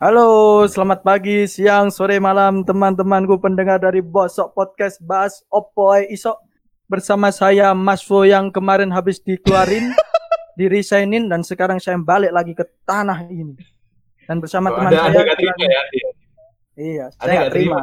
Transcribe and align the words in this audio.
Halo, 0.00 0.64
selamat 0.64 1.04
pagi, 1.04 1.44
siang, 1.44 1.92
sore, 1.92 2.16
malam 2.16 2.64
teman-temanku 2.64 3.36
pendengar 3.36 3.76
dari 3.76 4.00
Bosok 4.00 4.56
Podcast 4.56 4.96
Bahas 5.04 5.44
Oppo 5.52 5.92
Isok 5.92 6.40
bersama 6.88 7.28
saya 7.28 7.76
Mas 7.76 8.00
Fo 8.00 8.24
yang 8.24 8.48
kemarin 8.48 8.88
habis 8.88 9.20
dikeluarin, 9.20 9.92
diresignin 10.58 11.28
dan 11.28 11.44
sekarang 11.44 11.76
saya 11.76 12.00
balik 12.00 12.32
lagi 12.32 12.56
ke 12.56 12.64
tanah 12.88 13.28
ini. 13.28 13.52
Dan 14.24 14.40
bersama 14.40 14.72
Oh, 14.72 14.80
teman 14.80 14.88
anda, 14.88 14.96
saya 14.96 15.08
anda 15.12 15.20
nggak 15.20 15.36
terima 15.36 15.52
ya? 15.60 15.78
Andi? 15.84 15.98
Iya, 16.80 17.04
saya 17.12 17.20
nggak 17.20 17.36
nggak 17.36 17.52
terima. 17.52 17.78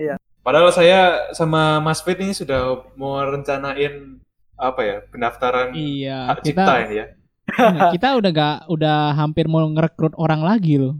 ya? 0.00 0.14
Padahal 0.40 0.70
saya 0.72 1.00
sama 1.36 1.76
Mas 1.84 2.00
Fit 2.00 2.16
ini 2.16 2.32
sudah 2.32 2.88
mau 2.96 3.20
rencanain 3.20 4.16
apa 4.56 4.80
ya 4.80 4.96
pendaftaran 5.12 5.76
Iya, 5.76 6.24
hak 6.24 6.40
cipta 6.40 6.64
kita 6.64 6.74
ini 6.88 6.94
ya. 6.96 7.06
kita 7.92 8.08
udah 8.16 8.30
gak 8.32 8.56
udah 8.72 8.98
hampir 9.12 9.44
mau 9.44 9.60
ngerekrut 9.68 10.16
orang 10.16 10.40
lagi 10.40 10.80
loh. 10.80 10.96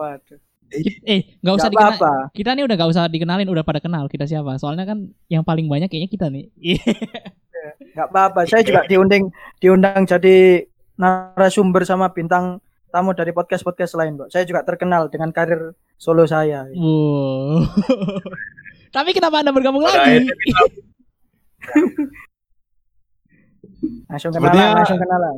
Waduh. 0.00 0.40
Kit- 0.70 1.02
eh, 1.04 1.20
nggak 1.42 1.50
usah 1.52 1.66
Nggak 1.66 1.74
dikenal. 1.74 1.92
apa-apa. 1.98 2.30
Kita 2.30 2.50
nih 2.54 2.62
udah 2.62 2.76
gak 2.78 2.90
usah 2.90 3.04
dikenalin, 3.04 3.50
udah 3.50 3.64
pada 3.66 3.82
kenal 3.82 4.06
kita 4.06 4.22
siapa. 4.24 4.54
Soalnya 4.56 4.86
kan 4.86 4.98
yang 5.26 5.42
paling 5.42 5.66
banyak 5.66 5.90
kayaknya 5.90 6.08
kita 6.08 6.26
nih. 6.30 6.46
Nggak 7.92 8.06
apa-apa. 8.08 8.46
Saya 8.46 8.62
juga 8.62 8.86
diundang 8.86 9.28
diundang 9.58 10.06
jadi 10.06 10.62
narasumber 10.94 11.82
sama 11.82 12.08
bintang 12.08 12.62
tamu 12.88 13.12
dari 13.12 13.30
podcast-podcast 13.30 13.92
lain 13.94 14.14
kok. 14.16 14.30
Saya 14.30 14.46
juga 14.46 14.62
terkenal 14.62 15.10
dengan 15.10 15.30
karir 15.30 15.74
solo 15.94 16.22
saya. 16.24 16.64
wow. 16.70 17.60
Tapi 18.94 19.10
kenapa 19.10 19.42
anda 19.42 19.50
bergabung 19.50 19.82
Pada 19.82 20.02
lagi? 20.02 20.22
Langsung 24.06 24.30
Sebenarnya- 24.30 24.54
kenalan, 24.66 24.78
langsung 24.78 24.98
kenalan. 24.98 25.36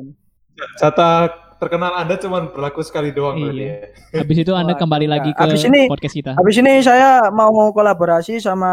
Jatah 0.79 1.17
terkenal 1.63 1.95
Anda 1.95 2.19
cuma 2.19 2.43
berlaku 2.43 2.83
sekali 2.83 3.15
doang 3.15 3.39
berarti 3.39 3.63
Iya. 3.63 3.79
ya. 4.11 4.19
Habis 4.19 4.39
itu 4.43 4.51
anda 4.51 4.75
kembali 4.75 5.07
lagi 5.07 5.31
ke 5.31 5.39
habis 5.39 5.63
ini- 5.63 5.87
podcast 5.87 6.11
kita. 6.13 6.35
Habis 6.35 6.59
ini 6.59 6.83
saya 6.83 7.31
mau 7.31 7.55
kolaborasi 7.71 8.43
sama 8.43 8.73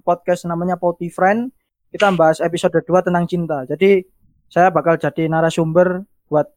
podcast 0.00 0.48
namanya 0.48 0.80
Poti 0.80 1.12
Friend. 1.12 1.52
Kita 1.92 2.08
bahas 2.16 2.40
episode 2.40 2.80
2 2.80 3.04
tentang 3.04 3.28
cinta. 3.28 3.68
Jadi 3.68 4.00
saya 4.48 4.72
bakal 4.72 4.96
jadi 4.96 5.28
narasumber 5.28 6.08
buat 6.26 6.48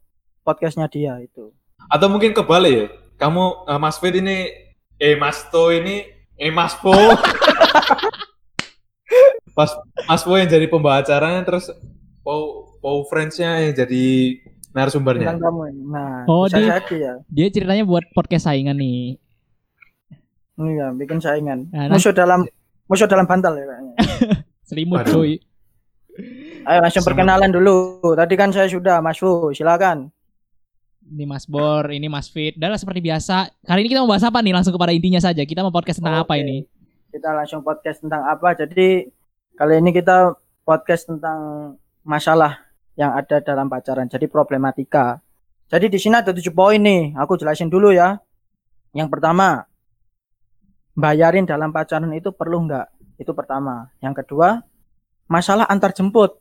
podcastnya 0.41 0.87
dia 0.87 1.19
itu. 1.19 1.51
Atau 1.91 2.07
mungkin 2.07 2.31
kebalik 2.31 2.71
ya. 2.71 2.87
Kamu 3.19 3.67
eh, 3.67 3.75
Mas 3.75 3.99
Fit 3.99 4.15
ini 4.15 4.47
eh 4.95 5.19
Mas 5.19 5.43
To 5.51 5.67
ini 5.67 6.07
eh 6.33 6.47
Mas 6.49 6.79
Po. 6.79 6.95
Mas 9.53 9.71
Mas 10.07 10.23
Po 10.23 10.33
yang 10.33 10.47
jadi 10.47 10.65
pembawa 10.65 11.03
acaranya 11.03 11.43
terus 11.43 11.67
Po 12.23 12.33
Po 12.79 13.03
Friends-nya 13.05 13.67
yang 13.67 13.73
jadi 13.75 14.05
narasumbernya. 14.73 15.25
Tentang 15.29 15.41
kamu 15.41 15.61
ini. 15.69 15.81
Nah, 15.87 16.25
Oh, 16.25 16.45
dia- 16.45 16.81
jadi 16.81 16.95
ya. 16.97 17.13
Dia 17.29 17.47
ceritanya 17.49 17.83
buat 17.85 18.03
podcast 18.11 18.45
saingan 18.45 18.75
nih. 18.75 19.17
Iya, 20.53 20.93
bikin 20.93 21.17
saingan. 21.17 21.69
Nah, 21.69 21.89
nah. 21.89 21.95
Musuh 21.97 22.13
dalam 22.13 22.45
musuh 22.85 23.09
dalam 23.09 23.25
bantal 23.25 23.57
ya 23.57 23.65
kayaknya. 23.65 23.93
Selimut 24.69 25.01
Waduh. 25.01 25.13
cuy. 25.13 25.31
Ayo 26.63 26.79
langsung 26.79 27.01
Sama- 27.01 27.09
perkenalan 27.17 27.49
dulu. 27.49 27.99
Tadi 28.13 28.33
kan 28.37 28.49
saya 28.49 28.69
sudah 28.69 29.01
Mas 29.01 29.17
Fu, 29.17 29.49
silakan. 29.51 30.13
Ini 31.03 31.27
Mas 31.27 31.43
Bor, 31.43 31.91
ini 31.91 32.07
Mas 32.07 32.31
Fit. 32.31 32.55
Dan 32.55 32.71
seperti 32.79 33.03
biasa, 33.03 33.51
kali 33.67 33.83
ini 33.83 33.89
kita 33.91 33.99
mau 34.05 34.13
bahas 34.13 34.23
apa 34.23 34.39
nih? 34.39 34.55
Langsung 34.55 34.71
kepada 34.71 34.95
intinya 34.95 35.19
saja. 35.19 35.43
Kita 35.43 35.59
mau 35.59 35.73
podcast 35.73 35.99
tentang 35.99 36.23
apa 36.23 36.31
Oke. 36.31 36.41
ini? 36.45 36.57
Kita 37.11 37.29
langsung 37.35 37.59
podcast 37.59 37.99
tentang 37.99 38.23
apa? 38.23 38.55
Jadi 38.55 39.11
kali 39.53 39.73
ini 39.83 39.91
kita 39.91 40.31
podcast 40.63 41.11
tentang 41.11 41.39
masalah 42.01 42.61
yang 42.93 43.13
ada 43.17 43.41
dalam 43.41 43.69
pacaran. 43.69 44.09
Jadi 44.09 44.29
problematika. 44.29 45.21
Jadi 45.69 45.89
di 45.89 45.97
sini 45.97 46.21
ada 46.21 46.29
tujuh 46.29 46.53
poin 46.53 46.77
nih. 46.77 47.17
Aku 47.17 47.37
jelasin 47.37 47.69
dulu 47.69 47.89
ya. 47.89 48.21
Yang 48.93 49.09
pertama, 49.09 49.65
bayarin 50.93 51.49
dalam 51.49 51.73
pacaran 51.73 52.13
itu 52.13 52.29
perlu 52.29 52.69
nggak? 52.69 53.17
Itu 53.17 53.33
pertama. 53.33 53.89
Yang 53.97 54.23
kedua, 54.23 54.61
masalah 55.25 55.65
antar 55.65 55.93
jemput. 55.97 56.37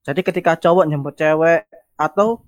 Jadi 0.00 0.24
ketika 0.24 0.56
cowok 0.56 0.88
jemput 0.88 1.14
cewek 1.20 1.68
atau 2.00 2.40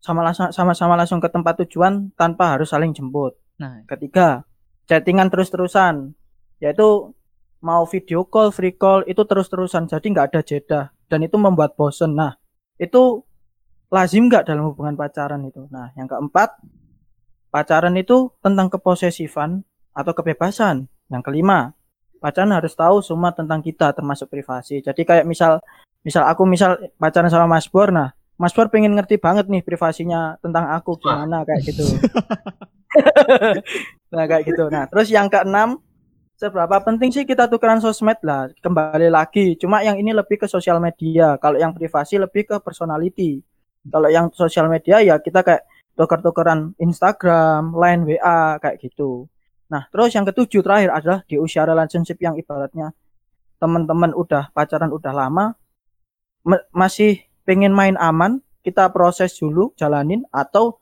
sama 0.00 0.24
langsung 0.24 0.48
sama-sama 0.48 0.96
langsung 0.96 1.20
ke 1.20 1.28
tempat 1.28 1.60
tujuan 1.64 2.08
tanpa 2.16 2.56
harus 2.56 2.72
saling 2.72 2.96
jemput. 2.96 3.36
Nah, 3.60 3.84
Ketiga, 3.84 4.48
chattingan 4.88 5.28
terus-terusan. 5.28 6.16
Yaitu 6.56 7.12
mau 7.60 7.84
video 7.84 8.24
call, 8.24 8.48
free 8.48 8.72
call 8.72 9.04
itu 9.04 9.20
terus-terusan. 9.28 9.92
Jadi 9.92 10.06
nggak 10.16 10.26
ada 10.32 10.40
jeda 10.40 10.80
dan 11.12 11.20
itu 11.20 11.36
membuat 11.36 11.76
bosen. 11.76 12.16
Nah, 12.16 12.40
itu 12.76 13.24
lazim 13.88 14.28
nggak 14.28 14.48
dalam 14.48 14.72
hubungan 14.72 14.98
pacaran 14.98 15.40
itu. 15.46 15.64
Nah, 15.70 15.94
yang 15.94 16.10
keempat, 16.10 16.58
pacaran 17.48 17.94
itu 17.96 18.34
tentang 18.44 18.68
keposesifan 18.68 19.64
atau 19.96 20.12
kebebasan. 20.12 20.90
Yang 21.08 21.22
kelima, 21.24 21.72
pacaran 22.18 22.52
harus 22.52 22.74
tahu 22.74 23.00
semua 23.00 23.32
tentang 23.32 23.62
kita 23.62 23.94
termasuk 23.94 24.28
privasi. 24.28 24.82
Jadi 24.82 25.06
kayak 25.06 25.24
misal 25.24 25.62
misal 26.02 26.26
aku 26.26 26.42
misal 26.46 26.78
pacaran 26.98 27.30
sama 27.30 27.46
Mas 27.46 27.70
Bor, 27.70 27.94
nah 27.94 28.12
Mas 28.36 28.52
Bor 28.52 28.68
pengen 28.68 28.94
ngerti 28.94 29.16
banget 29.16 29.48
nih 29.48 29.64
privasinya 29.64 30.36
tentang 30.44 30.68
aku 30.74 31.00
gimana 31.00 31.46
kayak 31.46 31.62
gitu. 31.64 31.82
nah 34.14 34.24
kayak 34.28 34.44
gitu. 34.44 34.68
Nah 34.68 34.84
terus 34.90 35.08
yang 35.08 35.30
keenam, 35.30 35.80
seberapa 36.36 36.76
penting 36.84 37.10
sih 37.12 37.24
kita 37.24 37.48
tukeran 37.48 37.80
sosmed 37.80 38.20
lah? 38.22 38.52
Kembali 38.60 39.08
lagi, 39.08 39.56
cuma 39.56 39.80
yang 39.80 39.96
ini 39.96 40.12
lebih 40.12 40.44
ke 40.44 40.46
sosial 40.46 40.78
media. 40.78 41.40
Kalau 41.40 41.56
yang 41.56 41.72
privasi 41.72 42.20
lebih 42.20 42.46
ke 42.48 42.56
personality. 42.60 43.40
Kalau 43.86 44.08
yang 44.10 44.28
sosial 44.34 44.68
media 44.68 44.98
ya 45.00 45.16
kita 45.22 45.40
kayak 45.46 45.62
tuker-tukeran 45.96 46.74
Instagram, 46.76 47.72
line 47.72 48.02
WA 48.04 48.60
kayak 48.60 48.76
gitu. 48.82 49.30
Nah 49.72 49.88
terus 49.90 50.12
yang 50.14 50.26
ketujuh 50.28 50.62
terakhir 50.62 50.90
adalah 50.92 51.20
di 51.26 51.40
usia 51.40 51.66
relationship 51.66 52.18
yang 52.22 52.34
ibaratnya 52.38 52.92
teman-teman 53.56 54.12
udah 54.12 54.52
pacaran 54.52 54.92
udah 54.92 55.12
lama 55.16 55.56
masih 56.70 57.24
pengen 57.48 57.72
main 57.72 57.96
aman 57.96 58.44
kita 58.62 58.90
proses 58.92 59.34
dulu 59.38 59.72
jalanin 59.74 60.22
atau 60.30 60.78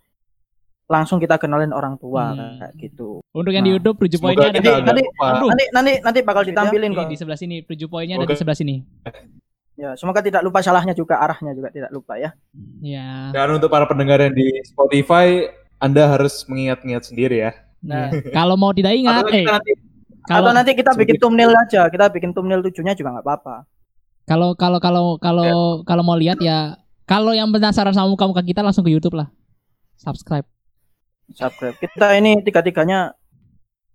langsung 0.84 1.16
kita 1.16 1.36
kenalin 1.36 1.70
orang 1.70 1.96
tua 1.96 2.30
Hmm. 2.30 2.60
kayak 2.60 2.72
gitu 2.78 3.24
untuk 3.26 3.50
yang 3.50 3.62
di 3.62 3.72
Nah, 3.72 3.76
YouTube 3.76 3.96
tujuh 3.98 4.18
poinnya 4.18 4.48
ada 4.48 4.58
di, 4.58 4.68
nanti- 4.68 5.08
nanti 5.48 5.64
nanti 5.72 5.92
nanti 5.98 6.18
bakal 6.20 6.42
ditampilin 6.42 6.92
kok 6.92 7.08
di 7.08 7.16
sebelah 7.16 7.36
sini 7.36 7.62
tujuh 7.62 7.86
poinnya 7.86 8.16
ada 8.16 8.26
di 8.26 8.34
sebelah 8.34 8.54
sini. 8.54 8.84
ya 9.74 9.96
semoga 9.96 10.20
tidak 10.20 10.40
lupa 10.40 10.60
salahnya 10.60 10.92
juga 10.92 11.18
arahnya 11.18 11.50
juga 11.50 11.68
tidak 11.68 11.90
lupa 11.90 12.14
ya 12.14 12.30
Ya. 12.78 13.32
Dan 13.32 13.50
untuk 13.52 13.66
para 13.66 13.84
pendengar 13.84 14.20
yang 14.20 14.30
di 14.30 14.44
Spotify, 14.62 15.48
Anda 15.76 16.06
harus 16.06 16.44
mengingat-ingat 16.44 17.02
sendiri 17.04 17.40
ya. 17.40 17.52
nah 17.80 18.08
ya. 18.08 18.30
Kalau 18.30 18.54
mau 18.54 18.70
tidak 18.70 18.92
ingat, 18.94 19.24
Atau 19.24 19.32
eh 19.32 19.42
nanti 19.42 19.72
kalau 20.22 20.48
atau 20.48 20.54
nanti 20.54 20.72
kita 20.72 20.92
bikin 20.94 21.16
thumbnail 21.18 21.52
aja 21.52 21.88
kita 21.88 22.06
bikin 22.08 22.30
thumbnail 22.30 22.60
tujuhnya 22.62 22.92
juga 22.92 23.12
nggak 23.12 23.24
apa-apa 23.24 23.68
kalau 24.24 24.52
kalau 24.54 24.78
kalau 24.78 25.04
kalau 25.18 25.52
kalau 25.82 26.02
mau 26.02 26.16
lihat 26.16 26.38
ya 26.38 26.80
kalau 27.04 27.32
yang 27.32 27.48
penasaran 27.48 27.92
sama 27.92 28.06
muka-muka 28.06 28.40
kita 28.40 28.60
langsung 28.60 28.80
ke 28.80 28.88
YouTube 28.88 29.12
lah. 29.14 29.28
Subscribe. 29.96 30.44
Subscribe 31.32 31.76
kita 31.80 32.12
ini 32.14 32.44
tiga-tiganya 32.44 33.16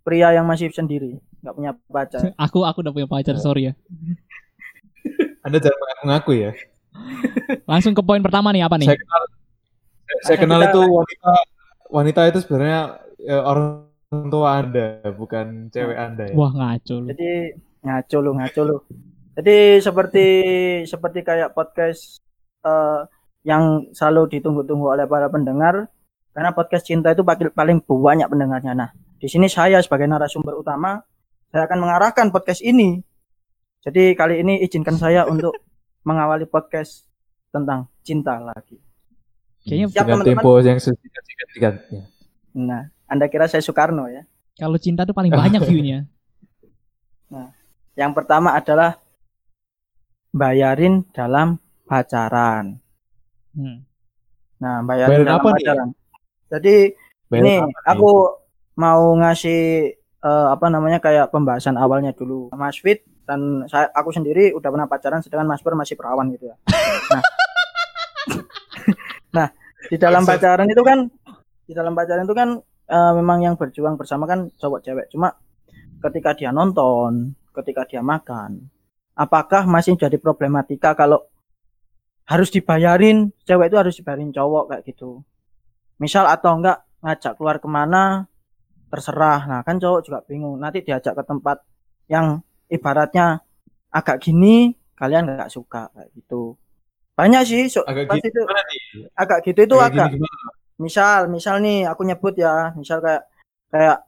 pria 0.02 0.34
yang 0.34 0.50
masih 0.50 0.74
sendiri 0.74 1.22
nggak 1.40 1.54
punya 1.54 1.72
pacar 1.86 2.34
Aku 2.50 2.66
aku 2.66 2.82
udah 2.82 2.92
punya 2.92 3.08
pacar, 3.08 3.38
sorry 3.38 3.72
ya. 3.72 3.74
Anda 5.40 5.58
jangan 5.58 5.80
mengaku-ngaku 5.80 6.32
ya. 6.36 6.52
Langsung 7.64 7.96
ke 7.96 8.04
poin 8.04 8.20
pertama 8.20 8.52
nih 8.52 8.68
apa 8.68 8.76
nih? 8.76 8.92
Saya 8.92 9.00
kenal, 9.00 9.24
saya 10.28 10.38
kenal 10.38 10.60
kita- 10.60 10.72
itu 10.74 10.82
wanita 10.84 11.32
wanita 11.90 12.22
itu 12.28 12.40
sebenarnya 12.44 12.82
ya, 13.24 13.38
orang 13.40 13.88
tua 14.28 14.50
Anda, 14.60 14.88
bukan 15.16 15.72
cewek 15.72 15.96
Anda 15.96 16.24
ya. 16.28 16.36
Wah 16.36 16.52
ngaco 16.52 16.96
lu. 17.00 17.08
Jadi 17.16 17.32
ngaco 17.86 18.18
lu, 18.20 18.32
ngaco 18.36 18.62
lu. 18.68 18.78
Jadi 19.40 19.58
seperti 19.80 20.26
seperti 20.84 21.20
kayak 21.24 21.56
podcast 21.56 22.20
eh, 22.68 23.02
yang 23.48 23.88
selalu 23.96 24.36
ditunggu-tunggu 24.36 24.92
oleh 24.92 25.08
para 25.08 25.32
pendengar 25.32 25.88
karena 26.40 26.56
podcast 26.56 26.88
cinta 26.88 27.12
itu 27.12 27.20
paling 27.20 27.52
paling 27.52 27.78
banyak 27.84 28.32
pendengarnya. 28.32 28.72
Nah, 28.72 28.90
di 29.20 29.28
sini 29.28 29.52
saya 29.52 29.84
sebagai 29.84 30.08
narasumber 30.08 30.56
utama 30.56 31.04
saya 31.52 31.68
akan 31.68 31.84
mengarahkan 31.84 32.32
podcast 32.32 32.64
ini. 32.64 33.04
Jadi 33.84 34.16
kali 34.16 34.40
ini 34.40 34.64
izinkan 34.64 34.96
saya 34.96 35.28
untuk 35.28 35.52
mengawali 36.08 36.48
podcast 36.48 37.04
tentang 37.52 37.92
cinta 38.08 38.40
lagi. 38.40 38.80
Kayaknya 39.68 39.88
Siap, 39.92 39.96
Dengan 40.00 40.16
teman-teman? 40.24 40.40
tempo 40.40 40.52
yang 40.64 40.80
singkat-singkat. 40.80 41.74
Ya. 41.92 42.04
Nah, 42.56 42.88
Anda 43.12 43.28
kira 43.28 43.52
saya 43.52 43.60
Soekarno 43.60 44.08
ya? 44.08 44.24
kalau 44.56 44.80
cinta 44.80 45.04
tuh 45.04 45.12
paling 45.12 45.36
banyak 45.36 45.60
view-nya. 45.68 46.08
Yang 48.00 48.12
pertama 48.16 48.56
adalah 48.56 48.96
bayarin 50.32 51.04
dalam 51.12 51.60
pacaran. 51.84 52.80
Hmm. 53.52 53.84
Nah, 54.64 54.88
bayarin 54.88 55.20
Bayarin 55.20 55.28
dalam 55.28 55.40
apa 55.44 55.50
nih? 55.52 55.99
Jadi 56.50 56.92
ini 57.30 57.62
nih? 57.62 57.86
aku 57.86 58.12
mau 58.76 59.14
ngasih 59.22 59.94
eh, 60.26 60.48
apa 60.50 60.66
namanya 60.68 60.98
kayak 60.98 61.30
pembahasan 61.30 61.78
awalnya 61.78 62.12
dulu. 62.12 62.50
Mas 62.58 62.82
Fit 62.82 63.06
dan 63.30 63.70
saya 63.70 63.94
aku 63.94 64.10
sendiri 64.10 64.50
udah 64.58 64.70
pernah 64.74 64.90
pacaran 64.90 65.22
sedangkan 65.22 65.54
Mas 65.54 65.62
Pur 65.62 65.78
masih 65.78 65.94
perawan 65.94 66.34
gitu 66.34 66.50
ya. 66.50 66.56
Nah, 67.14 67.24
nah 69.38 69.48
di 69.86 69.98
dalam 70.02 70.26
pacaran 70.26 70.66
itu 70.66 70.82
kan 70.82 71.06
di 71.70 71.74
dalam 71.78 71.94
pacaran 71.94 72.26
itu 72.26 72.34
kan 72.34 72.58
eh, 72.90 73.12
memang 73.14 73.46
yang 73.46 73.56
berjuang 73.56 73.96
bersama 73.96 74.26
kan 74.26 74.50
cowok 74.58 74.82
cewek. 74.82 75.06
Cuma 75.14 75.38
ketika 76.02 76.34
dia 76.34 76.50
nonton, 76.50 77.38
ketika 77.54 77.86
dia 77.86 78.02
makan, 78.02 78.72
apakah 79.14 79.68
masih 79.70 80.00
jadi 80.00 80.18
problematika 80.18 80.98
kalau 80.98 81.28
harus 82.30 82.50
dibayarin 82.54 83.34
cewek 83.46 83.74
itu 83.74 83.78
harus 83.78 83.94
dibayarin 84.00 84.32
cowok 84.34 84.64
kayak 84.74 84.84
gitu. 84.90 85.22
Misal 86.00 86.26
atau 86.32 86.58
enggak 86.60 86.84
ngajak 87.04 87.34
keluar 87.38 87.60
ke 87.64 87.68
mana 87.68 88.26
terserah. 88.90 89.46
Nah 89.46 89.60
kan 89.68 89.78
cowok 89.78 90.02
juga 90.08 90.20
bingung. 90.26 90.58
Nanti 90.58 90.82
diajak 90.82 91.14
ke 91.20 91.24
tempat 91.28 91.62
yang 92.10 92.42
ibaratnya 92.72 93.44
agak 93.92 94.18
gini 94.24 94.74
kalian 94.96 95.30
nggak 95.30 95.52
suka 95.52 95.92
kayak 95.94 96.10
gitu. 96.18 96.56
Banyak 97.20 97.42
sih 97.44 97.68
so, 97.68 97.84
Agak 97.84 98.08
pas 98.08 98.16
gitu 98.16 98.32
itu 98.32 98.42
agak 99.20 99.40
gitu 99.44 99.60
itu 99.68 99.76
Agak 99.76 99.92
agak 99.92 100.08
gini 100.16 100.24
gimana? 100.24 100.48
misal 100.80 101.20
misal 101.28 101.60
nih 101.60 101.84
aku 101.92 102.08
nyebut 102.08 102.34
ya 102.40 102.72
misal 102.80 103.04
kayak 103.04 103.28
kayak 103.68 104.00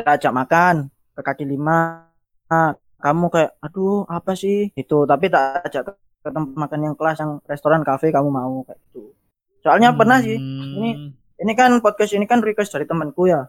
kita 0.00 0.10
ajak 0.16 0.32
makan 0.32 0.74
ke 1.12 1.20
kaki 1.20 1.44
lima 1.44 2.08
Nah, 2.52 2.76
kamu 3.00 3.32
kayak 3.32 3.50
aduh 3.64 4.04
apa 4.08 4.32
sih 4.36 4.68
itu 4.76 4.98
tapi 5.08 5.32
tak 5.32 5.64
ajak 5.64 5.82
ke 6.20 6.28
tempat 6.28 6.52
makan 6.52 6.80
yang 6.84 6.94
kelas 6.96 7.16
yang 7.20 7.40
restoran 7.48 7.80
kafe 7.80 8.12
kamu 8.12 8.28
mau 8.28 8.60
kayak 8.64 8.76
gitu 8.88 9.16
soalnya 9.62 9.94
pernah 9.94 10.18
sih 10.20 10.36
ini 10.36 10.90
Hmm. 10.92 11.08
ini 11.42 11.52
kan 11.56 11.70
podcast 11.80 12.12
ini 12.14 12.26
kan 12.26 12.42
request 12.42 12.74
dari 12.74 12.86
temanku 12.86 13.30
ya 13.30 13.46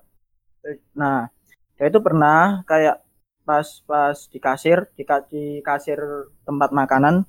nah 0.95 1.27
dia 1.75 1.85
itu 1.89 1.99
pernah 1.99 2.63
kayak 2.69 3.01
pas 3.43 3.67
pas 3.83 4.15
di 4.31 4.39
kasir 4.39 4.87
di, 4.95 5.03
di 5.27 5.43
kasir 5.59 5.99
tempat 6.47 6.71
makanan 6.71 7.27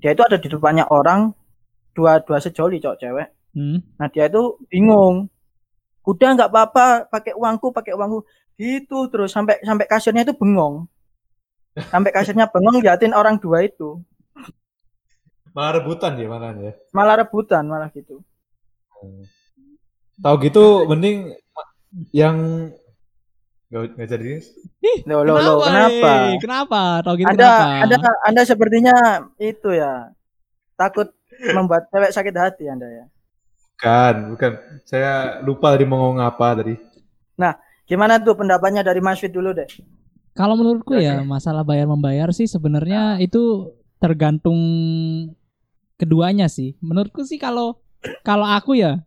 dia 0.00 0.16
itu 0.16 0.24
ada 0.24 0.40
di 0.40 0.48
depannya 0.48 0.88
orang 0.88 1.36
dua 1.92 2.22
dua 2.24 2.40
sejoli 2.40 2.80
cowok 2.80 2.98
cewek 2.98 3.28
Hmm. 3.50 3.82
Nah 3.98 4.06
dia 4.06 4.30
itu 4.30 4.62
bingung. 4.70 5.26
Udah 6.06 6.38
nggak 6.38 6.50
apa-apa, 6.54 7.10
pakai 7.10 7.34
uangku, 7.34 7.74
pakai 7.74 7.98
uangku. 7.98 8.22
Gitu 8.54 9.10
terus 9.10 9.34
sampai 9.34 9.58
sampai 9.66 9.90
kasirnya 9.90 10.22
itu 10.22 10.34
bengong. 10.38 10.86
Sampai 11.90 12.14
kasirnya 12.14 12.46
bengong 12.46 12.78
liatin 12.78 13.10
orang 13.10 13.42
dua 13.42 13.66
itu. 13.66 13.98
Malah 15.50 15.72
rebutan 15.82 16.14
ya 16.14 16.26
malah 16.30 16.50
ya. 16.54 16.72
Malah 16.94 17.14
rebutan 17.20 17.64
malah 17.66 17.88
gitu. 17.90 18.22
Tahu 20.20 20.34
gitu 20.44 20.84
mending 20.86 21.34
yang 22.12 22.68
nggak 23.70 23.96
nggak 23.96 24.08
jadi. 24.10 24.26
Loh, 25.06 25.22
loh, 25.26 25.38
loh, 25.40 25.56
kenapa? 25.64 26.12
Kenapa? 26.38 26.80
Tau 27.06 27.14
gitu 27.18 27.30
Anda, 27.30 27.50
kenapa? 27.50 27.82
Anda, 27.82 27.96
Anda 28.26 28.42
sepertinya 28.46 28.96
itu 29.38 29.70
ya 29.74 30.12
takut 30.78 31.10
membuat 31.54 31.88
cewek 31.90 32.12
sakit 32.12 32.34
hati 32.36 32.64
Anda 32.68 32.86
ya. 32.90 33.04
Bukan, 33.74 34.14
bukan. 34.36 34.50
Saya 34.84 35.40
lupa 35.40 35.72
tadi 35.72 35.88
mau 35.88 35.98
ngomong 36.04 36.20
apa 36.20 36.60
tadi. 36.60 36.76
Gimana 37.90 38.22
tuh 38.22 38.38
pendapatnya 38.38 38.86
dari 38.86 39.02
Mas 39.02 39.18
Fit 39.18 39.34
dulu 39.34 39.50
deh? 39.50 39.66
Kalau 40.36 40.54
menurutku 40.54 40.94
ya 40.94 41.26
masalah 41.26 41.66
bayar 41.66 41.90
membayar 41.90 42.30
sih 42.30 42.46
sebenarnya 42.46 43.18
itu 43.18 43.74
tergantung 43.98 44.54
keduanya 46.00 46.48
sih. 46.48 46.72
Menurutku 46.80 47.28
sih 47.28 47.36
kalau 47.36 47.76
kalau 48.24 48.48
aku 48.48 48.80
ya 48.80 49.04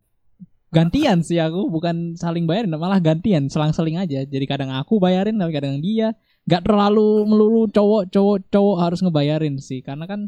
gantian 0.69 1.25
sih 1.25 1.41
aku 1.41 1.69
bukan 1.69 2.13
saling 2.13 2.45
bayarin 2.45 2.69
malah 2.77 3.01
gantian 3.01 3.49
selang-seling 3.49 3.97
aja. 3.97 4.21
Jadi 4.21 4.45
kadang 4.45 4.69
aku 4.69 5.01
bayarin 5.01 5.41
tapi 5.41 5.51
kadang 5.51 5.81
dia. 5.81 6.13
Gak 6.43 6.67
terlalu 6.67 7.23
melulu 7.23 7.71
cowok 7.71 8.11
cowok 8.11 8.37
cowok 8.51 8.75
harus 8.77 8.99
ngebayarin 9.01 9.57
sih 9.57 9.79
karena 9.79 10.03
kan 10.05 10.27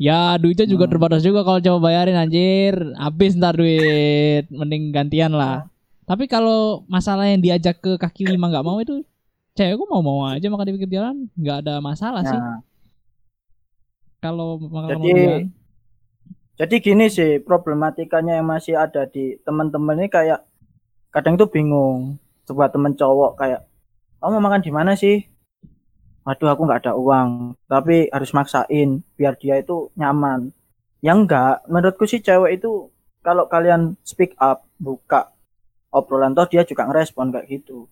ya 0.00 0.34
duitnya 0.40 0.64
juga 0.64 0.88
Hmm. 0.88 0.92
terbatas 0.96 1.20
juga 1.22 1.44
kalau 1.44 1.60
cowok 1.60 1.80
bayarin 1.80 2.16
anjir 2.16 2.74
habis 2.96 3.36
ntar 3.36 3.54
duit 3.54 4.48
mending 4.50 4.90
gantian 4.90 5.30
lah. 5.30 5.68
Tapi 6.02 6.26
kalau 6.26 6.82
masalah 6.88 7.30
yang 7.30 7.38
diajak 7.38 7.78
ke 7.78 7.94
kaki 7.94 8.26
lima 8.26 8.50
nggak 8.50 8.66
mau 8.66 8.80
itu 8.80 9.04
cewekku 9.52 9.84
mau 9.84 10.00
mau 10.00 10.24
aja 10.24 10.48
makan 10.48 10.64
di 10.64 10.72
pinggir 10.80 10.90
jalan 10.96 11.28
nggak 11.36 11.56
ada 11.68 11.74
masalah 11.84 12.24
sih 12.24 12.32
Nah, 12.34 12.64
kalau 14.18 14.56
makan 14.56 14.98
Jadi. 15.04 15.52
Jadi 16.62 16.78
gini 16.78 17.10
sih 17.10 17.42
problematikanya 17.42 18.38
yang 18.38 18.46
masih 18.46 18.78
ada 18.78 19.02
di 19.10 19.34
teman-teman 19.42 19.98
ini 19.98 20.06
kayak 20.06 20.46
kadang 21.10 21.34
tuh 21.34 21.50
bingung 21.50 22.22
sebuah 22.46 22.70
temen 22.70 22.94
cowok 22.94 23.34
kayak 23.34 23.66
kamu 24.22 24.38
mau 24.38 24.46
makan 24.46 24.62
di 24.62 24.70
mana 24.70 24.94
sih? 24.94 25.26
Waduh 26.22 26.54
aku 26.54 26.62
nggak 26.62 26.86
ada 26.86 26.94
uang 26.94 27.58
tapi 27.66 28.06
harus 28.14 28.30
maksain 28.30 29.02
biar 29.18 29.34
dia 29.34 29.58
itu 29.58 29.90
nyaman. 29.98 30.54
Yang 31.02 31.18
enggak 31.26 31.54
menurutku 31.66 32.06
sih 32.06 32.22
cewek 32.22 32.62
itu 32.62 32.94
kalau 33.26 33.50
kalian 33.50 33.98
speak 34.06 34.38
up 34.38 34.62
buka 34.78 35.34
obrolan 35.90 36.30
toh 36.30 36.46
dia 36.46 36.62
juga 36.62 36.86
ngerespon 36.86 37.34
kayak 37.34 37.50
gitu. 37.50 37.90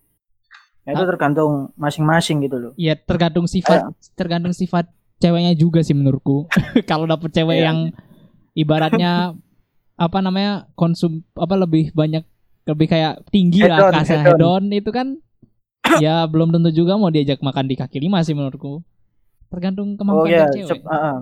Ya, 0.87 0.95
itu 0.95 1.03
Ah. 1.03 1.09
tergantung 1.11 1.51
masing-masing 1.75 2.39
gitu 2.47 2.55
loh. 2.55 2.71
Ya 2.79 2.95
tergantung 2.95 3.51
sifat 3.51 3.83
tergantung 4.15 4.55
sifat 4.55 4.87
ceweknya 5.19 5.59
juga 5.59 5.83
sih 5.83 5.91
menurutku. 5.91 6.47
kalau 6.89 7.03
dapet 7.03 7.35
cewek 7.35 7.59
Iya. 7.59 7.67
yang 7.67 7.79
ibaratnya 8.57 9.35
apa 9.99 10.17
namanya 10.25 10.67
konsum 10.75 11.21
apa 11.37 11.55
lebih 11.59 11.93
banyak 11.93 12.23
lebih 12.65 12.87
kayak 12.89 13.13
tinggi 13.33 13.65
lah 13.65 13.77
Hedon, 13.77 13.93
kasar 13.93 14.21
hedon. 14.25 14.63
itu 14.73 14.89
kan 14.93 15.07
ya 16.01 16.25
belum 16.27 16.49
tentu 16.55 16.69
juga 16.73 16.95
mau 16.97 17.11
diajak 17.11 17.39
makan 17.43 17.65
di 17.71 17.75
kaki 17.79 17.97
lima 18.01 18.23
sih 18.25 18.33
menurutku. 18.37 18.81
Tergantung 19.51 19.95
Oh 20.07 20.25
kemampuan 20.25 20.31
ya, 20.31 20.45
dari 20.47 20.63
cewek. 20.63 20.79
sep- 20.81 20.87
ah, 20.87 20.95
ah. 20.95 21.17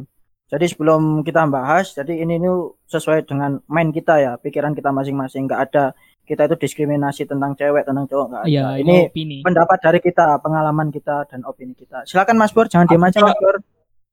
jadi 0.49 0.65
sebelum 0.71 1.21
kita 1.27 1.45
bahas, 1.49 1.93
jadi 1.93 2.13
ini 2.25 2.41
nih 2.41 2.53
sesuai 2.89 3.25
dengan 3.29 3.61
main 3.69 3.89
kita 3.93 4.13
ya, 4.25 4.31
pikiran 4.41 4.73
kita 4.77 4.89
masing-masing. 4.89 5.45
Nggak 5.45 5.61
ada 5.69 5.85
kita 6.29 6.41
itu 6.49 6.55
diskriminasi 6.63 7.25
tentang 7.29 7.53
cewek, 7.59 7.83
tentang 7.85 8.05
cowok 8.09 8.25
nggak 8.29 8.43
ada. 8.49 8.49
Iya, 8.49 8.65
ini 8.81 8.91
ini 8.91 8.97
opini. 9.09 9.37
pendapat 9.45 9.77
dari 9.85 9.99
kita, 10.01 10.41
pengalaman 10.41 10.89
kita 10.89 11.25
dan 11.29 11.41
opini 11.45 11.73
kita. 11.77 12.05
Silakan 12.09 12.37
Mas 12.41 12.53
Bur, 12.53 12.65
jangan 12.71 12.85
diam 12.89 13.03
aja 13.05 13.19
Mas 13.21 13.37
Bur. 13.37 13.55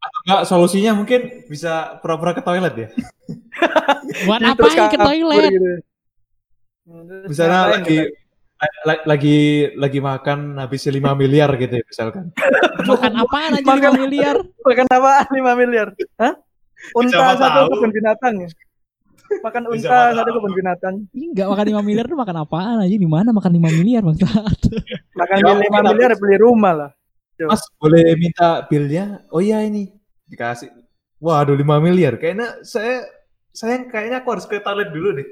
Atau 0.06 0.18
enggak 0.22 0.42
solusinya 0.46 0.92
mungkin 0.94 1.20
bisa 1.46 1.98
pura-pura 1.98 2.30
ke 2.30 2.40
toilet 2.40 2.74
ya. 2.76 2.88
Buat 4.26 4.40
apa 4.46 4.62
ke 4.64 4.76
kabur 4.94 5.02
toilet? 5.02 5.50
gitu. 5.50 5.72
Misalnya 7.26 7.74
lagi 7.74 7.98
la- 8.86 9.04
lagi 9.04 9.38
lagi 9.74 9.98
makan 9.98 10.56
habis 10.56 10.86
5 10.86 10.94
miliar 11.18 11.50
gitu 11.58 11.74
ya 11.74 11.84
misalkan. 11.84 12.30
Makan 12.90 13.12
apaan 13.18 13.58
aja 13.58 13.66
Makan- 13.66 13.94
5 13.98 14.02
miliar? 14.06 14.36
Makan 14.66 14.86
apaan 14.86 15.26
5 15.28 15.60
miliar? 15.60 15.86
Hah? 16.16 16.34
Unta 16.94 17.10
Siapa 17.10 17.34
satu 17.36 17.58
tahu. 17.58 17.68
kebun 17.74 17.90
binatang 17.90 18.34
ya? 18.38 18.48
Makan 19.42 19.62
unta 19.66 19.98
satu 20.14 20.22
tahu. 20.22 20.34
kebun 20.38 20.52
binatang. 20.54 20.94
Enggak 21.10 21.46
makan 21.50 21.66
5 21.74 21.82
miliar 21.82 22.04
tuh 22.06 22.14
makan 22.16 22.36
apaan 22.38 22.76
aja? 22.86 22.94
Di 22.94 23.08
mana 23.10 23.28
makan 23.34 23.52
5 23.58 23.78
miliar 23.82 24.02
maksud? 24.06 24.28
Makan 25.12 25.36
Ya, 25.42 25.50
5 25.50 25.58
mungkin 25.58 25.82
miliar 25.90 26.12
beli 26.14 26.36
rumah 26.38 26.72
lah. 26.72 26.90
Mas 27.36 27.60
boleh 27.76 28.14
minta 28.16 28.64
bilnya? 28.64 29.20
Oh 29.28 29.42
iya 29.42 29.60
ini 29.60 29.92
dikasih. 30.26 30.70
Waduh 31.16 31.54
5 31.54 31.78
miliar. 31.78 32.14
Kayaknya 32.16 32.60
saya 32.60 33.06
saya 33.50 33.80
kayaknya 33.84 34.20
aku 34.20 34.28
harus 34.30 34.44
ke 34.44 34.60
toilet 34.60 34.90
dulu 34.90 35.14
deh. 35.14 35.26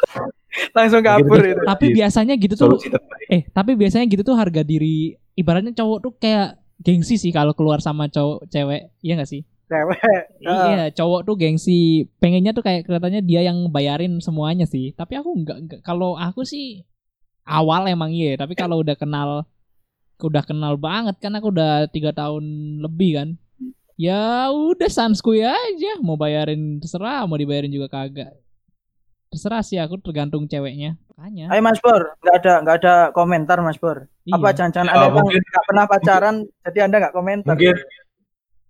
Langsung 0.76 1.02
kabur 1.02 1.38
Gitu. 1.38 1.50
itu. 1.52 1.62
Tapi 1.64 1.86
biasanya 1.92 2.34
gitu 2.36 2.54
tuh 2.54 2.78
eh 3.26 3.42
tapi 3.50 3.74
biasanya 3.74 4.06
gitu 4.06 4.22
tuh 4.22 4.36
harga 4.36 4.62
diri 4.62 5.14
ibaratnya 5.34 5.74
cowok 5.74 5.98
tuh 6.00 6.12
kayak 6.14 6.54
gengsi 6.78 7.16
sih 7.16 7.30
kalau 7.30 7.50
keluar 7.52 7.80
sama 7.80 8.06
cowok 8.06 8.46
cewek 8.46 8.92
iya 9.00 9.16
gak 9.16 9.26
sih 9.26 9.42
Cewek. 9.64 9.98
Iya 10.44 10.92
cowok 10.92 11.20
tuh 11.24 11.34
gengsi 11.34 11.80
pengennya 12.20 12.52
tuh 12.52 12.62
kayak 12.62 12.84
kelihatannya 12.84 13.24
dia 13.24 13.42
yang 13.42 13.66
bayarin 13.66 14.20
semuanya 14.20 14.62
sih 14.64 14.92
tapi 14.92 15.16
aku 15.16 15.32
nggak 15.34 15.58
nggak- 15.64 15.82
kalau 15.82 16.14
aku 16.14 16.44
sih 16.44 16.84
awal 17.42 17.88
emang 17.88 18.12
iya 18.12 18.36
tapi 18.36 18.54
kalau 18.54 18.78
udah 18.78 18.94
kenal 18.94 19.48
udah 20.20 20.42
kenal 20.44 20.76
banget 20.76 21.16
kan 21.18 21.34
aku 21.34 21.50
udah 21.50 21.88
tiga 21.90 22.12
tahun 22.12 22.44
lebih 22.78 23.10
kan 23.18 23.28
ya 23.94 24.50
udah 24.50 24.90
sanskuy 24.90 25.40
aja 25.40 25.98
mau 26.02 26.18
bayarin 26.18 26.78
terserah 26.78 27.22
mau 27.24 27.38
dibayarin 27.38 27.70
juga 27.70 27.86
kagak 27.88 28.34
terserah 29.30 29.62
sih 29.62 29.78
aku 29.78 29.98
tergantung 29.98 30.46
ceweknya 30.46 30.98
makanya 31.14 31.46
Ayo 31.50 31.62
Mas 31.62 31.78
Bor, 31.78 32.18
nggak 32.18 32.36
ada 32.42 32.52
nggak 32.62 32.76
ada 32.82 32.94
komentar 33.10 33.58
Mas 33.62 33.78
Bor. 33.78 34.10
iya. 34.26 34.34
Apa 34.34 34.50
jangan-jangan 34.50 34.86
Ya, 34.86 34.94
Anda 34.98 35.08
mungkin- 35.14 35.42
nggak 35.42 35.64
pernah 35.64 35.84
pacaran, 35.86 36.34
jadi 36.66 36.78
Anda 36.86 36.96
nggak 36.98 37.14
komentar? 37.14 37.54
Mungkin 37.54 37.76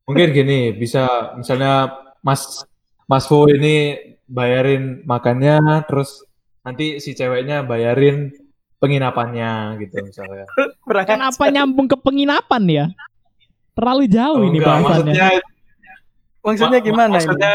mungkin 0.04 0.28
gini 0.30 0.58
bisa 0.72 1.04
misalnya 1.34 1.88
Mas 2.20 2.68
Mas 3.04 3.24
Fu 3.24 3.48
ini 3.48 3.96
bayarin 4.24 5.04
makannya 5.04 5.56
terus 5.84 6.20
nanti 6.60 7.00
si 7.00 7.12
ceweknya 7.12 7.64
bayarin 7.64 8.28
penginapannya 8.76 9.80
gitu 9.80 10.04
misalnya. 10.04 10.44
Kenapa 11.08 11.48
nyambung 11.48 11.88
ke 11.88 11.96
penginapan 11.96 12.62
ya? 12.68 12.86
Terlalu 13.74 14.04
jauh 14.06 14.38
Oh, 14.38 14.44
ini 14.44 14.56
enggak, 14.56 14.70
bahasannya. 14.70 15.12
maksudnya 15.12 15.28
Maksudnya 16.40 16.78
ma- 16.78 16.86
gimana 16.86 17.12
maksudnya, 17.14 17.54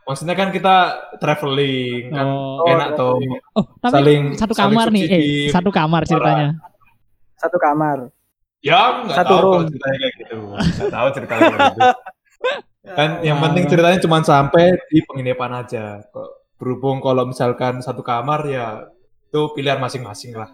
Maksudnya 0.00 0.34
kan 0.34 0.48
kita 0.50 0.76
traveling 1.16 2.10
kan 2.10 2.26
Oh. 2.26 2.66
enak 2.66 2.88
toh. 2.94 3.14
Oh, 3.54 3.64
tapi 3.78 3.92
saling 3.94 4.22
satu 4.34 4.52
saling 4.52 4.74
kamar 4.74 4.86
nih, 4.90 5.04
eh 5.06 5.22
satu 5.48 5.70
kamar 5.70 6.02
ceritanya. 6.02 6.48
ini? 6.50 6.58
Satu 7.36 7.56
kamar. 7.56 7.98
Ya, 8.58 8.80
nggak 9.00 9.14
Satu 9.14 9.30
tahu 9.30 9.42
room. 9.46 9.62
ceritanya 9.64 9.98
kayak 10.00 10.14
gitu. 10.18 10.38
Nggak 10.50 10.90
tahu 10.90 11.08
ceritanya 11.14 11.40
kayak 11.46 11.68
gitu. 11.70 11.80
Kan 12.98 13.10
yang 13.22 13.38
Ah. 13.38 13.42
penting 13.46 13.64
ceritanya 13.66 13.98
cuma 14.00 14.18
sampai 14.20 14.64
di 14.84 14.98
penginapan 15.00 15.52
aja. 15.58 15.84
Kok 16.02 16.28
berhubung 16.56 16.98
kalau 16.98 17.22
misalkan 17.24 17.78
satu 17.78 18.02
kamar 18.02 18.40
ya 18.44 18.90
itu 19.22 19.40
pilihan 19.54 19.78
masing-masing 19.78 20.34
lah. 20.34 20.50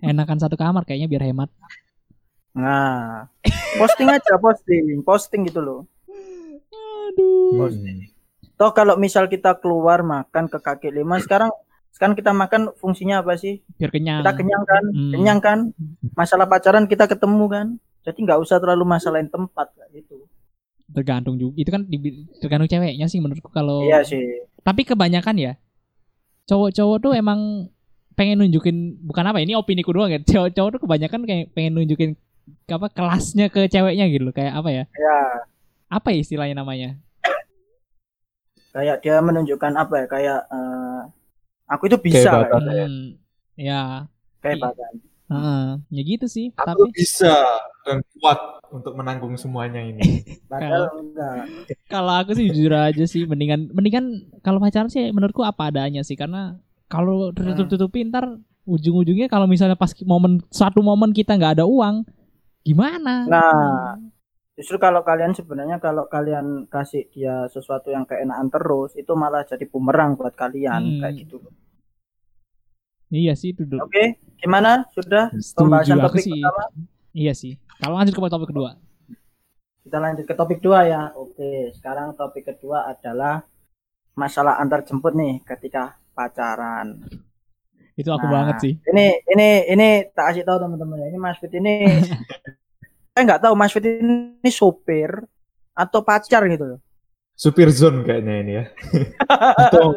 Enakan 0.00 0.38
satu 0.38 0.54
kamar 0.54 0.82
kayaknya 0.82 1.06
biar 1.08 1.24
hemat. 1.24 1.50
Nah, 2.58 3.30
posting 3.78 4.10
aja 4.10 4.34
posting, 4.42 4.98
posting 5.06 5.46
gitu 5.46 5.62
loh. 5.62 5.80
Aduh. 7.14 7.70
Hmm. 7.70 8.10
Toh 8.58 8.74
kalau 8.74 8.98
misal 8.98 9.30
kita 9.30 9.54
keluar 9.62 10.02
makan 10.02 10.50
ke 10.50 10.58
kaki 10.58 10.90
lima 10.90 11.22
sekarang 11.22 11.54
sekarang 11.94 12.18
kita 12.18 12.34
makan 12.34 12.74
fungsinya 12.74 13.22
apa 13.22 13.38
sih? 13.38 13.62
Biar 13.78 13.94
kenyang. 13.94 14.26
Kita 14.26 14.34
kenyang 14.34 14.64
kan? 14.66 14.84
Hmm. 14.90 15.12
Kenyang 15.14 15.38
kan? 15.38 15.58
Masalah 16.18 16.50
pacaran 16.50 16.90
kita 16.90 17.06
ketemu 17.06 17.44
kan? 17.46 17.66
Jadi 18.02 18.18
nggak 18.26 18.42
usah 18.42 18.58
terlalu 18.58 18.84
masalahin 18.86 19.30
tempat 19.30 19.70
kayak 19.78 20.02
gitu. 20.02 20.26
Tergantung 20.90 21.38
juga. 21.38 21.54
Itu 21.54 21.70
kan 21.70 21.86
tergantung 22.42 22.66
ceweknya 22.66 23.06
sih 23.06 23.22
menurutku 23.22 23.54
kalau. 23.54 23.86
Iya 23.86 24.02
sih. 24.02 24.42
Tapi 24.66 24.82
kebanyakan 24.82 25.38
ya 25.38 25.52
cowok-cowok 26.48 26.96
tuh 27.04 27.12
emang 27.12 27.68
pengen 28.16 28.40
nunjukin 28.40 28.98
bukan 29.04 29.30
apa 29.30 29.38
ini 29.38 29.54
opini 29.54 29.86
ku 29.86 29.94
doang 29.94 30.10
ya. 30.10 30.18
Cowok-cowok 30.18 30.70
tuh 30.74 30.80
kebanyakan 30.82 31.20
kayak 31.28 31.54
pengen 31.54 31.78
nunjukin 31.78 32.18
apa 32.66 32.86
kelasnya 32.88 33.46
ke 33.48 33.66
ceweknya 33.66 34.06
gitu 34.08 34.24
loh. 34.24 34.34
Kayak 34.34 34.54
apa 34.56 34.68
ya? 34.68 34.84
Ya, 34.92 35.18
Apa 35.88 36.12
ya 36.12 36.18
istilahnya 36.20 36.56
namanya? 36.56 36.98
kayak 38.68 39.00
dia 39.00 39.18
menunjukkan 39.18 39.72
apa 39.74 39.94
ya? 39.96 40.06
Kayak 40.06 40.40
eh, 40.46 41.00
aku 41.66 41.82
itu 41.86 41.96
bisa 41.98 42.28
Kehebatan. 42.28 42.60
kayak, 42.62 42.86
Hmm, 42.86 43.06
ya, 43.56 43.82
kehebatan. 44.38 44.92
heeh. 45.28 45.64
ya 45.90 46.02
gitu 46.04 46.26
sih. 46.26 46.46
Aku 46.54 46.84
Tapi 46.84 46.92
bisa 46.94 47.32
dan 47.82 47.98
kuat 48.14 48.38
untuk 48.68 48.92
menanggung 48.94 49.34
semuanya 49.34 49.80
ini. 49.80 50.20
Enggak. 50.52 51.48
kalau 51.88 52.12
aku 52.14 52.36
sih 52.36 52.48
jujur 52.48 52.72
aja 52.72 53.04
sih 53.04 53.24
mendingan 53.24 53.72
mendingan 53.72 54.04
kalau 54.40 54.60
pacaran 54.60 54.88
sih 54.88 55.08
menurutku 55.08 55.40
apa 55.40 55.68
adanya 55.68 56.04
sih 56.04 56.14
karena 56.14 56.60
kalau 56.86 57.32
tertutup-tutupi 57.32 58.04
ntar 58.04 58.36
ujung-ujungnya 58.68 59.28
kalau 59.28 59.48
misalnya 59.48 59.76
pas 59.76 59.96
momen 60.04 60.44
satu 60.52 60.84
momen 60.84 61.12
kita 61.12 61.32
nggak 61.32 61.60
ada 61.60 61.64
uang 61.64 62.04
gimana? 62.68 63.14
Nah, 63.32 63.96
justru 64.58 64.76
kalau 64.76 65.00
kalian 65.08 65.32
sebenarnya 65.38 65.76
kalau 65.86 66.04
kalian 66.14 66.46
kasih 66.74 67.02
dia 67.14 67.48
sesuatu 67.54 67.88
yang 67.94 68.04
keenakan 68.10 68.48
terus 68.54 68.90
itu 69.00 69.12
malah 69.22 69.42
jadi 69.50 69.64
bumerang 69.72 70.10
buat 70.18 70.34
kalian 70.42 70.82
Hmm. 70.82 71.00
kayak 71.00 71.14
gitu. 71.24 71.36
Iya 73.08 73.32
sih 73.40 73.50
itu. 73.56 73.64
Oke, 73.80 74.20
gimana? 74.36 74.84
Sudah 74.92 75.32
Setuju 75.32 75.56
pembahasan 75.64 75.96
topik 76.04 76.22
sih. 76.28 76.32
pertama? 76.36 76.64
Iya 77.16 77.32
sih. 77.32 77.52
Kalau 77.80 77.94
lanjut 77.96 78.12
ke 78.12 78.20
topik 78.28 78.48
kedua. 78.52 78.70
Kita 79.84 79.96
lanjut 80.04 80.24
ke 80.28 80.34
topik 80.36 80.58
dua 80.60 80.80
ya. 80.84 81.02
Oke, 81.16 81.72
sekarang 81.72 82.12
topik 82.12 82.44
kedua 82.52 82.84
adalah 82.92 83.40
masalah 84.12 84.60
antar 84.60 84.84
jemput 84.84 85.16
nih 85.16 85.40
ketika 85.48 85.96
pacaran. 86.12 87.00
Itu 87.98 88.14
aku 88.14 88.30
Nah, 88.30 88.34
banget 88.38 88.56
sih. 88.62 88.72
Ini 88.86 89.06
ini 89.26 89.48
ini 89.74 89.88
tak 90.14 90.30
kasih 90.30 90.46
tahu 90.46 90.62
teman-teman 90.62 91.02
ya. 91.02 91.06
Ini 91.10 91.18
Mas 91.18 91.36
Fit 91.36 91.50
ini 91.50 91.74
saya 93.10 93.22
nggak 93.26 93.42
tahu 93.42 93.54
Mas 93.58 93.74
Fit 93.74 93.82
ini 93.82 94.50
sopir 94.54 95.10
atau 95.74 96.00
pacar 96.06 96.46
gitu 96.46 96.64
loh. 96.64 96.80
Supir 97.34 97.74
zone 97.74 98.06
kayaknya 98.06 98.34
ini 98.38 98.52
ya. 98.54 98.64
untung, 99.66 99.92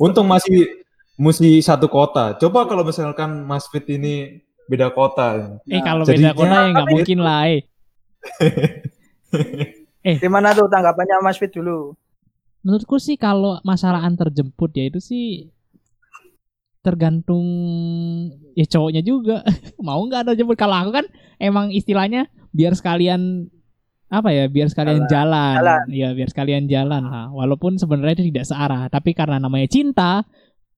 untung 0.00 0.26
masih 0.26 0.80
mesti 1.16 1.60
satu 1.60 1.84
kota. 1.86 2.32
Coba 2.40 2.64
kalau 2.64 2.80
misalkan 2.80 3.44
Mas 3.44 3.68
Fit 3.68 3.84
ini 3.92 4.40
beda 4.64 4.88
kota. 4.88 5.60
eh 5.68 5.80
kalau 5.84 6.08
jadinya- 6.08 6.32
beda 6.32 6.40
kota 6.40 6.56
ya 6.56 6.68
nggak 6.72 6.88
mungkin 6.88 7.18
lah. 7.20 7.40
Eh. 10.06 10.22
Gimana 10.22 10.54
tuh 10.54 10.70
tanggapannya 10.70 11.18
Mas 11.18 11.34
Fit 11.36 11.50
dulu? 11.50 11.92
Menurutku 12.62 12.96
sih 12.96 13.18
kalau 13.18 13.58
masalah 13.62 14.06
antar 14.06 14.30
jemput 14.30 14.70
ya 14.70 14.86
itu 14.86 15.02
sih 15.02 15.50
tergantung 16.86 17.42
ya 18.54 18.62
cowoknya 18.70 19.02
juga 19.02 19.42
mau 19.86 19.98
nggak 20.06 20.30
ada 20.30 20.32
jemput 20.38 20.54
kalau 20.54 20.78
aku 20.78 21.02
kan 21.02 21.06
emang 21.42 21.74
istilahnya 21.74 22.30
biar 22.54 22.78
sekalian 22.78 23.50
apa 24.06 24.30
ya 24.30 24.46
biar 24.46 24.70
sekalian 24.70 25.10
jalan, 25.10 25.58
Jalan. 25.58 25.82
ya 25.90 26.14
biar 26.14 26.30
sekalian 26.30 26.70
jalan 26.70 27.10
lah 27.10 27.26
walaupun 27.34 27.74
sebenarnya 27.74 28.22
itu 28.22 28.30
tidak 28.30 28.46
searah 28.46 28.86
tapi 28.86 29.10
karena 29.18 29.42
namanya 29.42 29.66
cinta 29.66 30.22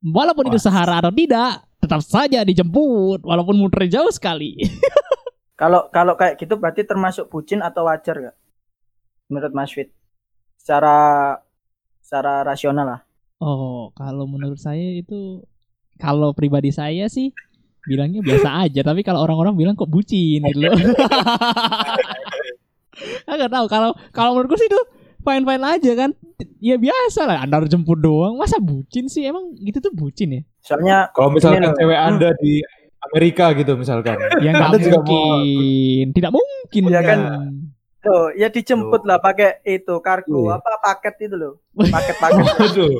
walaupun 0.01 0.49
itu 0.49 0.57
searah 0.57 1.05
atau 1.05 1.13
tidak 1.13 1.61
tetap 1.77 2.01
saja 2.01 2.41
dijemput 2.41 3.21
walaupun 3.29 3.61
muter 3.61 3.85
jauh 3.85 4.09
sekali 4.09 4.57
Kalau 5.59 5.91
kalau 5.91 6.15
kayak 6.15 6.39
gitu 6.39 6.55
berarti 6.55 6.87
termasuk 6.87 7.27
bucin 7.27 7.67
atau 7.67 7.91
wajar 7.91 8.31
gak? 8.31 8.37
Menurut 9.27 9.51
Mas 9.51 9.75
Fit. 9.75 9.91
Secara 10.55 11.35
secara 11.99 12.47
rasional 12.47 12.87
lah. 12.87 13.01
oh 13.39 13.91
kalau 13.95 14.27
menurut 14.27 14.59
saya 14.59 14.99
itu 14.99 15.43
kalau 15.99 16.31
pribadi 16.31 16.71
saya 16.71 17.07
sih 17.07 17.35
bilangnya 17.81 18.21
biasa 18.21 18.49
aja 18.63 18.81
tapi 18.83 19.01
kalau 19.01 19.21
orang-orang 19.21 19.55
bilang 19.55 19.75
kok 19.75 19.87
bucin 19.87 20.41
gitu 20.43 20.59
loh 20.63 20.73
nggak 23.29 23.49
tahu 23.49 23.67
kalau 23.67 23.91
kalau 24.11 24.31
menurutku 24.33 24.57
sih 24.57 24.67
itu 24.67 24.81
fine 25.21 25.43
fine 25.43 25.65
aja 25.65 25.93
kan 25.97 26.11
ya 26.59 26.75
biasa 26.77 27.21
lah 27.25 27.39
antar 27.41 27.67
jemput 27.67 27.97
doang 27.97 28.35
masa 28.35 28.59
bucin 28.59 29.07
sih 29.07 29.23
emang 29.25 29.55
gitu 29.57 29.79
tuh 29.81 29.93
bucin 29.93 30.31
ya 30.33 30.43
Soalnya 30.61 31.09
Kalau 31.11 31.31
misalkan 31.31 31.73
cewek 31.73 31.97
Anda 31.97 32.35
di 32.37 32.61
Amerika 33.01 33.55
gitu 33.55 33.73
misalkan. 33.75 34.19
ya 34.39 34.51
nggak 34.51 34.69
Anda 34.69 34.79
juga 34.79 34.99
mau- 34.99 35.07
mungkin 35.41 36.07
tidak 36.13 36.31
mungkin 36.31 36.83
Iya 36.85 37.01
kan? 37.01 37.19
Tuh 37.99 38.31
ya 38.35 38.49
dijemput 38.49 39.03
lah 39.03 39.17
pakai 39.17 39.65
itu 39.65 39.95
kargo 39.99 40.45
Iya. 40.45 40.61
apa 40.61 40.71
paket 40.79 41.15
itu 41.25 41.35
loh. 41.35 41.53
Paket-paket. 41.95 42.45
Aduh. 42.61 42.95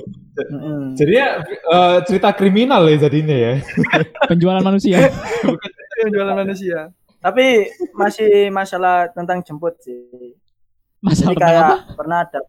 Jadi 0.95 1.13
ya 1.13 1.43
eh, 1.47 1.99
cerita 2.07 2.31
kriminal 2.35 2.87
ya 2.87 2.97
jadinya 3.09 3.37
ya. 3.37 3.53
penjualan 4.31 4.63
manusia 4.63 5.11
jualan 6.15 6.37
manusia. 6.39 6.95
Tapi 7.19 7.67
masih 7.99 8.55
masalah 8.55 9.11
tentang 9.11 9.43
jemput 9.43 9.75
sih. 9.83 10.39
masalah 10.99 11.35
Jadi 11.35 11.39
tentang 11.39 11.51
kayak 11.51 11.71
apa 11.71 11.95
pernah 11.95 12.19
ada 12.27 12.41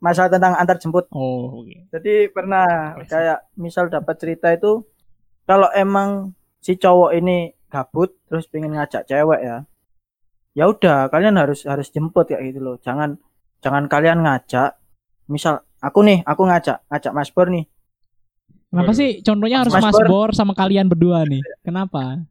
masalah 0.00 0.30
tentang 0.32 0.52
antar 0.56 0.76
jemput. 0.76 1.04
oh 1.16 1.64
oke 1.64 1.88
Jadi 1.92 2.28
pernah 2.28 2.92
kayak 3.08 3.48
misal 3.56 3.88
dapat 3.88 4.16
cerita 4.20 4.52
itu 4.52 4.84
kalau 5.48 5.68
emang 5.72 6.32
si 6.60 6.76
cowok 6.76 7.12
ini 7.16 7.52
gabut 7.68 8.12
terus 8.28 8.48
pengen 8.48 8.76
ngajak 8.76 9.04
cewek 9.08 9.40
ya. 9.44 9.58
Ya 10.54 10.64
udah 10.70 11.10
kalian 11.10 11.36
harus 11.40 11.66
harus 11.68 11.88
jemput 11.92 12.28
kayak 12.28 12.52
gitu 12.52 12.60
loh. 12.64 12.76
Jangan 12.80 13.16
jangan 13.64 13.88
kalian 13.88 14.24
ngajak 14.24 14.76
misal 15.28 15.64
aku 15.84 16.00
nih 16.00 16.24
aku 16.24 16.42
ngajak 16.44 16.80
ngajak 16.88 17.12
Mas 17.12 17.28
Bor 17.28 17.46
nih. 17.46 17.64
kenapa 18.66 18.90
sih 18.90 19.20
contohnya 19.20 19.62
harus 19.62 19.70
Mas 19.70 19.84
Mas 19.84 19.94
Bor. 19.94 20.06
Bor 20.08 20.30
sama 20.32 20.52
kalian 20.52 20.88
berdua 20.88 21.22
nih 21.24 21.44
kenapa 21.60 22.24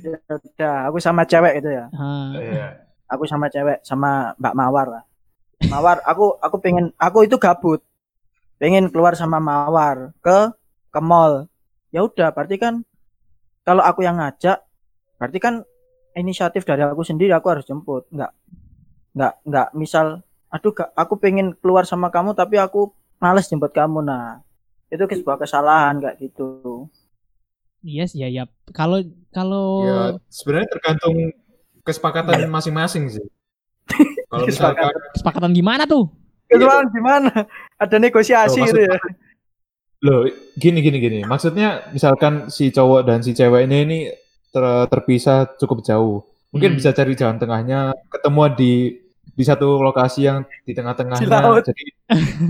Ya 0.00 0.16
udah 0.32 0.88
aku 0.88 0.96
sama 0.96 1.28
cewek 1.28 1.60
gitu 1.60 1.76
ya. 1.76 1.92
Ah, 1.92 2.32
Iya. 2.32 2.68
Aku 3.04 3.28
sama 3.28 3.52
cewek 3.52 3.84
sama 3.84 4.32
Mbak 4.40 4.54
Mawar 4.54 4.86
lah. 4.88 5.02
Mawar 5.68 6.00
aku 6.08 6.40
aku 6.40 6.56
pengen 6.56 6.88
aku 6.96 7.28
itu 7.28 7.36
gabut. 7.36 7.84
Pengen 8.56 8.88
keluar 8.88 9.12
sama 9.12 9.36
Mawar 9.36 10.16
ke 10.24 10.56
ke 10.88 11.00
mall. 11.04 11.52
Ya 11.92 12.00
udah 12.00 12.32
berarti 12.32 12.56
kan 12.56 12.80
kalau 13.60 13.84
aku 13.84 14.00
yang 14.00 14.16
ngajak 14.16 14.64
berarti 15.20 15.36
kan 15.36 15.54
inisiatif 16.16 16.64
dari 16.64 16.80
aku 16.80 17.04
sendiri 17.04 17.36
aku 17.36 17.52
harus 17.52 17.68
jemput. 17.68 18.08
Enggak 18.08 18.32
enggak 19.12 19.34
enggak 19.44 19.68
misal 19.76 20.06
aduh 20.50 20.72
Kak, 20.72 20.90
aku 20.92 21.14
pengen 21.16 21.54
keluar 21.56 21.86
sama 21.86 22.10
kamu 22.10 22.34
tapi 22.34 22.58
aku 22.58 22.90
males 23.16 23.46
jemput 23.46 23.70
kamu 23.70 24.02
nah. 24.02 24.42
Itu 24.86 25.06
sebuah 25.06 25.38
kesalahan 25.38 25.98
kayak 25.98 26.18
gitu. 26.20 26.86
iya 27.80 28.04
sih 28.04 28.20
ya 28.20 28.28
ya 28.28 28.44
kalau 28.70 29.00
kalau 29.32 29.66
Ya, 29.80 30.00
sebenarnya 30.28 30.68
tergantung 30.68 31.14
kesepakatan 31.80 32.44
masing-masing 32.46 33.08
sih. 33.08 33.24
Kalau 34.30 34.46
misalkan 34.46 34.92
kesepakatan 35.16 35.50
gimana 35.50 35.82
tuh 35.82 36.06
Kesalahan 36.44 36.86
gimana? 36.90 37.30
Ada 37.78 37.96
negosiasi 37.96 38.58
gitu 38.60 38.82
ya. 38.82 38.94
Loh, 40.02 40.26
gini 40.56 40.80
gini 40.80 40.98
gini. 40.98 41.18
Maksudnya 41.22 41.88
misalkan 41.90 42.50
si 42.50 42.68
cowok 42.68 43.00
dan 43.06 43.18
si 43.22 43.32
cewek 43.32 43.64
ini 43.70 43.76
ini 43.86 43.98
ter- 44.50 44.86
terpisah 44.90 45.46
cukup 45.56 45.80
jauh. 45.80 46.26
Mungkin 46.50 46.74
Hmm. 46.74 46.78
bisa 46.82 46.90
cari 46.90 47.14
jalan 47.14 47.38
tengahnya, 47.38 47.94
ketemu 48.10 48.42
di 48.58 48.72
di 49.34 49.44
satu 49.46 49.80
lokasi 49.80 50.26
yang 50.26 50.42
di 50.62 50.72
tengah-tengahnya. 50.72 51.26
Jadi 51.64 51.84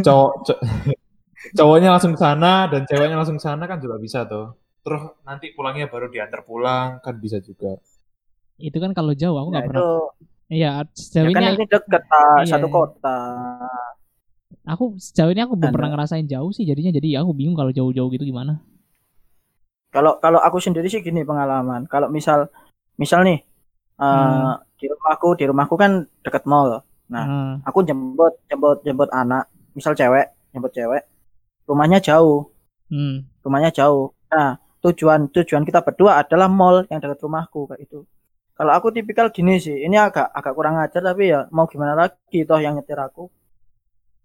cowok 0.03 0.33
co- 0.47 0.63
cowoknya 1.59 1.89
langsung 1.95 2.13
ke 2.17 2.21
sana 2.21 2.67
dan 2.69 2.83
ceweknya 2.85 3.17
langsung 3.21 3.37
ke 3.39 3.45
sana 3.45 3.65
kan 3.65 3.79
juga 3.81 3.97
bisa 3.97 4.25
tuh. 4.25 4.55
Terus 4.81 5.03
nanti 5.23 5.53
pulangnya 5.53 5.87
baru 5.93 6.09
diantar 6.09 6.45
pulang 6.45 6.99
kan 7.05 7.15
bisa 7.17 7.39
juga. 7.41 7.77
itu 8.61 8.77
kan 8.77 8.93
kalau 8.93 9.17
jauh 9.17 9.41
aku 9.41 9.49
nggak 9.57 9.65
itu 9.65 9.71
pernah 9.73 9.89
iya 10.53 10.71
ya 10.85 10.93
sejauh 10.93 11.33
kan 11.33 11.43
ini 11.57 11.65
deket 11.65 12.03
Iya. 12.45 12.45
satu 12.53 12.69
kota. 12.69 13.17
aku 14.69 15.01
sejauh 15.01 15.33
ini 15.33 15.41
aku 15.41 15.57
belum 15.57 15.73
pernah 15.73 15.91
ngerasain 15.97 16.27
jauh 16.29 16.53
sih 16.53 16.69
jadinya 16.69 16.93
jadi 16.93 17.25
aku 17.25 17.33
bingung 17.33 17.57
kalau 17.57 17.73
jauh-jauh 17.73 18.13
gitu 18.13 18.29
gimana 18.29 18.61
Kalau 19.91 20.23
kalau 20.23 20.39
aku 20.39 20.63
sendiri 20.63 20.87
sih 20.87 21.03
gini 21.03 21.27
pengalaman. 21.27 21.83
Kalau 21.91 22.07
misal 22.07 22.47
misal 22.95 23.27
nih 23.27 23.43
eh, 23.99 24.07
Hmm. 24.07 24.55
Di 24.81 24.89
rumahku 24.89 25.29
di 25.37 25.45
rumahku 25.45 25.75
kan 25.77 25.93
deket 26.25 26.49
mall. 26.49 26.81
Nah, 27.11 27.25
Ah, 27.27 27.55
aku 27.69 27.85
jemput 27.85 28.41
jemput 28.49 28.81
jemput 28.81 29.11
anak, 29.13 29.47
misal 29.77 29.93
cewek, 29.93 30.33
jemput 30.51 30.73
cewek. 30.73 31.05
Rumahnya 31.69 32.01
jauh, 32.01 32.49
hmm. 32.89 33.45
rumahnya 33.45 33.71
jauh. 33.71 34.15
Nah, 34.33 34.57
tujuan 34.81 35.29
tujuan 35.29 35.63
kita 35.63 35.85
berdua 35.85 36.25
adalah 36.25 36.49
mall 36.49 36.87
yang 36.89 36.99
dekat 36.99 37.21
rumahku 37.21 37.69
kayak 37.69 37.85
itu. 37.85 38.07
Kalau 38.55 38.73
aku 38.73 38.93
tipikal 38.93 39.29
gini 39.29 39.57
sih, 39.57 39.73
ini 39.75 39.97
agak 39.97 40.33
agak 40.33 40.53
kurang 40.53 40.77
ajar 40.79 41.01
tapi 41.01 41.33
ya 41.33 41.49
mau 41.51 41.65
gimana 41.67 41.93
lagi 41.97 42.45
toh 42.45 42.61
yang 42.61 42.77
nyetir 42.77 42.97
aku. 42.97 43.29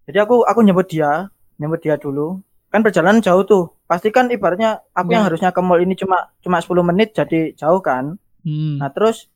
Jadi 0.06 0.18
aku 0.22 0.46
aku 0.46 0.60
nyebut 0.62 0.86
dia, 0.86 1.26
nyebut 1.58 1.80
dia 1.82 1.98
dulu. 1.98 2.38
Kan 2.70 2.84
perjalanan 2.84 3.18
jauh 3.18 3.42
tuh. 3.42 3.64
Pasti 3.86 4.10
kan 4.10 4.28
ibaratnya 4.28 4.82
aku 4.92 5.14
yang 5.14 5.24
Ya. 5.24 5.28
harusnya 5.30 5.50
ke 5.50 5.60
mall 5.62 5.80
ini 5.80 5.94
cuma 5.94 6.30
cuma 6.42 6.58
10 6.58 6.82
menit 6.84 7.14
jadi 7.14 7.54
jauh 7.54 7.78
kan. 7.82 8.18
Hmm. 8.46 8.78
Nah, 8.78 8.90
terus 8.94 9.26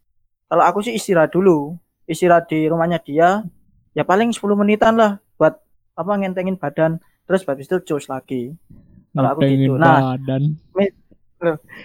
kalau 0.51 0.63
aku 0.63 0.83
sih 0.83 0.93
istirahat 0.93 1.31
dulu. 1.31 1.79
Istirahat 2.05 2.51
di 2.51 2.67
rumahnya 2.67 2.99
dia 2.99 3.47
ya 3.91 4.03
paling 4.03 4.31
10 4.31 4.43
menitan 4.53 4.99
lah 4.99 5.17
buat 5.39 5.63
apa 5.95 6.11
ngentengin 6.19 6.59
badan. 6.59 6.99
Terus 7.23 7.47
habis 7.47 7.65
itu 7.65 7.79
cus 7.81 8.11
lagi. 8.11 8.51
Kalau 9.11 9.29
aku 9.31 9.47
gitu. 9.47 9.79
Nah, 9.79 10.19
badan. 10.19 10.59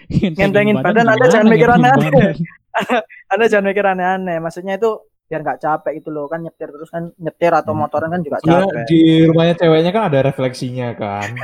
Ngentengin 0.10 0.76
badan, 0.76 1.06
Anda 1.06 1.16
gimana 1.16 1.32
jangan 1.32 1.48
mikir 1.48 1.70
aneh-aneh. 1.70 2.34
Anda 3.32 3.46
jangan 3.46 3.66
mikir 3.66 3.86
aneh-aneh. 3.86 4.38
Maksudnya 4.42 4.76
itu 4.76 4.90
biar 5.26 5.42
nggak 5.42 5.58
capek 5.58 5.92
gitu 5.98 6.10
loh 6.10 6.26
kan 6.26 6.38
nyetir 6.38 6.70
terus 6.70 6.86
kan 6.86 7.10
nyetir 7.18 7.50
atau 7.50 7.74
Hmm. 7.74 7.82
motoran 7.82 8.14
kan 8.14 8.22
juga 8.22 8.38
capek. 8.42 8.86
di 8.86 9.26
rumahnya 9.26 9.58
ceweknya 9.58 9.90
kan 9.90 10.04
ada 10.10 10.20
refleksinya 10.24 10.94
kan. 10.94 11.30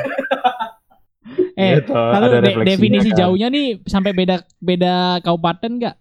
Eh, 1.52 1.78
Gitu, 1.80 1.94
kalau 1.94 2.28
ada 2.28 2.42
de- 2.42 2.66
definisi 2.66 3.12
kan. 3.14 3.18
jauhnya 3.24 3.48
nih 3.48 3.80
sampai 3.86 4.12
beda 4.12 4.42
beda 4.58 5.20
kabupaten 5.22 5.72
nggak? 5.78 5.96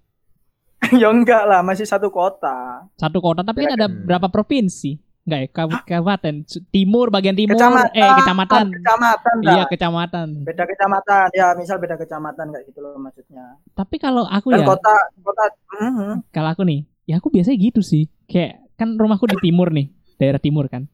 ya 1.02 1.08
enggak 1.08 1.42
lah, 1.44 1.60
masih 1.60 1.84
satu 1.84 2.08
kota. 2.08 2.86
Satu 2.94 3.18
kota 3.18 3.40
tapi 3.40 3.62
kan 3.62 3.74
ada 3.74 3.86
Hmm. 3.86 4.04
berapa 4.04 4.26
provinsi? 4.26 4.98
Enggak 5.20 5.38
ya, 5.38 5.48
Kab- 5.48 5.84
kabupaten 5.84 6.34
timur 6.70 7.06
bagian 7.08 7.34
timur 7.34 7.54
Kecamatan. 7.54 7.92
eh 7.92 8.10
kecamatan. 8.16 8.66
Kecamatan 8.72 9.34
Iya, 9.44 9.64
kecamatan. 9.66 10.28
Beda 10.42 10.64
kecamatan. 10.64 11.26
Ya, 11.30 11.46
misal 11.54 11.76
beda 11.76 11.94
kecamatan 11.94 12.46
kayak 12.50 12.64
gitu 12.66 12.80
loh 12.80 12.96
maksudnya. 12.96 13.60
Tapi 13.70 13.96
kalau 13.96 14.24
aku 14.24 14.48
Kan 14.48 14.60
ya, 14.60 14.66
kota 14.66 14.94
kota 15.20 15.44
mhm. 15.76 16.12
kalau 16.30 16.48
aku 16.48 16.62
nih, 16.64 16.80
ya 17.04 17.16
aku 17.16 17.28
biasanya 17.28 17.58
gitu 17.60 17.80
sih. 17.80 18.08
Kayak 18.26 18.64
kan 18.74 18.96
rumahku 18.96 19.28
di 19.28 19.36
timur 19.40 19.68
nih, 19.68 19.86
daerah 20.16 20.38
timur 20.38 20.66
kan. 20.66 20.88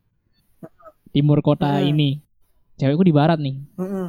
Timur 1.11 1.41
kota 1.41 1.81
Hmm. 1.81 1.89
ini. 1.89 2.21
Cewekku 2.77 3.01
di 3.03 3.15
barat 3.15 3.39
nih. 3.39 3.57
Mhm. 3.73 4.07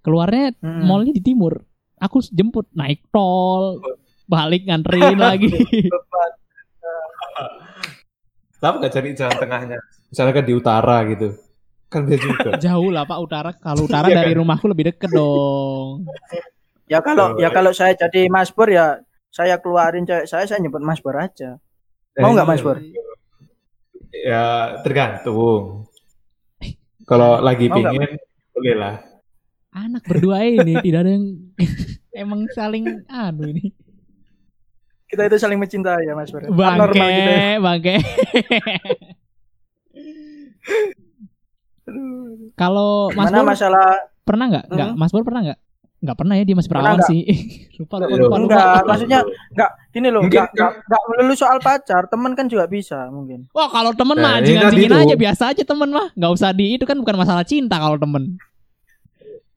Keluarnya 0.00 0.54
Mhm. 0.54 0.82
mallnya 0.84 1.10
di 1.10 1.22
timur. 1.24 1.64
Aku 1.98 2.22
jemput 2.22 2.70
naik 2.70 3.02
tol, 3.10 3.82
balik 4.28 4.68
nganterin 4.68 5.16
lagi. 5.26 5.48
Kenapa 8.58 8.76
nggak 8.82 8.92
cari 8.92 9.08
jalan 9.14 9.36
tengahnya? 9.38 9.78
Misalnya 10.10 10.32
kan 10.34 10.44
di 10.44 10.54
utara 10.54 10.96
gitu. 11.06 11.28
Kan 11.88 12.04
dia 12.04 12.18
juga. 12.20 12.50
Jauh 12.64 12.90
lah 12.92 13.06
Pak 13.06 13.18
utara. 13.18 13.50
Kalau 13.54 13.82
utara 13.88 14.06
Iya 14.10 14.20
dari 14.22 14.32
rumahku 14.36 14.66
lebih 14.68 14.92
deket 14.94 15.10
dong. 15.10 16.04
Ya 16.88 17.00
kalau 17.04 17.36
Oh, 17.36 17.40
ya 17.40 17.52
kalau 17.52 17.72
saya 17.72 17.92
jadi 17.92 18.28
Mas 18.28 18.48
Pur 18.48 18.68
ya 18.68 19.00
saya 19.28 19.60
keluarin 19.60 20.08
cewek 20.08 20.24
saya 20.24 20.48
saya 20.48 20.58
nyebut 20.58 20.80
Mas 20.80 21.00
Pur 21.00 21.16
aja. 21.16 21.60
Eh, 22.16 22.22
Mau 22.24 22.32
nggak, 22.32 22.48
Mas 22.48 22.60
Pur? 22.64 22.80
Ya 24.10 24.76
tergantung. 24.82 25.84
Kalau 27.04 27.40
lagi 27.40 27.68
Mau 27.68 27.76
pingin 27.78 28.16
boleh 28.52 28.74
lah. 28.74 28.94
Anak 29.68 30.02
berdua 30.08 30.42
ini 30.42 30.80
tidak 30.80 31.04
ada 31.04 31.10
yang 31.12 31.26
emang 32.10 32.40
saling 32.56 33.04
anu 33.06 33.52
ini. 33.52 33.68
Kita 35.08 35.24
itu 35.24 35.36
saling 35.40 35.56
mencintai 35.56 36.04
ya 36.04 36.12
Mas 36.12 36.28
Pur. 36.28 36.44
Bangke, 36.52 37.00
gitu 37.00 37.32
ya. 37.32 37.56
bangke. 37.64 37.94
Kalau 42.58 43.08
Mas 43.16 43.32
Pur 43.32 43.44
masalah 43.46 43.88
pernah 44.28 44.46
nggak? 44.52 44.64
Nggak, 44.68 44.88
Hmm? 44.92 44.98
Mas 45.00 45.10
Pur 45.12 45.24
pernah 45.24 45.40
nggak? 45.48 45.58
Nggak 45.98 46.16
pernah 46.20 46.34
ya 46.38 46.44
dia 46.46 46.54
masih 46.54 46.70
perawan 46.70 46.94
nggak? 47.00 47.08
sih. 47.10 47.22
lupa, 47.80 47.94
lupa, 47.98 48.06
lupa, 48.06 48.18
lupa. 48.20 48.36
Enggak, 48.38 48.80
maksudnya 48.86 49.20
enggak 49.50 49.70
gini 49.90 50.08
loh, 50.12 50.20
Mungkin 50.22 50.38
enggak 50.38 50.48
enggak 50.54 50.72
enggak 50.86 51.02
melulu 51.08 51.34
soal 51.34 51.58
pacar, 51.58 52.02
teman 52.06 52.32
kan 52.36 52.46
juga 52.46 52.64
bisa 52.68 53.08
mungkin. 53.08 53.48
Wah 53.56 53.68
kalau 53.72 53.90
temen 53.96 54.16
Nah, 54.20 54.22
mah 54.22 54.32
anjing-anjingin 54.44 54.92
aja 54.94 55.16
biasa 55.16 55.42
aja 55.56 55.62
temen 55.64 55.88
mah. 55.90 56.12
Nggak 56.14 56.32
usah 56.36 56.50
di 56.52 56.76
itu 56.76 56.84
kan 56.84 57.00
bukan 57.00 57.16
masalah 57.16 57.42
cinta 57.48 57.80
kalau 57.80 57.96
temen. 57.96 58.36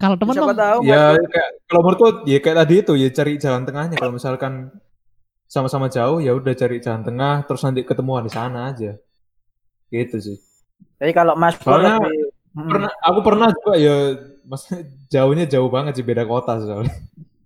Kalau 0.01 0.17
temen 0.17 0.33
Siapa 0.33 0.49
mah 0.49 0.57
tahu 0.57 0.79
Ya 0.81 1.13
kayak 1.13 1.49
kalau 1.69 1.81
menurutku 1.85 2.07
ya 2.25 2.39
kayak 2.41 2.57
tadi 2.65 2.75
itu 2.81 2.93
ya 2.97 3.07
cari 3.13 3.31
jalan 3.37 3.61
tengahnya. 3.67 3.95
Kalau 4.01 4.13
misalkan 4.15 4.73
sama-sama 5.51 5.91
jauh 5.91 6.23
ya 6.23 6.31
udah 6.31 6.55
cari 6.55 6.79
jalan 6.79 7.03
tengah 7.03 7.43
terus 7.43 7.59
nanti 7.67 7.83
ketemuan 7.83 8.23
di 8.23 8.31
sana 8.31 8.71
aja. 8.71 8.95
Gitu 9.91 10.15
sih. 10.17 10.37
Jadi 10.95 11.11
kalau 11.11 11.35
Mas 11.35 11.59
Soalnya 11.59 11.99
lebih 11.99 12.31
Hmm. 12.51 12.67
Pernah 12.67 12.91
aku 12.99 13.19
pernah 13.23 13.47
juga 13.47 13.79
ya 13.79 13.95
maksudnya 14.43 14.83
jauhnya 15.07 15.45
jauh 15.47 15.71
banget 15.71 15.95
sih 15.95 16.03
beda 16.03 16.27
kota 16.27 16.59
soalnya. 16.59 16.91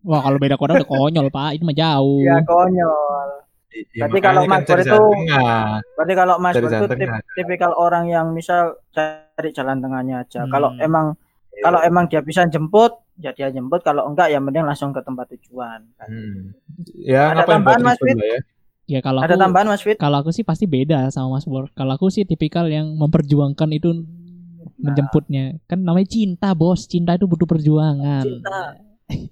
Wah 0.01 0.17
kalau 0.17 0.41
beda 0.41 0.57
kota 0.57 0.81
udah 0.81 0.89
konyol 0.89 1.29
pak, 1.29 1.53
itu 1.53 1.61
mah 1.61 1.77
jauh. 1.77 2.25
ya 2.25 2.41
konyol. 2.41 3.29
Ya, 3.93 4.09
Berarti 4.09 4.19
kalau 4.25 4.41
kan 4.41 4.49
Mas 4.49 4.61
jalan 4.65 4.81
itu- 4.81 4.97
tengah. 5.13 5.65
Berarti 5.93 6.13
kalau 6.17 6.35
Mas 6.41 6.53
itu 6.57 6.67
tip- 6.89 7.21
tipikal 7.37 7.71
orang 7.77 8.09
yang 8.09 8.33
misal 8.33 8.81
cari 8.89 9.49
jalan 9.53 9.77
tengahnya 9.77 10.25
aja. 10.25 10.41
Hmm. 10.41 10.49
Kalau 10.49 10.73
emang 10.81 11.13
kalau 11.63 11.79
emang 11.83 12.05
dia 12.07 12.19
bisa 12.19 12.43
jemput, 12.47 12.95
ya 13.15 13.31
dia 13.31 13.47
jemput. 13.51 13.79
Kalau 13.81 14.07
enggak 14.09 14.31
ya 14.31 14.39
mending 14.39 14.65
langsung 14.65 14.91
ke 14.91 14.99
tempat 14.99 15.29
tujuan. 15.37 15.85
Hmm. 16.01 16.55
Ya 16.97 17.31
Ada 17.31 17.43
ngapain 17.43 17.55
tambahan, 17.61 17.81
Mas 17.83 17.99
Fit? 18.01 18.17
ya. 18.17 18.39
Ya 18.85 18.99
kalau 19.01 19.19
Ada 19.23 19.33
aku 19.33 19.41
tambahan 19.41 19.67
Mas 19.71 19.81
Fit? 19.81 19.97
kalau 19.97 20.17
aku 20.21 20.29
sih 20.29 20.45
pasti 20.45 20.65
beda 20.67 21.09
sama 21.09 21.39
Mas 21.39 21.45
Pur. 21.45 21.71
Kalau 21.73 21.95
aku 21.95 22.11
sih 22.11 22.23
tipikal 22.23 22.65
yang 22.67 22.91
memperjuangkan 22.95 23.69
itu 23.71 23.89
Nah. 24.75 24.91
menjemputnya. 24.91 25.55
Kan 25.71 25.87
namanya 25.87 26.05
cinta 26.09 26.51
bos, 26.51 26.85
cinta 26.85 27.15
itu 27.15 27.25
butuh 27.25 27.47
perjuangan. 27.47 28.21
Cinta. 28.27 28.59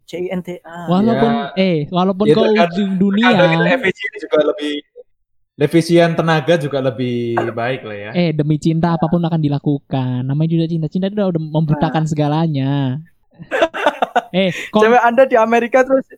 C 0.05 0.21
I 0.21 0.29
N 0.29 0.41
T 0.45 0.61
A. 0.61 0.85
Walaupun 0.85 1.31
Ya. 1.57 1.57
eh 1.57 1.77
walaupun 1.89 2.25
Ya, 2.29 2.35
kau 2.37 2.45
ujung 2.45 2.91
dunia, 3.01 3.65
efisien 3.73 4.11
juga 4.21 4.53
lebih 4.53 4.85
efisien 5.57 6.17
tenaga 6.17 6.57
juga 6.57 6.81
lebih 6.81 7.37
baik 7.53 7.85
lah 7.85 7.97
ya. 7.97 8.11
eh 8.17 8.29
demi 8.33 8.57
cinta 8.57 8.97
apa 8.97 9.05
pun 9.05 9.21
akan 9.21 9.37
dilakukan. 9.37 10.25
Namanya 10.25 10.49
juga 10.49 10.65
cinta. 10.65 10.87
Cinta 10.89 11.07
itu 11.09 11.17
udah 11.21 11.37
membutakan 11.37 12.09
segalanya. 12.09 12.97
eh 14.33 14.49
kon- 14.73 14.85
Cewek 14.85 15.01
Anda 15.01 15.23
di 15.29 15.37
Amerika 15.37 15.85
terus 15.85 16.09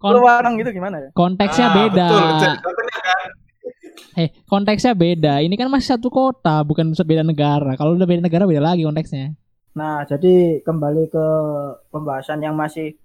kon- 0.00 0.16
keluar 0.16 0.40
gitu 0.56 0.70
gimana 0.72 0.96
ya? 1.00 1.08
konteksnya 1.12 1.68
Ah, 1.68 1.74
beda. 1.76 2.08
Betul. 2.08 2.24
Kan. 2.32 3.28
Eh, 4.12 4.28
konteksnya 4.48 4.92
beda. 4.92 5.40
Ini 5.40 5.54
kan 5.56 5.68
masih 5.72 5.96
satu 5.96 6.08
kota, 6.12 6.60
bukan 6.64 6.92
beda 6.92 7.24
negara. 7.24 7.76
Kalau 7.76 7.96
udah 7.96 8.08
beda 8.08 8.24
negara 8.24 8.44
beda 8.48 8.60
lagi 8.60 8.84
konteksnya. 8.84 9.36
Nah, 9.72 10.04
jadi 10.04 10.60
kembali 10.60 11.08
ke 11.08 11.26
pembahasan 11.88 12.44
yang 12.44 12.52
masih 12.52 12.96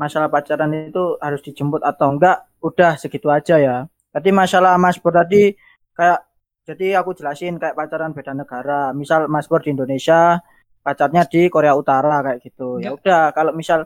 masalah 0.00 0.28
pacaran 0.32 0.72
itu 0.72 1.16
harus 1.20 1.40
dijemput 1.44 1.80
atau 1.84 2.12
enggak, 2.16 2.48
udah 2.60 2.96
segitu 2.96 3.28
aja 3.28 3.56
ya. 3.60 3.76
Tadi 4.16 4.32
masalah 4.32 4.74
Mas 4.76 4.96
Pur 4.96 5.12
tadi 5.12 5.52
kayak 5.92 6.24
jadi 6.64 6.96
aku 6.96 7.12
jelasin 7.12 7.60
kayak 7.60 7.76
pacaran 7.76 8.10
beda 8.10 8.32
negara. 8.32 8.90
Misal 8.90 9.28
Mas 9.28 9.44
Pur 9.44 9.60
di 9.60 9.70
Indonesia, 9.70 10.40
pacarnya 10.80 11.22
di 11.22 11.46
Korea 11.46 11.76
Utara 11.76 12.24
kayak 12.24 12.40
gitu. 12.40 12.80
Ya 12.80 12.90
udah, 12.90 13.30
kalau 13.30 13.52
misal 13.52 13.84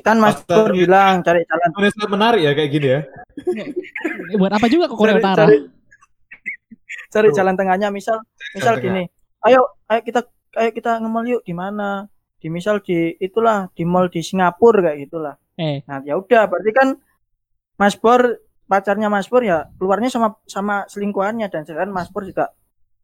kan 0.00 0.18
Mas 0.18 0.42
Pur 0.42 0.74
bilang 0.74 1.22
cari 1.22 1.46
jalan 1.46 1.68
Indonesia 1.70 2.04
menarik 2.06 2.42
ya 2.42 2.52
kayak 2.52 2.70
gini 2.70 2.88
ya. 2.90 3.00
Buat 4.34 4.52
apa 4.52 4.66
juga 4.66 4.90
ke 4.90 4.96
Korea 4.96 5.14
Cari- 5.14 5.22
Utara? 5.22 5.44
cari- 5.46 5.62
cari 7.08 7.28
Tuh. 7.28 7.36
jalan 7.36 7.54
tengahnya 7.54 7.88
misal 7.88 8.18
misal 8.52 8.74
tengah. 8.74 8.84
gini 8.84 9.02
ayo 9.44 9.60
ayo 9.86 10.00
kita 10.00 10.20
ayo 10.54 10.70
kita 10.72 10.96
nge-mall 10.96 11.28
yuk 11.28 11.42
di 11.42 11.52
mana 11.52 12.08
di 12.36 12.48
misal 12.48 12.80
di 12.80 13.12
itulah 13.18 13.68
di 13.70 13.84
mall 13.84 14.08
di 14.08 14.20
Singapura 14.20 14.80
kayak 14.82 14.98
gitulah 15.02 15.36
Eh, 15.54 15.84
nah 15.84 16.00
ya 16.00 16.16
udah 16.16 16.48
berarti 16.48 16.72
kan 16.72 16.88
Mas 17.76 17.92
Pur 17.94 18.40
pacarnya 18.70 19.08
Mas 19.12 19.28
Pur 19.28 19.42
ya 19.44 19.68
keluarnya 19.76 20.08
sama 20.08 20.38
sama 20.48 20.86
selingkuhannya 20.88 21.46
dan 21.52 21.62
sekarang 21.66 21.92
Mas 21.92 22.08
Pur 22.08 22.24
juga 22.24 22.50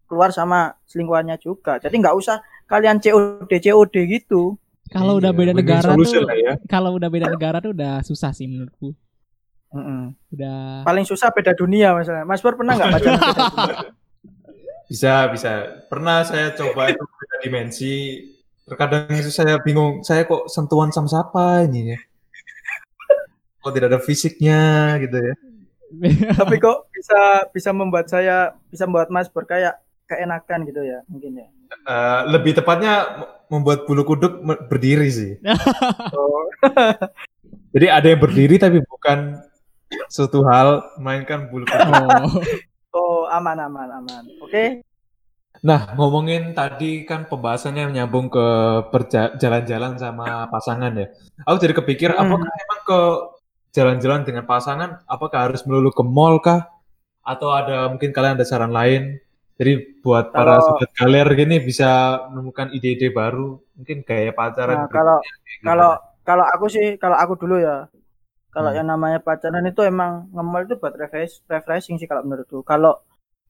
keluar 0.08 0.32
sama 0.32 0.76
selingkuhannya 0.88 1.36
juga 1.40 1.76
jadi 1.82 1.92
nggak 1.92 2.16
usah 2.16 2.40
kalian 2.68 2.98
COD 3.02 3.50
COD 3.50 3.94
gitu 4.08 4.56
kalau 4.88 5.20
udah 5.20 5.36
Iya, 5.36 5.38
beda 5.38 5.52
win-win 5.52 5.64
negara 5.68 5.90
tuh, 5.92 6.24
ya. 6.32 6.54
kalau 6.64 6.96
udah 6.96 7.08
beda 7.12 7.26
negara 7.28 7.60
tuh 7.60 7.76
udah 7.76 8.00
susah 8.00 8.32
sih 8.32 8.48
menurutku. 8.48 8.96
Mm-mm. 9.68 10.16
Udah 10.32 10.80
paling 10.80 11.04
susah 11.04 11.28
beda 11.28 11.52
dunia 11.52 11.92
masalah 11.92 12.24
Mas 12.24 12.40
Pur 12.40 12.56
pernah 12.56 12.72
nggak 12.72 12.88
pacaran 12.88 13.20
beda? 13.20 13.76
Bisa, 14.88 15.28
bisa. 15.28 15.84
Pernah 15.92 16.24
saya 16.24 16.56
coba 16.56 16.88
itu 16.88 17.04
beda 17.04 17.36
dimensi. 17.44 17.94
Terkadang 18.64 19.12
itu 19.12 19.28
saya 19.28 19.60
bingung, 19.60 20.00
saya 20.00 20.24
kok 20.24 20.48
sentuhan 20.48 20.88
sama 20.88 21.08
siapa 21.08 21.68
ini 21.68 21.92
ya? 21.92 21.98
Kok 23.60 23.72
tidak 23.76 23.88
ada 23.92 24.00
fisiknya 24.00 24.96
gitu 25.04 25.16
ya? 25.20 25.34
Tapi 26.36 26.56
kok 26.64 26.88
bisa 26.92 27.48
bisa 27.50 27.70
membuat 27.72 28.06
saya 28.12 28.52
bisa 28.68 28.84
membuat 28.84 29.08
Mas 29.08 29.28
Pur 29.32 29.48
kayak 29.48 29.80
keenakan 30.08 30.64
gitu 30.68 30.80
ya 30.84 31.00
mungkin 31.08 31.40
ya 31.40 31.48
Eh, 31.68 32.20
lebih 32.32 32.56
tepatnya 32.56 33.24
membuat 33.52 33.84
bulu 33.84 34.04
kuduk 34.04 34.40
berdiri 34.68 35.08
sih. 35.08 35.32
oh. 36.16 36.48
Jadi 37.76 37.86
ada 37.92 38.06
yang 38.08 38.20
berdiri 38.20 38.56
tapi 38.56 38.80
bukan 38.80 39.36
suatu 40.08 40.44
hal, 40.48 40.84
melainkan 40.96 41.48
bulu 41.52 41.68
kuduk. 41.68 41.92
oh. 41.92 42.40
Oh, 42.96 43.20
aman 43.28 43.60
aman 43.60 43.88
aman. 44.00 44.24
Oke. 44.40 44.80
Nah, 45.60 45.92
ngomongin 45.92 46.56
tadi 46.56 47.04
kan 47.04 47.28
pembahasannya 47.28 47.92
nyambung 47.92 48.32
ke 48.32 48.46
jalan-jalan 49.36 50.00
sama 50.00 50.48
pasangan 50.48 50.96
ya. 50.96 51.12
Aku 51.44 51.60
jadi 51.60 51.76
kepikir, 51.76 52.16
Hmm. 52.16 52.32
apakah 52.32 52.48
emang 52.48 52.80
ke 52.88 53.00
jalan-jalan 53.78 54.26
dengan 54.26 54.42
pasangan, 54.42 55.06
apakah 55.06 55.46
harus 55.46 55.62
melulu 55.62 55.94
ke 55.94 56.02
mall 56.02 56.42
kah? 56.42 56.66
Atau 57.22 57.54
ada 57.54 57.86
mungkin 57.86 58.10
kalian 58.10 58.34
ada 58.34 58.42
saran 58.42 58.74
lain? 58.74 59.22
Jadi 59.54 60.02
buat 60.02 60.34
para 60.34 60.58
Kalau- 60.58 60.78
sobat 60.78 60.90
galer 60.98 61.28
gini 61.34 61.62
bisa 61.62 62.18
menemukan 62.30 62.70
ide-ide 62.70 63.10
baru, 63.10 63.58
mungkin 63.78 64.02
gaya 64.02 64.34
pacaran. 64.34 64.86
Nah, 64.86 64.90
kalau 64.90 65.18
kalau 65.62 65.90
kalau 66.22 66.44
aku 66.46 66.66
sih 66.68 66.98
kalau 66.98 67.14
aku 67.14 67.34
dulu 67.38 67.56
ya 67.58 67.86
kalau 68.50 68.70
Hmm. 68.70 68.78
yang 68.82 68.86
namanya 68.86 69.18
pacaran 69.18 69.64
itu 69.64 69.80
emang 69.82 70.26
ngemol 70.30 70.66
itu 70.66 70.74
buat 70.76 70.94
refresh, 70.94 71.42
refreshing 71.46 71.96
sih 71.96 72.04
kalau 72.04 72.22
menurutku 72.22 72.60
kalau 72.62 73.00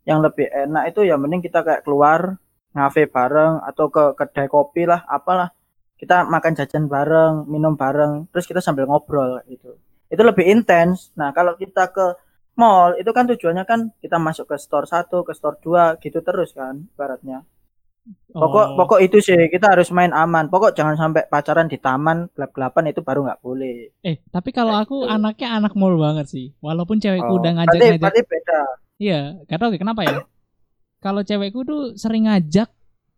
yang 0.04 0.24
lebih 0.24 0.48
enak 0.48 0.90
itu 0.90 1.04
ya 1.04 1.18
mending 1.18 1.42
kita 1.42 1.60
kayak 1.60 1.82
keluar 1.82 2.38
ngafe 2.72 3.04
bareng 3.04 3.60
atau 3.62 3.90
ke 3.90 4.14
kedai 4.14 4.46
kopi 4.46 4.86
lah 4.86 5.02
apalah 5.04 5.50
kita 5.98 6.22
makan 6.24 6.54
jajan 6.54 6.86
bareng 6.86 7.44
minum 7.46 7.74
bareng 7.74 8.30
terus 8.30 8.46
kita 8.46 8.62
sambil 8.62 8.86
ngobrol 8.86 9.42
gitu 9.46 9.74
itu 10.08 10.22
lebih 10.22 10.44
intens 10.44 11.12
nah 11.14 11.30
kalau 11.30 11.54
kita 11.54 11.88
ke 11.88 12.06
mall 12.54 12.96
itu 12.96 13.10
kan 13.12 13.24
tujuannya 13.26 13.64
kan 13.64 13.80
kita 13.98 14.18
masuk 14.18 14.50
ke 14.50 14.56
store 14.56 14.84
satu 14.84 15.22
ke 15.22 15.32
store 15.32 15.56
dua 15.60 15.94
gitu 15.98 16.18
terus 16.20 16.52
kan 16.52 16.88
baratnya 16.94 17.44
Pokok 18.28 18.64
Oh. 18.64 18.76
pokok 18.80 19.00
itu 19.04 19.20
sih 19.20 19.36
kita 19.52 19.76
harus 19.76 19.92
main 19.92 20.16
aman. 20.16 20.48
Pokok 20.48 20.72
jangan 20.72 20.96
sampai 20.96 21.28
pacaran 21.28 21.68
di 21.68 21.76
taman 21.76 22.32
gelap-gelapan 22.32 22.88
itu 22.88 23.04
baru 23.04 23.20
nggak 23.20 23.40
boleh. 23.44 23.92
Eh, 24.00 24.16
tapi 24.32 24.48
kalau 24.48 24.72
aku 24.72 25.04
gitu. 25.04 25.12
anaknya 25.12 25.48
anak 25.52 25.76
mall 25.76 25.92
banget 26.00 26.24
sih. 26.24 26.56
Walaupun 26.64 26.96
cewekku 26.96 27.28
Oh, 27.28 27.36
udah 27.36 27.52
berarti, 27.52 27.68
ngajak-ngajak. 27.68 28.00
berarti 28.00 28.22
beda. 28.24 28.60
Iya, 28.96 29.20
gak 29.44 29.58
tau 29.60 29.68
kenapa 29.76 30.00
ya. 30.08 30.16
Kalau 30.98 31.20
cewekku 31.20 31.60
tuh 31.62 31.82
sering 31.94 32.24
ngajak 32.24 32.72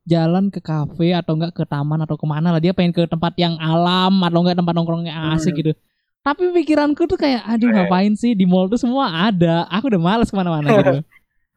jalan 0.04 0.50
ke 0.50 0.58
kafe 0.58 1.14
atau 1.14 1.38
enggak 1.38 1.54
ke 1.54 1.62
taman 1.64 2.02
atau 2.02 2.18
ke 2.18 2.26
mana 2.26 2.50
lah. 2.50 2.58
Dia 2.58 2.74
pengen 2.74 2.90
ke 2.90 3.06
tempat 3.06 3.38
yang 3.38 3.62
alam 3.62 4.18
atau 4.26 4.38
enggak 4.42 4.58
tempat 4.58 4.74
nongkrong 4.74 5.06
yang 5.06 5.38
asik 5.38 5.54
Hmm. 5.54 5.60
gitu. 5.62 5.72
Tapi 6.20 6.52
pikiranku 6.52 7.08
tuh 7.08 7.16
kayak, 7.16 7.40
aduh 7.48 7.72
ngapain 7.72 8.12
sih 8.12 8.36
di 8.36 8.44
mall 8.44 8.68
tuh 8.68 8.76
semua 8.76 9.08
ada. 9.08 9.64
Aku 9.72 9.88
udah 9.88 10.00
males 10.00 10.28
ke 10.28 10.36
mana-mana 10.36 10.68
gitu. 10.78 10.94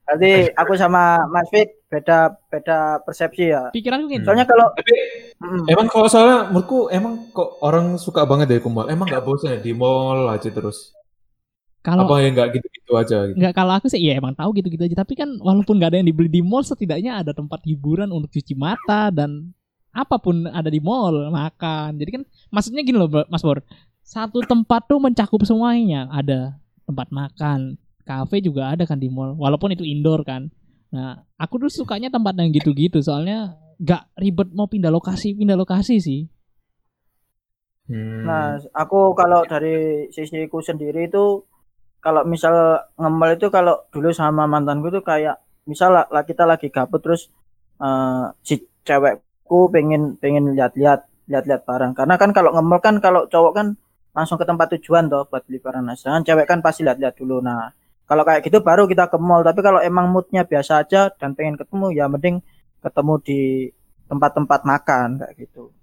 Berarti 0.04 0.52
aku 0.56 0.71
sama 0.76 1.23
Mas 1.32 1.47
Fit 1.52 1.80
beda 1.91 2.36
beda 2.47 3.04
persepsi 3.04 3.52
ya. 3.52 3.71
Pikiranku 3.76 4.08
gitu. 4.12 4.23
Soalnya 4.23 4.47
kalau 4.47 4.71
Tapi 4.71 4.95
mm, 5.39 5.63
emang 5.67 5.88
kalau 5.91 6.08
soalnya 6.08 6.47
menurutku 6.52 6.88
emang 6.91 7.28
kok 7.36 7.60
orang 7.60 7.99
suka 7.99 8.23
banget 8.23 8.56
ya 8.56 8.60
ke 8.63 8.69
mall. 8.71 8.88
Emang 8.88 9.08
nggak 9.12 9.23
bosan 9.23 9.56
ya 9.56 9.60
di 9.60 9.76
mall 9.76 10.32
aja 10.32 10.47
terus. 10.47 10.95
Kalau 11.84 12.08
Apa 12.08 12.23
ya 12.23 12.32
nggak 12.32 12.47
gitu-gitu 12.56 12.91
aja 12.95 13.17
gitu. 13.28 13.36
Enggak 13.36 13.54
kalau 13.60 13.76
aku 13.76 13.91
sih 13.91 13.99
ya 13.99 14.15
emang 14.15 14.32
tahu 14.32 14.56
gitu-gitu 14.56 14.88
aja 14.88 14.95
tapi 15.04 15.19
kan 15.19 15.28
walaupun 15.43 15.76
nggak 15.76 15.91
ada 15.91 15.97
yang 15.99 16.08
dibeli 16.08 16.32
di 16.32 16.39
mall 16.39 16.63
setidaknya 16.63 17.19
ada 17.19 17.36
tempat 17.36 17.60
hiburan 17.67 18.08
untuk 18.15 18.32
cuci 18.32 18.56
mata 18.56 19.12
dan 19.12 19.52
apa 19.91 20.15
pun 20.17 20.47
ada 20.47 20.71
di 20.71 20.80
mall 20.80 21.30
makan 21.30 21.99
jadi 22.02 22.10
kan 22.17 22.23
maksudnya 22.49 22.82
gini 22.82 22.97
loh 22.97 23.12
Mas 23.28 23.43
Bor 23.45 23.62
satu 24.03 24.43
tempat 24.43 24.85
tuh 24.85 24.99
mencakup 24.99 25.41
semuanya. 25.47 26.11
Ada 26.11 26.59
tempat 26.83 27.09
makan 27.09 27.79
kafe 28.03 28.43
juga 28.43 28.75
ada 28.75 28.83
kan 28.83 28.99
di 28.99 29.07
mall 29.07 29.39
walaupun 29.39 29.73
itu 29.73 29.87
indoor 29.87 30.27
kan. 30.27 30.51
Nah 30.91 31.23
aku 31.39 31.67
tuh 31.67 31.71
sukanya 31.71 32.11
tempat 32.11 32.35
yang 32.35 32.51
gitu-gitu 32.51 32.99
soalnya 32.99 33.55
nggak 33.79 34.03
ribet 34.19 34.51
mau 34.53 34.67
pindah 34.69 34.91
lokasi 34.93 35.33
pindah 35.33 35.57
lokasi 35.57 35.97
sih. 35.97 36.21
Hmm. 37.83 38.23
nah 38.23 38.55
aku 38.71 39.11
kalau 39.11 39.43
dari 39.43 40.07
sisiku 40.07 40.63
sendiri 40.63 41.11
itu 41.11 41.43
kalau 41.99 42.23
misal 42.23 42.79
ngemel 42.95 43.35
itu 43.35 43.51
kalau 43.51 43.75
dulu 43.91 44.07
sama 44.15 44.47
mantanku 44.47 44.87
tuh 44.87 45.03
kayak 45.03 45.43
misal 45.67 45.91
lah, 45.91 46.07
kita 46.23 46.47
lagi 46.47 46.71
gabut 46.71 47.03
terus 47.03 47.27
eh, 47.83 48.25
si 48.43 48.63
cewekku 48.87 49.67
pengen 49.67 50.15
pengen 50.19 50.55
lihat-lihat 50.55 51.07
lihat-lihat 51.27 51.63
barang. 51.63 51.91
Karena 51.95 52.15
kan 52.19 52.31
kalau 52.35 52.51
ngemel 52.55 52.79
kan 52.83 52.95
kalau 52.99 53.27
cowok 53.27 53.51
kan 53.55 53.67
langsung 54.13 54.38
ke 54.38 54.45
tempat 54.45 54.69
tujuan 54.73 55.06
toh 55.06 55.26
buat 55.26 55.41
beli 55.43 55.58
barang 55.58 55.82
nah 55.82 55.93
sedangkan 55.93 56.23
cewek 56.23 56.45
kan 56.45 56.60
pasti 56.60 56.82
lihat-lihat 56.82 57.13
dulu 57.13 57.39
nah 57.39 57.73
kalau 58.04 58.21
kayak 58.21 58.41
gitu 58.41 58.60
baru 58.60 58.86
kita 58.86 59.08
ke 59.08 59.17
mall 59.17 59.41
tapi 59.41 59.60
kalau 59.60 59.80
emang 59.80 60.08
moodnya 60.08 60.43
biasa 60.43 60.80
aja 60.80 61.10
dan 61.12 61.34
pengen 61.34 61.56
ketemu 61.56 61.91
ya 61.91 62.06
mending 62.06 62.39
ketemu 62.80 63.13
di 63.19 63.39
tempat-tempat 64.06 64.62
makan 64.63 65.08
kayak 65.17 65.36
gitu 65.39 65.73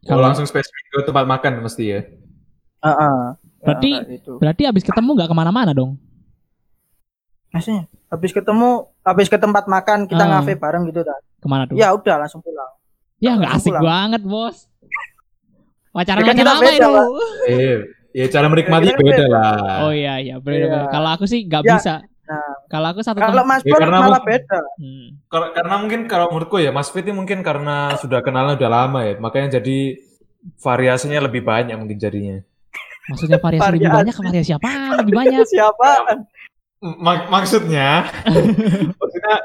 Kalau 0.00 0.22
langsung 0.22 0.44
spesifik 0.44 0.84
ke 0.88 1.02
tempat 1.04 1.26
makan 1.26 1.58
mesti 1.60 1.84
ya. 1.84 2.00
Heeh. 2.80 3.18
Ya, 3.58 3.64
Berarti- 3.64 3.98
kayak 3.98 4.10
gitu. 4.16 4.32
berarti 4.38 4.62
abis 4.64 4.82
ketemu 4.84 5.10
nggak 5.12 5.26
ke 5.26 5.36
mana-mana 5.36 5.70
dong 5.72 5.98
Maksudnya 7.48 7.88
habis 8.06 8.30
ketemu 8.30 8.68
habis 9.02 9.26
ke 9.26 9.36
tempat 9.36 9.64
makan 9.66 10.04
kita 10.04 10.20
Ah. 10.20 10.28
ngafe 10.38 10.54
bareng 10.54 10.84
gitu 10.86 11.00
kan 11.00 11.20
ke 11.34 11.46
mana 11.46 11.62
tuh 11.64 11.74
ya 11.74 11.90
udah 11.90 12.16
langsung 12.18 12.40
pulang 12.40 12.72
ya 13.18 13.34
nggak 13.34 13.52
asik 13.52 13.72
pulang. 13.72 13.84
banget 13.84 14.22
bos 14.22 14.56
pacaran 15.98 16.20
Ya 16.20 16.26
kan 16.26 16.36
kita 16.36 16.52
beda, 16.54 16.70
itu. 16.70 16.92
Eh, 17.48 17.76
ya 18.14 18.26
cara 18.28 18.46
menikmati 18.46 18.86
beda 18.88 19.02
beda. 19.02 19.24
lah. 19.26 19.58
Oh 19.82 19.92
iya 19.92 20.14
iya, 20.16 20.34
bener 20.38 20.58
Iya. 20.58 20.68
bener. 20.70 20.86
Kalau 20.88 21.08
aku 21.12 21.24
sih 21.24 21.42
nggak 21.42 21.62
Ya, 21.62 21.70
bisa. 21.74 21.94
nah. 22.24 22.52
Kalau 22.68 22.86
aku 22.88 23.00
satu 23.00 23.18
kalau 23.18 23.42
Mas 23.42 23.62
Ya, 23.62 23.74
karena 23.74 23.98
malah 23.98 24.20
mungkin- 24.20 24.28
beda 24.38 24.58
Hmm. 24.76 25.06
Kar- 25.26 25.52
Karena 25.52 25.74
mungkin 25.76 26.00
kalau 26.06 26.26
menurutku 26.28 26.56
ya 26.56 26.70
Mas 26.70 26.88
Fit 26.88 27.02
ini 27.02 27.12
mungkin 27.12 27.40
karena 27.40 27.76
sudah 27.96 28.20
kenalnya 28.20 28.54
udah 28.54 28.70
lama 28.70 29.00
ya, 29.02 29.18
makanya 29.18 29.58
jadi 29.58 29.98
variasinya 30.56 31.20
lebih 31.20 31.42
banyak 31.42 31.74
mungkin 31.74 31.98
jadinya. 31.98 32.38
Maksudnya 33.08 33.38
variasi 33.38 33.64
lebih 33.66 33.80
Variasi. 33.82 33.96
banyak, 33.98 34.14
variasi 34.20 34.50
apa? 34.54 34.68
Lebih 35.00 35.12
banyak. 35.14 35.40
siapa 35.44 35.90
Mak- 36.78 37.26
maksudnya, 37.26 38.06
maksudnya 39.00 39.36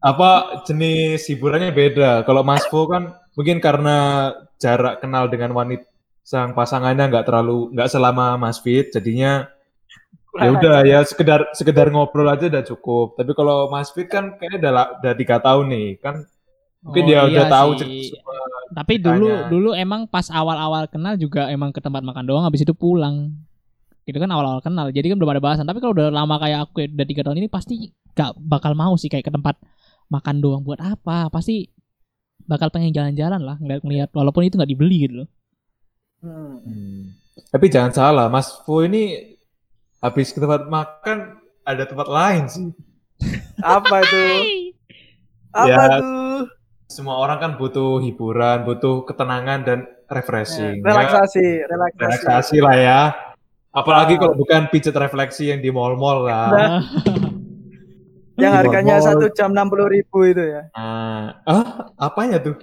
apa 0.00 0.30
jenis 0.64 1.20
hiburannya 1.26 1.68
beda. 1.68 2.24
Kalau 2.24 2.40
Mas 2.40 2.64
Fo 2.64 2.88
kan 2.88 3.12
mungkin 3.34 3.60
karena 3.60 4.30
jarak 4.62 5.02
kenal 5.02 5.26
dengan 5.26 5.50
wanita 5.52 5.84
sang 6.22 6.54
pasangannya 6.54 7.10
nggak 7.10 7.26
terlalu 7.26 7.74
nggak 7.74 7.90
selama 7.90 8.38
Mas 8.38 8.62
Fit, 8.62 8.94
jadinya 8.94 9.50
ya 10.38 10.48
udah 10.48 10.76
ya 10.86 10.98
sekedar 11.04 11.50
sekedar 11.52 11.90
ngobrol 11.92 12.30
aja 12.30 12.46
udah 12.48 12.64
cukup. 12.64 13.18
Tapi 13.18 13.32
kalau 13.34 13.66
Mas 13.68 13.90
Fit 13.90 14.06
kan 14.06 14.38
kayaknya 14.38 14.58
udah 14.62 14.72
udah 15.02 15.12
tiga 15.18 15.36
tahun 15.42 15.66
nih 15.74 15.88
kan 15.98 16.14
mungkin 16.82 17.02
Oh, 17.02 17.08
dia 17.10 17.14
iya 17.14 17.22
udah 17.26 17.46
tahu 17.50 17.70
sih. 17.78 18.10
semua. 18.10 18.38
Tapi 18.72 18.94
dulu 18.98 19.28
Tanya. 19.28 19.50
dulu 19.52 19.70
emang 19.76 20.08
pas 20.08 20.26
awal-awal 20.32 20.88
kenal 20.88 21.14
juga 21.20 21.50
emang 21.52 21.70
ke 21.70 21.82
tempat 21.82 22.00
makan 22.00 22.24
doang, 22.24 22.44
habis 22.46 22.64
itu 22.64 22.72
pulang. 22.72 23.34
Itu 24.08 24.18
kan 24.18 24.30
awal-awal 24.32 24.58
kenal, 24.64 24.90
jadi 24.90 25.12
kan 25.12 25.16
belum 25.20 25.30
ada 25.36 25.42
bahasan. 25.44 25.66
Tapi 25.68 25.78
kalau 25.78 25.94
udah 25.94 26.10
lama 26.10 26.34
kayak 26.42 26.58
aku, 26.70 26.82
ya, 26.82 26.88
udah 26.90 27.06
tiga 27.06 27.22
tahun 27.22 27.38
ini 27.38 27.48
pasti 27.52 27.74
gak 28.16 28.34
bakal 28.40 28.74
mau 28.74 28.96
sih 28.98 29.06
kayak 29.06 29.28
ke 29.28 29.32
tempat 29.32 29.54
makan 30.10 30.36
doang 30.42 30.62
buat 30.66 30.80
apa? 30.82 31.30
Pasti 31.30 31.70
bakal 32.46 32.68
pengen 32.70 32.92
jalan-jalan 32.94 33.40
lah, 33.42 33.56
ngeliat-ngeliat. 33.58 34.10
Walaupun 34.12 34.46
itu 34.46 34.56
nggak 34.58 34.72
dibeli 34.72 34.96
gitu 35.08 35.14
loh. 35.24 35.28
Hmm. 36.22 36.62
Hmm. 36.62 37.00
Tapi 37.50 37.66
jangan 37.72 37.92
salah, 37.92 38.26
Mas 38.28 38.52
Fo 38.62 38.84
ini 38.84 39.34
habis 40.02 40.34
ke 40.34 40.38
tempat 40.42 40.66
makan 40.66 41.38
ada 41.62 41.84
tempat 41.86 42.08
lain 42.10 42.44
sih. 42.50 42.68
apa 43.62 44.02
itu 44.02 44.22
apa 45.54 45.68
Ya, 45.70 46.02
tuh 46.02 46.50
Semua 46.90 47.22
orang 47.22 47.38
kan 47.40 47.52
butuh 47.56 48.02
hiburan, 48.04 48.68
butuh 48.68 49.06
ketenangan 49.08 49.64
dan 49.64 49.78
refreshing. 50.12 50.84
Ya, 50.84 50.92
relaksasi 50.92 51.64
relaksasi 51.64 52.04
relaksasi 52.04 52.56
lah 52.60 52.76
ya. 52.76 53.00
Apalagi 53.72 54.20
kalau 54.20 54.36
bukan 54.36 54.68
pijet 54.68 54.92
refleksi 54.92 55.48
yang 55.48 55.64
di 55.64 55.72
mall-mall 55.72 56.28
lah. 56.28 56.48
Nah. 56.52 56.80
yang 58.42 58.54
Di 58.54 58.58
harganya 58.58 58.94
satu 58.98 59.30
jam 59.30 59.54
enam 59.54 59.70
puluh 59.70 59.86
ribu 59.86 60.26
itu 60.26 60.42
ya 60.42 60.66
Ah, 60.74 61.38
ah, 61.46 61.64
apanya 61.96 62.42
tuh? 62.42 62.58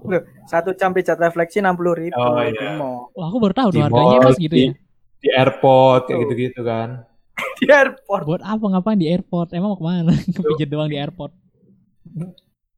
Loh, 0.00 0.22
satu 0.44 0.72
jam 0.72 0.92
pijat 0.92 1.16
refleksi 1.16 1.60
enam 1.60 1.76
puluh 1.76 1.96
ribu 1.96 2.16
Oh, 2.16 2.40
di 2.40 2.56
iya. 2.56 2.76
mall 2.76 3.12
Wah, 3.12 3.28
aku 3.28 3.36
baru 3.40 3.54
tahu 3.54 3.68
Di 3.72 3.76
tuh 3.76 3.82
harganya 3.84 4.18
mall, 4.18 4.26
mas 4.28 4.38
gitu 4.40 4.54
di, 4.54 4.64
ya. 4.68 4.72
di 5.20 5.28
airport 5.32 6.02
kayak 6.08 6.18
gitu-gitu 6.24 6.60
kan. 6.62 6.88
di 7.60 7.66
airport 7.68 8.22
Buat 8.24 8.42
apa 8.44 8.64
ngapain 8.64 8.96
di 8.96 9.08
airport? 9.08 9.52
Emang 9.52 9.72
mau 9.74 9.78
ke 9.78 9.84
mana? 9.84 10.12
Kepijet 10.16 10.68
doang 10.72 10.88
di 10.88 10.96
airport. 10.96 11.32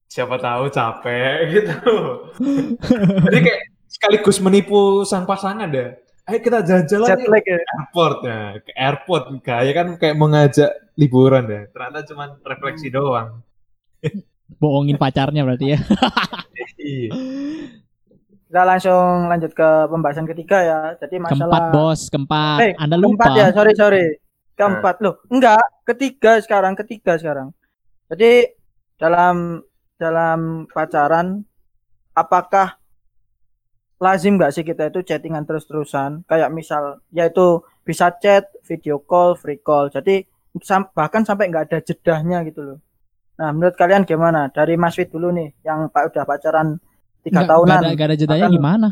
Siapa 0.08 0.40
tahu 0.40 0.72
capek 0.72 1.36
gitu. 1.52 1.76
Jadi 3.28 3.38
kayak 3.44 3.60
sekaligus 3.86 4.38
menipu 4.40 5.04
sang 5.04 5.28
pasangan 5.28 5.68
deh. 5.68 5.92
Ayo 6.28 6.38
kita 6.44 6.60
jalan-jalan 6.60 7.08
ya 7.08 7.40
ke 7.40 7.54
airport 7.56 8.18
ya. 8.24 8.40
Ke 8.60 8.70
airport 8.76 9.24
kayak 9.44 9.72
kan 9.74 9.88
kayak 9.96 10.16
mengajak 10.16 10.70
liburan 10.98 11.46
deh. 11.46 11.62
Ternyata 11.70 12.02
cuma 12.10 12.24
refleksi 12.42 12.90
doang. 12.90 13.40
Bohongin 14.60 14.98
pacarnya 14.98 15.46
berarti 15.46 15.78
ya. 15.78 15.80
Iya. 16.78 17.10
kita 18.48 18.62
langsung 18.64 19.28
lanjut 19.28 19.52
ke 19.52 19.68
pembahasan 19.90 20.24
ketiga 20.24 20.58
ya 20.62 20.80
jadi 20.96 21.20
Keempat 21.20 21.36
masalah 21.36 21.62
bos, 21.74 22.06
keempat. 22.08 22.58
Eh, 22.64 22.72
Anda 22.78 22.96
lupa. 22.96 23.28
keempat 23.28 23.30
ya 23.34 23.46
sorry 23.52 23.72
sorry 23.74 24.04
keempat 24.54 24.96
loh 25.02 25.20
enggak 25.28 25.60
ketiga 25.84 26.38
sekarang 26.40 26.78
ketiga 26.78 27.18
sekarang 27.18 27.50
jadi 28.08 28.54
dalam 28.96 29.60
dalam 30.00 30.64
pacaran 30.70 31.44
apakah 32.14 32.78
lazim 33.98 34.38
nggak 34.38 34.54
sih 34.54 34.62
kita 34.62 34.88
itu 34.94 35.02
chattingan 35.02 35.44
terus-terusan 35.44 36.22
kayak 36.24 36.48
misal 36.54 37.02
yaitu 37.10 37.62
bisa 37.82 38.14
chat 38.22 38.46
video 38.64 39.02
call 39.02 39.34
free 39.34 39.58
call 39.60 39.90
jadi 39.90 40.24
sam- 40.62 40.90
bahkan 40.92 41.22
sampai 41.22 41.48
nggak 41.48 41.64
ada 41.70 41.78
jedahnya 41.80 42.42
gitu 42.44 42.62
loh 42.62 42.78
Nah, 43.38 43.54
menurut 43.54 43.78
kalian 43.78 44.02
gimana? 44.02 44.50
Dari 44.50 44.74
Mas 44.74 44.98
Fit 44.98 45.14
dulu 45.14 45.30
nih, 45.30 45.54
yang 45.62 45.86
pak 45.94 46.10
udah 46.10 46.26
pacaran 46.26 46.74
tiga 47.22 47.38
Nggak- 47.38 47.50
tahunan. 47.54 47.70
nggak 47.70 47.78
ada, 47.78 47.94
nggak 47.94 48.08
ada 48.10 48.16
jedanya 48.18 48.46
Akan- 48.50 48.56
gimana? 48.58 48.88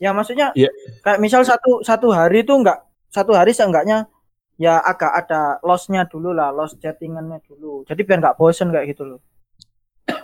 Ya 0.00 0.10
maksudnya 0.10 0.48
Iya. 0.56 0.72
kayak 1.04 1.20
misal 1.20 1.44
satu 1.44 1.84
satu 1.84 2.08
hari 2.08 2.40
itu 2.40 2.56
enggak 2.56 2.80
satu 3.12 3.36
hari 3.36 3.52
seenggaknya 3.52 4.08
ya 4.56 4.80
agak 4.80 5.12
ada 5.12 5.60
lossnya 5.60 6.08
dulu 6.08 6.32
lah, 6.32 6.56
loss 6.56 6.72
chattingannya 6.80 7.44
dulu. 7.44 7.84
Jadi 7.84 8.00
biar 8.00 8.24
nggak 8.24 8.36
bosen 8.40 8.72
kayak 8.72 8.96
gitu 8.96 9.04
loh. 9.04 9.20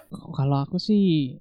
Kalau 0.09 0.65
aku 0.65 0.81
sih 0.81 1.37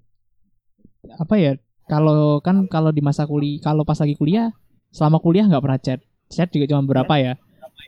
apa 1.15 1.39
ya? 1.39 1.55
Kalau 1.87 2.43
kan 2.43 2.67
kalau 2.67 2.91
di 2.91 2.99
masa 2.99 3.23
kuliah, 3.23 3.57
kalau 3.63 3.81
pas 3.81 3.97
lagi 3.97 4.13
kuliah, 4.13 4.51
selama 4.91 5.17
kuliah 5.17 5.47
nggak 5.47 5.63
pernah 5.63 5.79
chat. 5.79 5.99
Chat 6.27 6.51
juga 6.51 6.69
cuma 6.69 6.83
berapa 6.83 7.15
ya. 7.17 7.33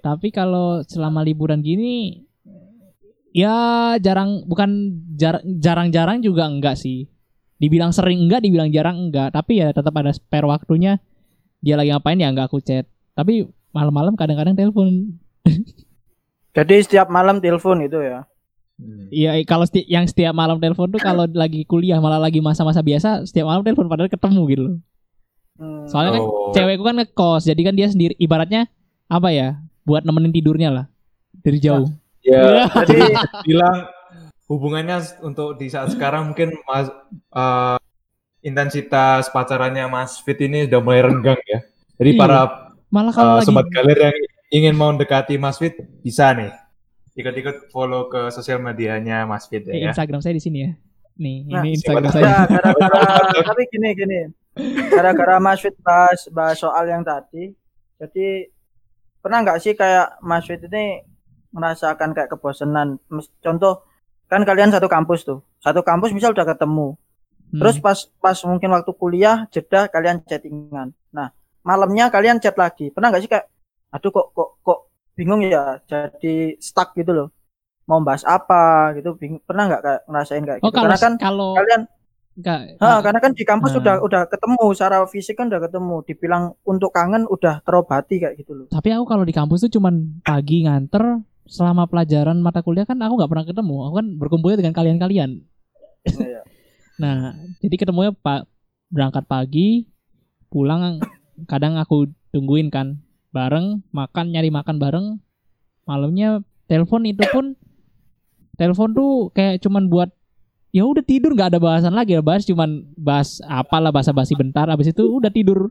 Tapi 0.01 0.27
kalau 0.29 0.81
selama 0.83 1.21
liburan 1.21 1.61
gini 1.61 2.25
ya 3.31 3.53
jarang 3.97 4.43
bukan 4.43 4.69
jar- 5.15 5.45
jarang-jarang 5.45 6.19
juga 6.19 6.49
enggak 6.49 6.75
sih. 6.75 7.07
Dibilang 7.55 7.93
sering 7.93 8.25
enggak, 8.25 8.41
dibilang 8.41 8.73
jarang 8.73 8.97
enggak, 8.97 9.31
tapi 9.31 9.61
ya 9.61 9.69
tetap 9.69 9.93
ada 9.93 10.09
spare 10.09 10.49
waktunya. 10.49 10.97
Dia 11.61 11.77
lagi 11.77 11.93
ngapain 11.93 12.17
ya 12.17 12.27
enggak 12.27 12.49
aku 12.49 12.57
chat. 12.59 12.89
Tapi 13.13 13.45
malam-malam 13.69 14.17
kadang-kadang 14.17 14.57
telepon. 14.57 15.13
Jadi 16.57 16.75
setiap 16.83 17.07
malam 17.07 17.37
telepon 17.37 17.79
itu 17.79 18.01
ya. 18.01 18.25
Hmm. 18.81 19.07
Iya, 19.13 19.37
kalau 19.45 19.63
seti- 19.63 19.85
yang 19.85 20.09
setiap 20.09 20.33
malam 20.33 20.57
telepon 20.57 20.89
tuh 20.89 20.97
kalau 20.97 21.29
lagi 21.29 21.63
kuliah 21.63 22.01
malah 22.01 22.17
lagi 22.17 22.41
masa-masa 22.41 22.81
biasa 22.81 23.29
setiap 23.29 23.45
malam 23.45 23.61
telepon 23.61 23.85
padahal 23.85 24.09
ketemu 24.09 24.41
gitu 24.49 24.61
loh. 24.65 24.75
Hmm. 25.61 25.85
Soalnya 25.85 26.17
kan 26.17 26.23
Oh. 26.25 26.49
cewekku 26.49 26.81
kan 26.81 26.97
ngekos, 26.97 27.45
jadi 27.45 27.61
kan 27.61 27.73
dia 27.77 27.87
sendiri 27.87 28.17
ibaratnya 28.17 28.65
apa 29.05 29.29
ya? 29.29 29.61
Buat 29.81 30.05
nemenin 30.05 30.31
tidurnya 30.31 30.69
lah 30.69 30.85
dari 31.41 31.57
jauh. 31.57 31.89
Ya, 32.21 32.69
Jadi 32.85 33.17
bilang 33.43 33.89
hubungannya 34.45 35.01
untuk 35.21 35.57
di 35.57 35.67
saat 35.67 35.89
sekarang 35.89 36.29
mungkin 36.29 36.53
mas 36.65 36.87
eh, 37.31 37.77
intensitas 38.41 39.29
pacarannya 39.29 39.85
Mas 39.85 40.17
Fit 40.19 40.37
ini 40.39 40.65
udah 40.65 40.79
mulai 40.81 41.01
renggang 41.01 41.39
ya. 41.45 41.59
Jadi 41.97 42.11
Iya. 42.13 42.19
para 42.19 42.39
Malah 42.91 43.13
kalau 43.15 43.31
eh, 43.31 43.35
lagi 43.39 43.47
sobat 43.47 43.67
galer 43.71 43.97
yang 44.01 44.17
ingin 44.51 44.73
mau 44.75 44.91
mendekati 44.91 45.37
Mas 45.37 45.55
Fit 45.55 45.73
bisa 46.01 46.33
nih 46.33 46.51
ikut-ikut 47.13 47.69
follow 47.69 48.07
ke 48.07 48.31
sosial 48.31 48.59
medianya 48.59 49.23
Mas 49.23 49.47
Fit 49.47 49.63
eh, 49.65 49.81
ya. 49.81 49.89
Instagram 49.89 50.19
saya 50.19 50.35
di 50.35 50.43
sini 50.43 50.59
ya. 50.61 50.71
Nih, 51.15 51.45
Nah, 51.45 51.61
ini 51.61 51.77
Instagram 51.77 52.09
saya. 52.09 52.23
ya 52.23 52.35
gara-gara 52.49 52.99
tapi 53.49 53.61
gini 53.69 53.89
gini. 53.93 54.19
Gara-gara 54.89 55.37
Mas 55.37 55.61
Fit 55.61 55.77
bahas 55.79 56.25
bahas 56.29 56.57
soal 56.57 56.85
yang 56.85 57.01
tadi. 57.01 57.53
Jadi 57.95 58.49
pernah 59.21 59.45
nggak 59.45 59.59
sih 59.61 59.73
kayak 59.77 60.19
Mas 60.19 60.43
Fit 60.49 60.61
ini 60.65 61.05
merasakan 61.53 62.11
kayak 62.11 62.33
kebosanan? 62.33 62.97
Contoh 63.39 63.85
kan 64.27 64.41
kalian 64.43 64.73
satu 64.73 64.87
kampus 64.89 65.23
tuh. 65.23 65.39
Satu 65.61 65.85
kampus 65.85 66.11
misal 66.11 66.33
udah 66.33 66.47
ketemu. 66.47 66.97
Hmm. 67.51 67.59
Terus 67.59 67.77
pas 67.83 67.99
pas 68.19 68.37
mungkin 68.47 68.69
waktu 68.73 68.91
kuliah 68.95 69.45
jeda 69.51 69.91
kalian 69.91 70.23
chattingan. 70.23 70.95
Nah, 71.11 71.29
malamnya 71.61 72.07
kalian 72.09 72.39
chat 72.39 72.55
lagi. 72.55 72.89
Pernah 72.89 73.11
nggak 73.11 73.23
sih 73.23 73.31
kayak 73.31 73.45
aduh 73.91 74.09
kok 74.09 74.27
kok 74.31 74.49
kok 74.63 74.79
bingung 75.19 75.43
ya 75.43 75.77
jadi 75.85 76.55
stuck 76.57 76.95
gitu 76.95 77.11
loh. 77.11 77.27
Mau 77.85 77.99
bahas 77.99 78.23
apa 78.23 78.95
gitu 78.95 79.13
bingung. 79.19 79.43
Pernah 79.43 79.67
nggak 79.67 79.81
kayak 79.83 80.01
ngerasain 80.07 80.43
kayak 80.47 80.59
Oh, 80.63 80.71
gitu? 80.71 80.75
kalau 80.79 80.85
Karena 80.87 80.97
kan 81.03 81.13
kalau 81.19 81.49
kalian 81.59 81.81
enggak 82.41 82.81
ha, 82.81 82.99
karena 83.05 83.19
kan 83.21 83.31
di 83.37 83.45
kampus 83.45 83.71
Nah. 83.71 83.79
udah 83.79 83.95
udah 84.01 84.21
ketemu 84.27 84.65
secara 84.73 84.97
fisik 85.05 85.35
kan 85.37 85.47
udah 85.47 85.61
ketemu. 85.61 85.95
Dibilang 86.09 86.43
untuk 86.65 86.89
kangen 86.91 87.29
udah 87.29 87.61
terobati 87.61 88.17
kayak 88.17 88.35
gitu 88.41 88.51
loh. 88.57 88.65
tapi 88.67 88.89
aku 88.91 89.05
kalau 89.05 89.23
di 89.23 89.31
kampus 89.31 89.69
tuh 89.69 89.71
cuman 89.77 90.19
pagi 90.25 90.65
nganter 90.65 91.21
selama 91.45 91.85
pelajaran 91.85 92.39
mata 92.39 92.65
kuliah 92.65 92.87
kan 92.87 92.97
aku 92.99 93.21
nggak 93.21 93.31
pernah 93.31 93.45
ketemu. 93.45 93.75
Aku 93.87 93.93
kan 94.01 94.07
berkumpulnya 94.17 94.57
dengan 94.59 94.73
kalian-kalian. 94.75 95.31
Iya. 96.09 96.41
Nah, 97.01 97.33
jadi 97.57 97.81
ketemunya 97.81 98.13
pak 98.13 98.45
berangkat 98.93 99.25
pagi, 99.25 99.89
pulang 100.53 101.01
kadang 101.49 101.73
aku 101.81 102.05
tungguin 102.29 102.69
kan 102.69 103.01
bareng, 103.33 103.81
makan 103.89 104.29
nyari 104.29 104.53
makan 104.53 104.77
bareng. 104.77 105.17
Malamnya 105.89 106.45
telepon 106.69 107.01
itu 107.09 107.25
pun 107.33 107.57
telepon 108.53 108.93
tuh 108.93 109.33
kayak 109.33 109.65
cuman 109.65 109.89
buat 109.89 110.13
ya 110.71 110.87
udah 110.87 111.03
tidur 111.03 111.35
nggak 111.35 111.55
ada 111.55 111.59
bahasan 111.59 111.91
lagi 111.91 112.15
ya 112.15 112.23
bahas 112.23 112.47
cuman 112.47 112.87
bahas 112.95 113.43
apalah 113.43 113.91
bahasa 113.91 114.15
basi 114.15 114.33
bentar 114.33 114.71
habis 114.71 114.89
itu 114.89 115.03
udah 115.03 115.31
tidur. 115.31 115.67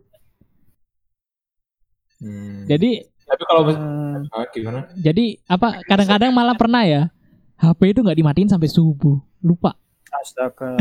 Hmm. 2.21 2.69
Jadi 2.69 3.09
tapi 3.25 3.43
kalau 3.49 3.63
ah, 3.65 4.45
gimana? 4.53 4.91
jadi 4.99 5.41
apa 5.49 5.81
kadang-kadang 5.87 6.35
malah 6.35 6.59
pernah 6.59 6.83
ya 6.85 7.09
HP 7.57 7.97
itu 7.97 8.01
nggak 8.05 8.19
dimatiin 8.21 8.51
sampai 8.53 8.69
subuh. 8.69 9.17
Lupa. 9.41 9.73
astaga. 10.11 10.77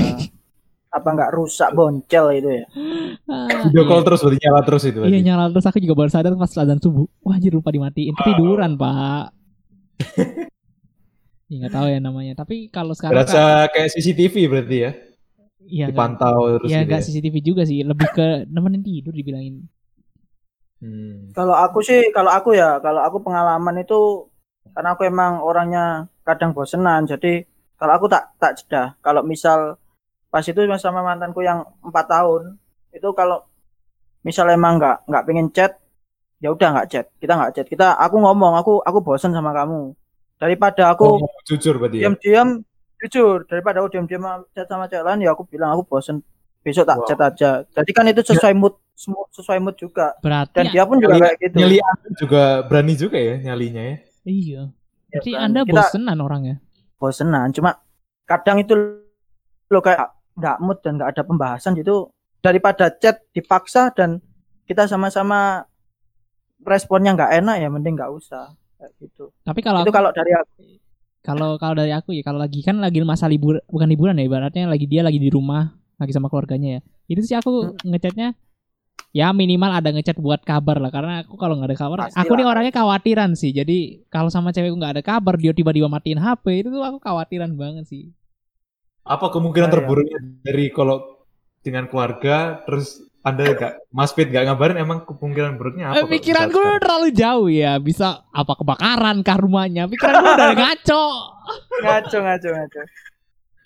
Apa 0.90 1.08
nggak 1.14 1.32
rusak 1.38 1.70
boncel 1.78 2.26
itu 2.34 2.50
ya? 2.50 2.66
Ah, 3.30 3.70
Video 3.70 3.86
call 3.86 4.02
iya. 4.02 4.08
terus 4.10 4.20
berarti 4.26 4.40
nyala 4.42 4.62
terus 4.66 4.84
itu. 4.90 5.00
Iya 5.06 5.20
nyala 5.22 5.44
terus 5.54 5.66
aku 5.70 5.78
juga 5.80 5.96
baru 5.96 6.10
sadar 6.12 6.34
pas 6.36 6.52
azan 6.52 6.80
subuh. 6.82 7.08
Wah 7.24 7.38
anjir 7.38 7.54
lupa 7.56 7.72
dimatiin. 7.72 8.18
Ketiduran 8.18 8.76
pak. 8.76 9.32
ya 11.50 11.56
nggak 11.66 11.74
tahu 11.74 11.88
ya 11.90 12.00
namanya. 12.00 12.34
Tapi 12.38 12.70
kalau 12.70 12.94
sekarang 12.94 13.26
kan, 13.26 13.26
Berasa 13.26 13.44
kayak 13.74 13.90
CCTV 13.98 14.36
berarti 14.48 14.78
ya. 14.86 14.92
iya 15.70 15.86
Dipantau 15.92 16.58
terus 16.58 16.70
ya 16.72 16.82
gitu 16.82 16.88
nggak 16.90 17.02
ya. 17.02 17.06
CCTV 17.06 17.36
juga 17.42 17.62
sih. 17.66 17.82
Lebih 17.82 18.08
ke 18.14 18.28
nemenin 18.48 18.82
tidur 18.86 19.14
dibilangin. 19.14 19.66
Hmm. 20.80 21.36
Kalau 21.36 21.56
aku 21.60 21.84
sih, 21.84 22.08
kalau 22.16 22.32
aku 22.32 22.56
ya, 22.56 22.80
kalau 22.80 23.04
aku 23.04 23.20
pengalaman 23.20 23.84
itu 23.84 24.32
karena 24.72 24.96
aku 24.96 25.04
emang 25.04 25.44
orangnya 25.44 26.08
kadang 26.24 26.56
bosenan, 26.56 27.04
jadi 27.04 27.44
kalau 27.76 27.94
aku 28.00 28.06
tak 28.08 28.32
tak 28.40 28.56
jeda. 28.56 28.96
Kalau 29.04 29.22
misal 29.26 29.76
pas 30.32 30.46
itu 30.46 30.62
sama 30.80 31.04
mantanku 31.04 31.44
yang 31.44 31.66
empat 31.84 32.06
tahun, 32.08 32.56
itu 32.96 33.10
kalau 33.18 33.44
misal 34.24 34.48
emang 34.48 34.80
nggak 34.80 34.98
nggak 35.10 35.24
pengen 35.28 35.48
chat, 35.52 35.72
ya 36.40 36.54
udah 36.56 36.70
nggak 36.80 36.88
chat. 36.88 37.06
Kita 37.20 37.34
nggak 37.36 37.52
chat. 37.60 37.68
Kita 37.68 38.00
aku 38.00 38.16
ngomong, 38.24 38.56
aku 38.56 38.80
aku 38.80 39.00
bosen 39.04 39.36
sama 39.36 39.52
kamu. 39.52 39.92
Daripada 40.40 40.96
aku 40.96 41.20
Oh, 41.20 41.30
jujur 41.44 41.76
berarti 41.76 42.00
ya. 42.00 42.08
diam-diam 42.08 42.64
jujur 43.00 43.44
daripada 43.44 43.84
aku 43.84 43.92
diam-diam 43.92 44.24
chat 44.52 44.68
sama 44.68 44.88
cewek 44.88 45.04
lain 45.04 45.24
ya 45.24 45.32
aku 45.36 45.44
bilang 45.44 45.76
aku 45.76 45.84
bosen 45.86 46.24
besok 46.64 46.88
tak 46.88 46.98
Wow. 47.00 47.08
chat 47.08 47.20
aja. 47.20 47.52
Jadi 47.68 47.92
kan 47.92 48.08
itu 48.08 48.22
sesuai 48.24 48.56
mood 48.56 48.76
sesuai 49.32 49.60
mood 49.60 49.76
juga. 49.76 50.16
Berarti 50.20 50.56
Dan 50.60 50.72
dia 50.72 50.84
pun 50.84 51.00
juga 51.00 51.16
Nyali, 51.16 51.24
kayak 51.24 51.38
gitu. 51.40 51.56
nyali 51.60 51.78
juga 52.16 52.42
berani 52.64 52.94
juga 52.96 53.18
ya 53.20 53.36
nyalinya 53.40 53.84
ya. 53.84 53.98
iya. 54.24 54.62
Ya 55.10 55.20
Berarti 55.20 55.32
kan, 55.32 55.42
anda 55.44 55.60
kita 55.64 55.74
bosenan 55.76 56.18
orangnya. 56.20 56.56
bosenan 56.96 57.48
cuma 57.56 57.72
kadang 58.28 58.60
itu 58.60 58.76
lo 59.68 59.80
kayak 59.80 60.08
nggak 60.36 60.58
mood 60.60 60.80
dan 60.84 61.00
nggak 61.00 61.10
ada 61.16 61.24
pembahasan 61.24 61.74
gitu 61.76 62.12
daripada 62.40 62.92
chat 62.92 63.24
dipaksa 63.32 63.92
dan 63.92 64.20
kita 64.68 64.84
sama-sama 64.86 65.64
responnya 66.62 67.16
nggak 67.16 67.32
enak 67.40 67.56
ya 67.58 67.68
mending 67.72 67.96
nggak 67.96 68.12
usah 68.12 68.52
gitu 69.00 69.32
Tapi 69.44 69.60
kalau 69.60 69.84
itu 69.84 69.92
aku, 69.92 69.96
kalau 69.96 70.12
dari 70.12 70.32
aku 70.34 70.54
kalau 71.20 71.50
kalau 71.60 71.76
dari 71.76 71.92
aku 71.92 72.10
ya 72.16 72.24
kalau 72.24 72.40
lagi 72.40 72.64
kan 72.64 72.80
lagi 72.80 73.04
masa 73.04 73.28
libur 73.28 73.60
bukan 73.68 73.88
liburan 73.92 74.16
ya 74.16 74.24
ibaratnya 74.24 74.66
lagi 74.66 74.88
dia 74.88 75.04
lagi 75.04 75.20
di 75.20 75.28
rumah 75.28 75.68
lagi 76.00 76.16
sama 76.16 76.32
keluarganya 76.32 76.80
ya. 76.80 76.82
Itu 77.12 77.22
sih 77.28 77.36
aku 77.36 77.76
ngechatnya 77.84 78.32
ya 79.12 79.34
minimal 79.36 79.72
ada 79.74 79.90
ngechat 79.92 80.16
buat 80.16 80.40
kabar 80.46 80.80
lah 80.80 80.88
karena 80.94 81.26
aku 81.28 81.36
kalau 81.36 81.60
nggak 81.60 81.70
ada 81.74 81.78
kabar 81.78 81.98
Pasti 82.08 82.16
aku 82.16 82.32
nih 82.38 82.46
lah. 82.46 82.52
orangnya 82.56 82.74
khawatiran 82.74 83.32
sih 83.36 83.52
jadi 83.52 83.78
kalau 84.08 84.30
sama 84.32 84.54
cewekku 84.54 84.78
nggak 84.78 84.94
ada 85.00 85.04
kabar 85.04 85.36
dia 85.36 85.52
tiba-tiba 85.52 85.90
matiin 85.90 86.22
HP 86.22 86.46
itu 86.64 86.70
tuh 86.70 86.86
aku 86.86 87.02
khawatiran 87.02 87.52
banget 87.58 87.90
sih 87.90 88.14
Apa 89.04 89.34
kemungkinan 89.34 89.68
Oh, 89.68 89.72
iya. 89.72 89.76
terburuknya 89.76 90.18
dari 90.46 90.70
kalau 90.70 91.26
dengan 91.66 91.90
keluarga 91.90 92.62
terus 92.70 93.02
Anda 93.20 93.44
nggak 93.52 93.74
Mas 93.92 94.16
Fit 94.16 94.32
nggak 94.32 94.48
ngabarin 94.48 94.78
emang 94.80 95.04
kemungkinan 95.04 95.60
buruknya 95.60 95.92
apa? 95.92 96.00
Eh, 96.00 96.06
pikiranku 96.08 96.56
misalkan? 96.56 96.80
terlalu 96.80 97.08
jauh 97.12 97.48
ya. 97.52 97.76
Bisa 97.78 98.24
apa 98.32 98.54
kebakaran 98.56 99.20
kah 99.28 99.38
rumahnya? 99.38 99.92
Pikiranku 99.92 100.24
udah 100.24 100.52
ngaco. 100.56 101.06
Ngaco 101.84 102.18
ngaco 102.24 102.48
ngaco. 102.56 102.80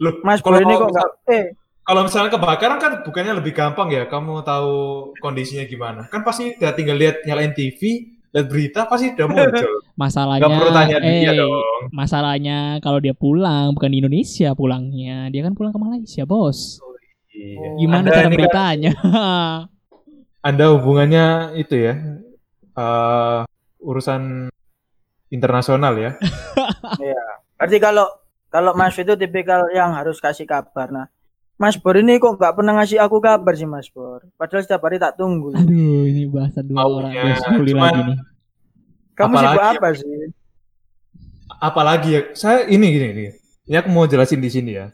Loh, 0.02 0.14
mas 0.26 0.42
kalau 0.42 0.58
ini 0.58 0.74
kok 0.74 0.90
misal- 0.90 0.94
nggak 0.98 1.10
eh. 1.30 1.46
kalau 1.84 2.02
misalnya 2.08 2.32
kebakaran 2.34 2.78
kan 2.82 2.92
bukannya 3.06 3.34
lebih 3.38 3.54
gampang 3.54 3.88
ya? 3.94 4.10
Kamu 4.10 4.42
tahu 4.42 4.74
kondisinya 5.22 5.70
gimana? 5.70 6.10
Kan 6.10 6.26
pasti 6.26 6.58
udah 6.58 6.74
tinggal 6.74 6.98
lihat 6.98 7.22
nyalain 7.30 7.54
TV 7.54 8.10
lihat 8.34 8.50
berita 8.50 8.90
pasti 8.90 9.14
udah 9.14 9.28
muncul. 9.30 9.74
Masalahnya 10.02 10.50
perlu 10.50 10.74
tanya 10.74 10.98
dia 10.98 11.30
eh, 11.30 11.38
dong. 11.38 11.94
masalahnya 11.94 12.82
kalau 12.82 12.98
dia 12.98 13.14
pulang 13.14 13.78
bukan 13.78 13.94
di 13.94 14.02
Indonesia 14.02 14.58
pulangnya 14.58 15.30
dia 15.30 15.46
kan 15.46 15.54
pulang 15.54 15.70
ke 15.70 15.78
Malaysia 15.78 16.26
bos 16.26 16.82
Iya. 17.34 17.68
gimana 17.76 18.00
Anda 18.00 18.12
cara 18.12 18.24
kan- 18.24 18.32
beritanya? 18.32 18.92
Anda 20.48 20.66
hubungannya 20.72 21.26
itu 21.56 21.76
ya 21.76 21.94
eh, 22.74 23.42
urusan 23.80 24.48
internasional 25.28 25.94
ya. 25.98 26.12
Berarti 27.58 27.78
kalau 27.80 28.06
kalau 28.48 28.72
Mas 28.74 28.94
itu 28.94 29.14
tipikal 29.16 29.66
yang 29.72 29.94
harus 29.94 30.20
kasih 30.20 30.46
kabar. 30.46 30.88
Nah 30.88 31.08
Mas 31.54 31.74
Bor 31.74 31.96
ini 31.96 32.18
kok 32.18 32.36
nggak 32.36 32.54
pernah 32.54 32.76
ngasih 32.76 33.00
aku 33.00 33.18
kabar 33.18 33.54
sih 33.54 33.66
Mas 33.66 33.88
Bor? 33.88 34.26
Padahal 34.36 34.62
setiap 34.62 34.84
hari 34.84 34.98
tak 34.98 35.16
tunggu. 35.16 35.54
Aduh 35.54 36.06
ini 36.06 36.28
bahasa 36.28 36.62
dua 36.62 36.82
orang. 36.82 37.10
Maunya, 37.10 37.24
bos 37.32 37.42
Juli 37.56 37.72
cuman- 37.72 37.88
lagi 37.90 38.02
nih. 38.04 38.18
Kamu 39.14 39.34
sibuk 39.38 39.62
ya, 39.62 39.70
apa 39.72 39.90
sih? 39.94 40.10
Apalagi 41.56 42.10
ya 42.10 42.22
saya 42.34 42.66
ini 42.66 42.86
gini, 42.90 43.06
gini. 43.08 43.32
Ini 43.64 43.76
aku 43.80 43.90
mau 43.90 44.04
jelasin 44.04 44.38
di 44.38 44.50
sini 44.50 44.74
ya. 44.74 44.90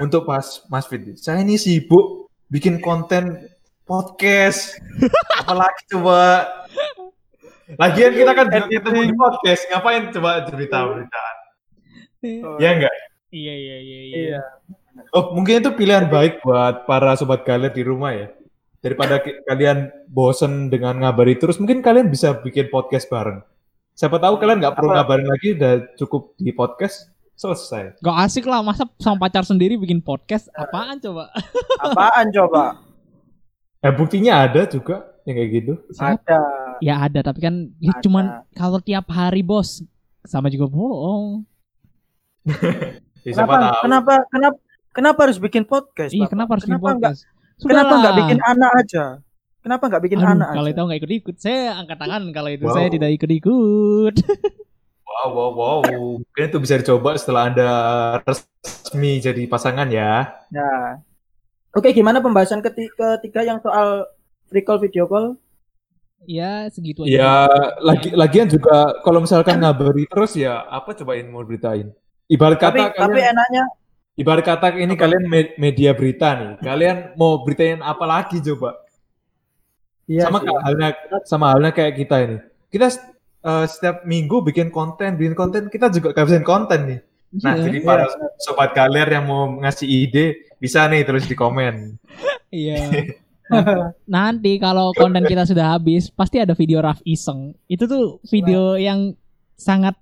Untuk 0.00 0.24
pas 0.24 0.64
Mas 0.72 0.88
Fit, 0.88 1.04
saya 1.20 1.44
ini 1.44 1.60
sibuk 1.60 2.32
bikin 2.48 2.80
konten 2.80 3.44
podcast. 3.84 4.80
Apalagi 5.44 5.82
coba. 5.92 6.48
Lagian 7.76 8.12
kita 8.16 8.32
kan 8.32 8.46
juga 8.48 8.68
ketemu 8.72 9.00
di 9.12 9.14
podcast, 9.16 9.62
ngapain 9.68 10.02
coba 10.12 10.30
cerita-cerita? 10.48 11.22
Oh, 12.44 12.56
Ya 12.56 12.70
enggak? 12.76 12.94
Iya 13.32 13.54
iya 13.56 13.76
iya 13.80 14.00
iya. 14.00 14.16
Iya. 14.16 14.40
Oh, 15.12 15.32
mungkin 15.36 15.60
itu 15.60 15.72
pilihan 15.76 16.08
baik 16.08 16.40
buat 16.44 16.84
para 16.88 17.12
sobat 17.16 17.44
galer 17.44 17.72
di 17.72 17.84
rumah 17.84 18.16
ya. 18.16 18.28
Daripada 18.80 19.20
kalian 19.20 19.92
bosen 20.08 20.72
dengan 20.72 21.04
ngabari 21.04 21.36
terus, 21.36 21.60
mungkin 21.60 21.84
kalian 21.84 22.08
bisa 22.08 22.40
bikin 22.40 22.72
podcast 22.72 23.08
bareng. 23.12 23.44
Siapa 23.92 24.16
tahu 24.16 24.40
kalian 24.40 24.58
nggak 24.64 24.74
perlu 24.76 24.88
Apa? 24.92 24.96
ngabarin 25.04 25.28
lagi, 25.28 25.48
udah 25.56 25.72
cukup 26.00 26.32
di 26.40 26.52
podcast, 26.56 27.11
selesai. 27.42 27.98
Gak 27.98 28.16
asik 28.22 28.46
lah 28.46 28.62
masa 28.62 28.86
sama 28.96 29.18
pacar 29.20 29.42
sendiri 29.42 29.74
bikin 29.74 29.98
podcast 29.98 30.46
apaan 30.54 30.96
coba? 30.96 31.34
Apaan 31.84 32.30
coba? 32.30 32.78
Eh, 33.78 33.90
buktinya 33.90 34.46
ada 34.46 34.62
juga 34.64 35.02
yang 35.22 35.34
kayak 35.34 35.50
gitu. 35.52 35.72
Ada. 35.96 36.40
Ya 36.78 36.94
ada 36.98 37.20
tapi 37.20 37.38
kan 37.38 37.54
ya 37.78 37.90
Ada. 37.90 38.00
cuman 38.00 38.24
kalau 38.52 38.78
tiap 38.78 39.06
hari 39.08 39.42
bos 39.42 39.82
sama 40.22 40.46
juga 40.46 40.66
bohong. 40.66 41.42
Ya, 43.22 43.38
Kenapa, 43.38 43.54
tahu. 43.54 43.74
kenapa, 43.86 44.12
kenapa, 44.26 44.56
kenapa 44.90 45.18
harus 45.22 45.38
bikin 45.38 45.62
podcast? 45.62 46.10
Iya 46.10 46.26
Bapak? 46.26 46.30
kenapa 46.34 46.50
harus 46.50 46.64
bikin 46.66 46.74
kenapa 46.74 46.90
nggak, 46.90 47.14
podcast? 47.14 47.62
kenapa 47.62 47.92
nggak 47.94 48.14
bikin 48.18 48.38
anak 48.42 48.70
aja? 48.74 49.04
Kenapa 49.62 49.84
nggak 49.86 50.02
bikin 50.02 50.18
Aduh, 50.18 50.32
anak 50.34 50.48
kalau 50.50 50.66
aja? 50.66 50.74
itu 50.74 50.80
nggak 50.82 50.98
ikut-ikut, 50.98 51.36
saya 51.38 51.62
angkat 51.78 51.98
tangan 52.02 52.22
kalau 52.34 52.50
itu 52.50 52.64
Wow. 52.66 52.74
saya 52.74 52.88
tidak 52.90 53.10
ikut-ikut. 53.14 54.14
Wow, 55.12 55.28
wow, 55.36 55.50
wow. 55.54 55.80
Mungkin 56.24 56.44
itu 56.48 56.58
bisa 56.64 56.74
dicoba 56.80 57.14
setelah 57.20 57.42
Anda 57.52 57.68
resmi 58.24 59.20
jadi 59.20 59.42
pasangan 59.44 59.88
ya. 59.92 60.32
Nah, 60.54 61.00
oke, 61.76 61.88
gimana 61.92 62.18
pembahasan 62.24 62.60
keti- 62.64 62.92
ketiga 62.92 63.40
yang 63.44 63.58
soal 63.60 64.08
free 64.48 64.64
call 64.64 64.80
video 64.80 65.04
call? 65.10 65.36
ya 66.22 66.70
segitu 66.70 67.02
aja. 67.02 67.18
Ya, 67.18 67.34
lagi 67.82 68.08
lagian 68.14 68.46
juga 68.46 68.94
kalau 69.02 69.18
misalkan 69.24 69.58
ngabari 69.58 70.06
terus 70.06 70.38
ya 70.38 70.62
apa 70.70 70.94
cobain 70.94 71.26
mau 71.26 71.42
beritain. 71.42 71.90
Ibarat 72.30 72.58
Tapi, 72.62 72.78
kata 72.78 72.94
tapi 72.94 73.18
kalian, 73.18 73.34
enaknya, 73.34 73.64
ibarat 74.22 74.44
kata 74.46 74.66
ini 74.78 74.94
kalian 74.94 75.24
me- 75.26 75.54
media 75.58 75.90
berita 75.98 76.28
nih. 76.38 76.50
Kalian 76.62 76.96
mau 77.18 77.42
beritain 77.42 77.82
apa 77.82 78.04
lagi 78.06 78.38
coba? 78.38 78.78
iya 80.10 80.26
sama 80.26 80.38
halnya 80.64 80.88
sama 81.26 81.46
halnya 81.54 81.70
kayak 81.74 81.94
kita 81.98 82.16
ini. 82.26 82.36
Kita 82.72 82.86
eh, 83.42 83.64
setiap 83.66 84.02
minggu 84.02 84.42
bikin 84.42 84.70
konten, 84.70 85.14
bikin 85.14 85.34
konten, 85.34 85.66
kita 85.66 85.90
juga 85.90 86.14
kehabisan 86.14 86.42
konten 86.42 86.80
nih. 86.86 87.00
Nah, 87.32 87.56
Iya. 87.56 87.64
jadi 87.64 87.78
para 87.80 88.04
sobat 88.36 88.76
galer 88.76 89.08
yang 89.08 89.24
mau 89.24 89.48
ngasih 89.56 89.88
ide 89.88 90.26
bisa 90.60 90.84
nih 90.84 91.00
terus 91.00 91.24
di 91.24 91.32
komen. 91.32 91.96
Iya. 92.52 93.08
Nanti 94.08 94.60
kalau 94.60 94.92
konten 94.92 95.24
kita 95.24 95.48
sudah 95.48 95.76
habis, 95.76 96.12
pasti 96.12 96.40
ada 96.40 96.52
video 96.52 96.84
Raf 96.84 97.00
iseng. 97.04 97.56
Itu 97.66 97.88
tuh 97.88 98.20
video 98.28 98.76
yang 98.76 99.16
sangat 99.56 99.96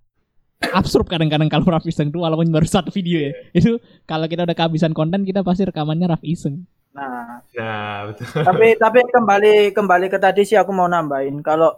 absurd 0.74 1.06
kadang-kadang 1.06 1.46
kalau 1.46 1.70
Raf 1.70 1.86
iseng 1.86 2.10
tuh 2.10 2.26
walaupun 2.26 2.50
baru 2.50 2.66
satu 2.66 2.90
video 2.90 3.30
ya. 3.30 3.32
Itu 3.54 3.78
kalau 4.04 4.26
kita 4.26 4.42
udah 4.42 4.56
kehabisan 4.58 4.90
konten 4.90 5.22
kita 5.22 5.46
pasti 5.46 5.62
rekamannya 5.66 6.10
Raf 6.10 6.22
iseng. 6.26 6.66
Nah, 6.90 7.38
Nah, 7.54 8.10
betul. 8.10 8.26
tapi 8.42 8.74
tapi 8.74 8.98
kembali 9.06 9.54
kembali 9.70 10.06
ke 10.10 10.18
tadi 10.18 10.42
sih 10.42 10.58
aku 10.58 10.70
mau 10.74 10.86
nambahin 10.86 11.38
kalau 11.42 11.74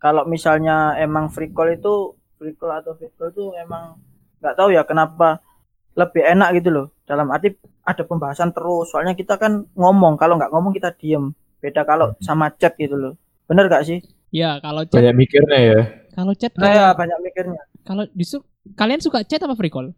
kalau 0.00 0.24
misalnya 0.24 0.96
emang 0.96 1.28
free 1.28 1.52
call 1.52 1.70
itu 1.70 1.94
free 2.34 2.56
call 2.56 2.72
atau 2.74 2.96
free 2.96 3.12
call 3.14 3.30
itu 3.30 3.52
emang 3.54 4.00
nggak 4.40 4.54
tahu 4.56 4.72
ya 4.72 4.82
kenapa 4.82 5.44
lebih 5.92 6.24
enak 6.24 6.48
gitu 6.56 6.70
loh 6.70 6.86
dalam 7.04 7.28
arti 7.28 7.52
ada 7.82 8.02
pembahasan 8.02 8.50
terus 8.50 8.88
soalnya 8.88 9.12
kita 9.12 9.36
kan 9.36 9.68
ngomong 9.74 10.16
kalau 10.16 10.34
nggak 10.34 10.48
ngomong 10.48 10.72
kita 10.72 10.94
diem 10.94 11.30
beda 11.60 11.84
kalau 11.84 12.16
sama 12.18 12.48
chat 12.56 12.72
gitu 12.74 12.96
loh 12.96 13.12
bener 13.44 13.68
gak 13.68 13.84
sih 13.84 14.00
Ya, 14.30 14.62
kalau 14.62 14.86
chat 14.86 15.02
Banyak 15.02 15.14
mikirnya 15.18 15.58
ya. 15.58 15.80
kalau 16.14 16.32
chat 16.32 16.54
nah 16.54 16.70
ya 16.70 16.86
banyak 16.94 17.18
mikirnya 17.20 17.60
kalau 17.82 18.06
justru 18.14 18.46
kalian 18.72 19.02
suka 19.02 19.26
chat 19.26 19.42
apa 19.42 19.58
free 19.58 19.68
call? 19.68 19.90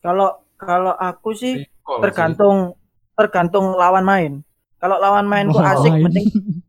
kalau 0.00 0.28
kalau 0.56 0.96
aku 0.96 1.36
sih 1.36 1.60
Recall 1.60 2.00
sih. 2.00 2.02
tergantung 2.02 2.56
tergantung 3.12 3.76
lawan 3.76 4.04
main 4.04 4.32
kalau 4.80 4.96
lawan 4.96 5.28
mainku 5.28 5.60
asik 5.60 5.92
Lawan 5.92 6.00
main. 6.00 6.04
mending 6.08 6.26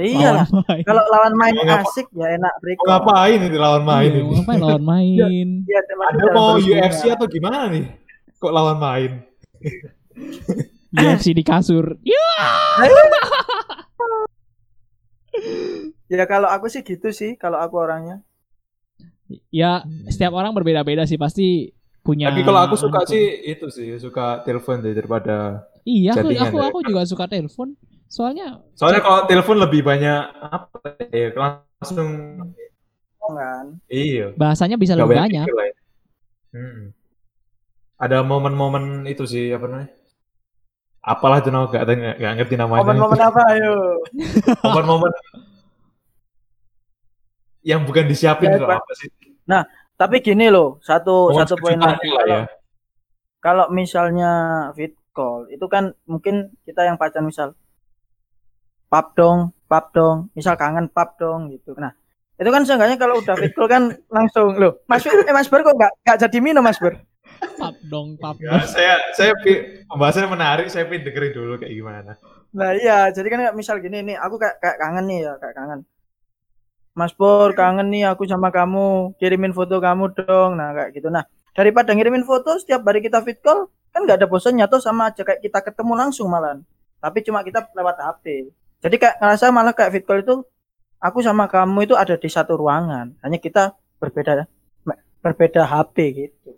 iya 0.00 0.28
lah 0.40 0.46
main. 0.64 0.84
kalau 0.88 1.04
lawan 1.12 1.34
main 1.36 1.52
asik 1.60 2.08
ya 2.16 2.32
enak 2.32 2.52
call 2.80 2.86
ngapain 2.88 3.38
ini 3.44 3.56
lawan 3.60 3.84
main 3.84 4.08
Iya, 4.08 4.16
ini? 4.16 4.24
mau 4.24 4.32
ngapain 4.40 4.60
lawan 4.60 4.84
main? 4.96 5.48
Iya, 5.68 5.80
teman 5.84 6.12
Ada 6.16 6.30
mau 6.32 6.56
UFC 6.56 7.02
atau 7.12 7.26
gimana 7.28 7.68
nih? 7.68 7.84
Kok 8.40 8.52
lawan 8.52 8.78
main? 8.80 9.10
UFC 10.96 11.36
di 11.36 11.44
kasur. 11.44 12.00
Ya. 12.02 12.28
Ya 16.10 16.26
kalau 16.26 16.50
aku 16.50 16.66
sih 16.66 16.82
gitu 16.82 17.14
sih, 17.14 17.38
kalau 17.38 17.62
aku 17.62 17.78
orangnya. 17.78 18.18
Ya, 19.54 19.86
setiap 20.10 20.34
orang 20.34 20.50
berbeda-beda 20.50 21.06
sih 21.06 21.14
pasti 21.14 21.70
punya 22.02 22.34
Tapi 22.34 22.42
kalau 22.42 22.66
aku 22.66 22.74
suka 22.74 23.06
anu 23.06 23.10
sih 23.14 23.24
itu 23.46 23.70
sih, 23.70 23.94
suka 23.94 24.42
telepon 24.42 24.82
deh 24.82 24.90
daripada 24.90 25.70
Iya, 25.86 26.18
aku 26.18 26.34
aku, 26.34 26.56
ya. 26.58 26.66
aku 26.66 26.78
juga 26.82 27.02
suka 27.06 27.30
telepon. 27.30 27.78
Soalnya 28.10 28.58
Soalnya 28.74 29.00
kalau 29.00 29.18
telepon 29.30 29.56
lebih 29.62 29.86
banyak 29.86 30.20
apa 30.34 30.98
ya 31.14 31.30
langsung 31.32 32.08
Kan. 33.30 33.78
iya. 33.86 34.34
bahasanya 34.34 34.74
bisa 34.74 34.98
Gak 34.98 35.06
lebih 35.06 35.22
banyak 35.22 35.46
banyak. 35.46 35.70
ya. 35.70 35.74
Hmm. 36.50 36.82
Ada 37.94 38.26
momen-momen 38.26 39.06
itu 39.06 39.22
sih 39.22 39.54
apa 39.54 39.70
namanya? 39.70 39.94
Apalah 40.98 41.38
itu 41.38 41.48
gak, 41.54 41.70
gak, 41.70 42.16
gak 42.18 42.32
ngerti 42.42 42.54
namanya. 42.58 42.82
Momen-momen 42.82 43.20
apa 43.22 43.40
ayo? 43.54 44.02
Momen-momen 44.66 45.12
yang 47.62 47.86
bukan 47.86 48.08
disiapin 48.10 48.50
Ya, 48.50 48.58
apa 48.66 48.92
sih? 48.98 49.08
Tapi 50.00 50.24
gini 50.24 50.48
loh, 50.48 50.80
satu 50.80 51.28
Momen 51.30 51.44
satu 51.44 51.54
poin 51.60 51.76
lagi. 51.76 52.08
lah 52.08 52.24
ya. 52.24 52.24
Kalau, 52.26 52.48
kalau 53.38 53.66
misalnya 53.68 54.32
fit 54.72 54.96
call, 55.12 55.44
itu 55.52 55.68
kan 55.68 55.92
mungkin 56.08 56.50
kita 56.64 56.88
yang 56.88 56.96
pacar 56.96 57.20
misal 57.20 57.52
pap 58.90 59.14
dong, 59.14 59.54
pap 59.70 59.94
dong, 59.94 60.28
misal 60.34 60.58
kangen 60.58 60.90
pap 60.90 61.14
dong 61.16 61.54
gitu. 61.54 61.78
Nah, 61.78 61.94
itu 62.36 62.50
kan 62.50 62.66
seenggaknya 62.66 62.98
kalau 62.98 63.22
udah 63.22 63.38
fit 63.38 63.54
call 63.54 63.70
kan 63.70 63.94
langsung 64.10 64.58
loh. 64.58 64.82
Mas 64.90 65.06
eh 65.06 65.30
Mas 65.30 65.46
Ber 65.46 65.62
kok 65.62 65.78
nggak 65.78 65.92
nggak 66.02 66.18
jadi 66.26 66.38
minum 66.42 66.66
Mas 66.66 66.82
Ber? 66.82 66.98
Pap 67.56 67.78
dong, 67.86 68.18
pap 68.18 68.36
Ya, 68.42 68.66
saya 68.66 68.98
saya 69.14 69.32
pembahasannya 69.86 70.28
menarik, 70.28 70.66
saya 70.68 70.84
pengen 70.90 71.06
dengerin 71.06 71.32
dulu 71.32 71.54
kayak 71.56 71.72
gimana. 71.72 72.12
Nah 72.50 72.74
iya, 72.74 73.14
jadi 73.14 73.30
kan 73.30 73.40
misal 73.54 73.78
gini 73.78 74.02
nih, 74.02 74.18
aku 74.18 74.42
kayak, 74.42 74.58
kayak 74.58 74.76
kangen 74.82 75.06
nih 75.06 75.18
ya, 75.30 75.32
kayak 75.38 75.54
kangen. 75.54 75.80
Mas 76.98 77.14
Pur, 77.14 77.54
kangen 77.54 77.88
nih 77.88 78.10
aku 78.10 78.26
sama 78.26 78.50
kamu, 78.50 79.14
kirimin 79.22 79.54
foto 79.54 79.78
kamu 79.78 80.10
dong. 80.18 80.58
Nah 80.58 80.74
kayak 80.74 80.90
gitu. 80.98 81.08
Nah 81.08 81.22
daripada 81.54 81.94
ngirimin 81.94 82.26
foto 82.26 82.58
setiap 82.58 82.82
hari 82.82 82.98
kita 83.00 83.22
fit 83.22 83.38
call, 83.38 83.70
kan 83.94 84.02
nggak 84.02 84.18
ada 84.20 84.26
bosannya 84.26 84.66
tuh 84.66 84.82
sama 84.82 85.14
aja 85.14 85.22
kayak 85.22 85.40
kita 85.40 85.62
ketemu 85.62 85.92
langsung 85.94 86.26
malan. 86.26 86.66
Tapi 86.98 87.22
cuma 87.24 87.46
kita 87.46 87.64
lewat 87.72 87.96
HP. 88.00 88.50
Jadi 88.80 88.96
kayak 88.96 89.16
ngerasa 89.20 89.52
malah 89.52 89.76
kayak 89.76 89.92
fit 89.92 90.04
call 90.08 90.24
itu, 90.24 90.36
aku 91.00 91.20
sama 91.20 91.46
kamu 91.46 91.84
itu 91.84 91.94
ada 91.96 92.16
di 92.16 92.28
satu 92.32 92.56
ruangan. 92.56 93.12
Hanya 93.20 93.36
kita 93.36 93.76
berbeda 94.00 94.48
berbeda 95.20 95.68
HP 95.68 95.96
gitu. 96.16 96.56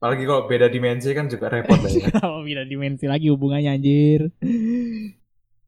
Apalagi 0.00 0.24
kalau 0.24 0.48
beda 0.48 0.72
dimensi 0.72 1.12
kan 1.12 1.28
juga 1.28 1.52
repot 1.52 1.76
lah 1.76 1.92
ya. 1.92 2.08
Kenapa 2.08 2.40
beda 2.40 2.64
dimensi 2.64 3.04
lagi 3.04 3.28
hubungannya 3.28 3.76
anjir? 3.76 4.32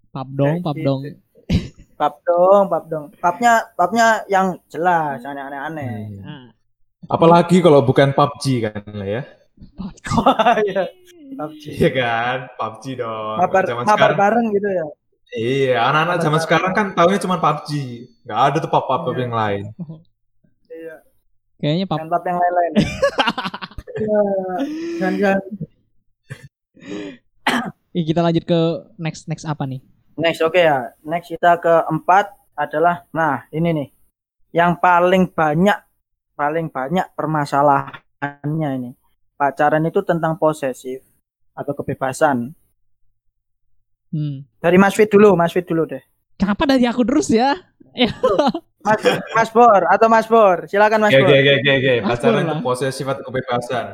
Pap 0.09 0.29
dong, 0.33 0.65
pap 0.65 0.73
Kayak 0.73 0.87
dong. 0.89 1.01
gitu. 1.05 1.19
Pap 2.01 2.15
dong, 2.25 2.63
pap 2.73 2.85
dong. 2.89 3.05
Papnya, 3.21 3.53
papnya 3.77 4.25
yang 4.33 4.57
jelas, 4.73 5.21
aneh-aneh. 5.23 6.09
Hmm. 6.09 6.25
Nah, 6.25 6.47
Apalagi 7.07 7.61
kalau 7.61 7.85
bukan 7.85 8.17
PUBG 8.17 8.45
kan 8.65 8.81
lah 8.97 9.09
ya. 9.21 9.23
Wah, 10.17 10.57
iya. 10.65 10.89
PUBG. 11.37 11.63
Iya 11.77 11.91
kan, 11.93 12.39
PUBG 12.57 12.85
dong. 12.97 13.37
Mabar, 13.37 13.63
zaman 13.69 13.85
mabar 13.85 13.95
sekarang. 13.95 14.19
bareng 14.19 14.47
gitu 14.57 14.69
ya. 14.73 14.87
Iya, 15.33 15.81
anak-anak 15.81 16.17
zaman 16.21 16.41
sekarang 16.45 16.73
kan 16.77 16.87
tahunya 16.93 17.17
cuma 17.25 17.41
PUBG. 17.41 17.71
Nggak 18.29 18.41
ada 18.53 18.57
tuh 18.61 18.69
pop 18.69 18.85
pop 18.85 19.09
Iya. 19.09 19.21
yang 19.25 19.35
lain. 19.35 19.65
Iya. 20.73 20.95
Kayaknya 21.61 21.85
Dan 21.89 22.09
pap 22.09 22.25
yang 22.25 22.39
lain-lain. 22.41 22.73
Iya. 23.93 24.21
Dan 24.99 25.13
Ih, 27.93 28.05
kita 28.09 28.21
lanjut 28.25 28.45
ke 28.49 28.61
next 28.97 29.29
next 29.29 29.45
apa 29.45 29.65
nih? 29.69 29.81
next 30.17 30.41
oke 30.45 30.57
ya. 30.61 30.93
Next 31.05 31.29
kita 31.33 31.57
keempat 31.61 32.33
adalah 32.53 33.09
nah, 33.13 33.49
ini 33.53 33.69
nih. 33.73 33.89
Yang 34.53 34.73
paling 34.81 35.25
banyak 35.33 35.79
paling 36.37 36.69
banyak 36.69 37.09
permasalahannya 37.17 38.69
ini. 38.81 38.91
Pacaran 39.37 39.85
itu 39.89 40.01
tentang 40.05 40.37
posesif 40.37 41.01
atau 41.53 41.73
kebebasan. 41.73 42.53
Hmm. 44.13 44.45
Dari 44.61 44.77
Mas 44.77 44.95
Fit 44.95 45.09
dulu, 45.09 45.33
Mas 45.35 45.57
Fit 45.57 45.65
dulu 45.65 45.89
deh. 45.89 46.05
Kenapa 46.37 46.69
dari 46.69 46.85
aku 46.85 47.03
terus 47.03 47.33
ya? 47.33 47.57
Mas, 48.83 49.01
Mas 49.33 49.51
Bor 49.51 49.83
atau 49.89 50.07
Mas 50.11 50.27
Bor, 50.29 50.69
silakan 50.69 51.09
Mas 51.09 51.15
Oke, 51.17 51.23
Bor. 51.23 51.31
oke, 51.33 51.39
oke, 51.39 51.53
oke, 51.57 51.73
oke. 51.79 51.95
Pacaran 52.05 52.45
itu 52.45 52.57
posesif 52.61 53.07
atau 53.09 53.23
kebebasan. 53.25 53.87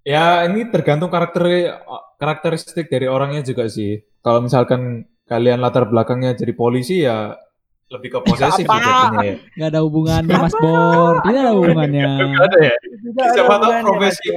Ya, 0.00 0.48
ini 0.48 0.72
tergantung 0.72 1.12
karakter 1.12 1.44
karakteristik 2.16 2.88
dari 2.88 3.06
orangnya 3.06 3.44
juga 3.44 3.68
sih. 3.68 4.00
Kalau 4.24 4.40
misalkan 4.40 5.04
kalian 5.28 5.60
latar 5.60 5.86
belakangnya 5.86 6.34
jadi 6.34 6.52
polisi 6.56 7.04
ya 7.04 7.36
lebih 7.90 8.08
ke 8.08 8.18
posesif 8.22 8.64
Apa? 8.70 9.20
ya. 9.20 9.36
Gak 9.58 9.68
ada 9.74 9.80
hubungannya 9.84 10.32
Mas 10.32 10.56
Bor. 10.56 11.20
Tidak 11.26 11.40
ada 11.42 11.52
hubungannya. 11.52 12.08
Nggak 12.22 12.46
ada 12.48 12.58
ya. 12.62 12.76
Siapa 13.36 13.54
tahu 13.60 13.72
profesi. 13.84 14.28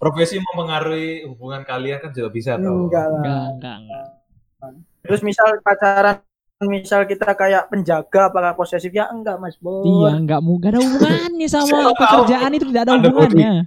Profesi 0.00 0.34
mempengaruhi 0.40 1.28
hubungan 1.28 1.66
kalian 1.68 1.98
kan 2.00 2.10
juga 2.14 2.30
bisa 2.32 2.56
tuh. 2.56 2.88
Enggak 2.88 3.06
lah. 3.10 3.18
Enggak, 3.20 3.44
enggak, 3.58 3.76
enggak. 3.84 4.06
Terus 5.02 5.20
misal 5.26 5.58
pacaran 5.66 6.22
misal 6.62 7.02
kita 7.10 7.34
kayak 7.34 7.66
penjaga 7.66 8.30
apakah 8.30 8.54
posesif 8.54 8.94
ya 8.94 9.10
enggak 9.10 9.38
Mas 9.42 9.58
Bor. 9.58 9.82
Iya, 9.82 10.14
enggak 10.14 10.40
mau 10.42 10.58
ada 10.62 10.78
hubungannya 10.78 11.48
sama 11.50 11.90
pekerjaan 11.98 12.50
itu 12.54 12.70
tidak 12.70 12.82
ada 12.86 12.92
hubungannya. 13.02 13.66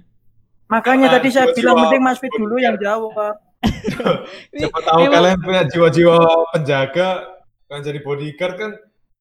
Makanya 0.66 1.06
tadi 1.20 1.28
saya 1.30 1.52
jiwa-jiwa 1.52 1.60
bilang 1.60 1.76
mending 1.86 2.02
Mas 2.02 2.18
Fit 2.18 2.32
dulu 2.32 2.56
yang 2.58 2.76
jawab. 2.80 3.38
Siapa 4.56 4.78
tahu 4.82 4.98
Emang- 5.04 5.14
kalian 5.14 5.38
punya 5.44 5.62
jiwa-jiwa 5.68 6.18
penjaga 6.56 7.08
kan 7.66 7.82
jadi 7.82 7.98
bodyguard 7.98 8.54
kan 8.54 8.70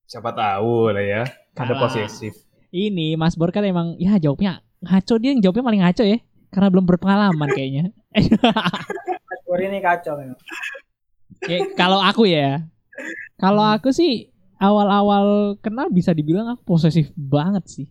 siapa 0.05 0.30
tahu 0.32 0.93
lah 0.93 1.01
ya. 1.01 1.24
Ada 1.57 1.74
posesif. 1.76 2.34
Ini 2.72 3.16
Mas 3.20 3.36
Bor 3.36 3.51
kan 3.51 3.66
emang 3.66 3.95
ya 3.99 4.18
jawabnya 4.22 4.61
ngaco 4.86 5.16
dia 5.20 5.36
yang 5.36 5.41
jawabnya 5.43 5.63
paling 5.66 5.82
ngaco 5.84 6.03
ya. 6.07 6.18
Karena 6.53 6.68
belum 6.72 6.86
berpengalaman 6.88 7.49
kayaknya. 7.51 7.91
Mas 8.16 9.41
Bor 9.43 9.59
ini 9.59 9.84
kacau 9.84 10.16
memang. 10.16 10.39
Ya, 11.43 11.59
kalau 11.75 11.99
aku 11.99 12.23
ya. 12.25 12.63
Kalau 13.36 13.61
aku 13.61 13.91
sih 13.91 14.31
awal-awal 14.55 15.57
kenal 15.59 15.91
bisa 15.91 16.15
dibilang 16.15 16.47
aku 16.47 16.63
posesif 16.65 17.11
banget 17.13 17.63
sih. 17.67 17.88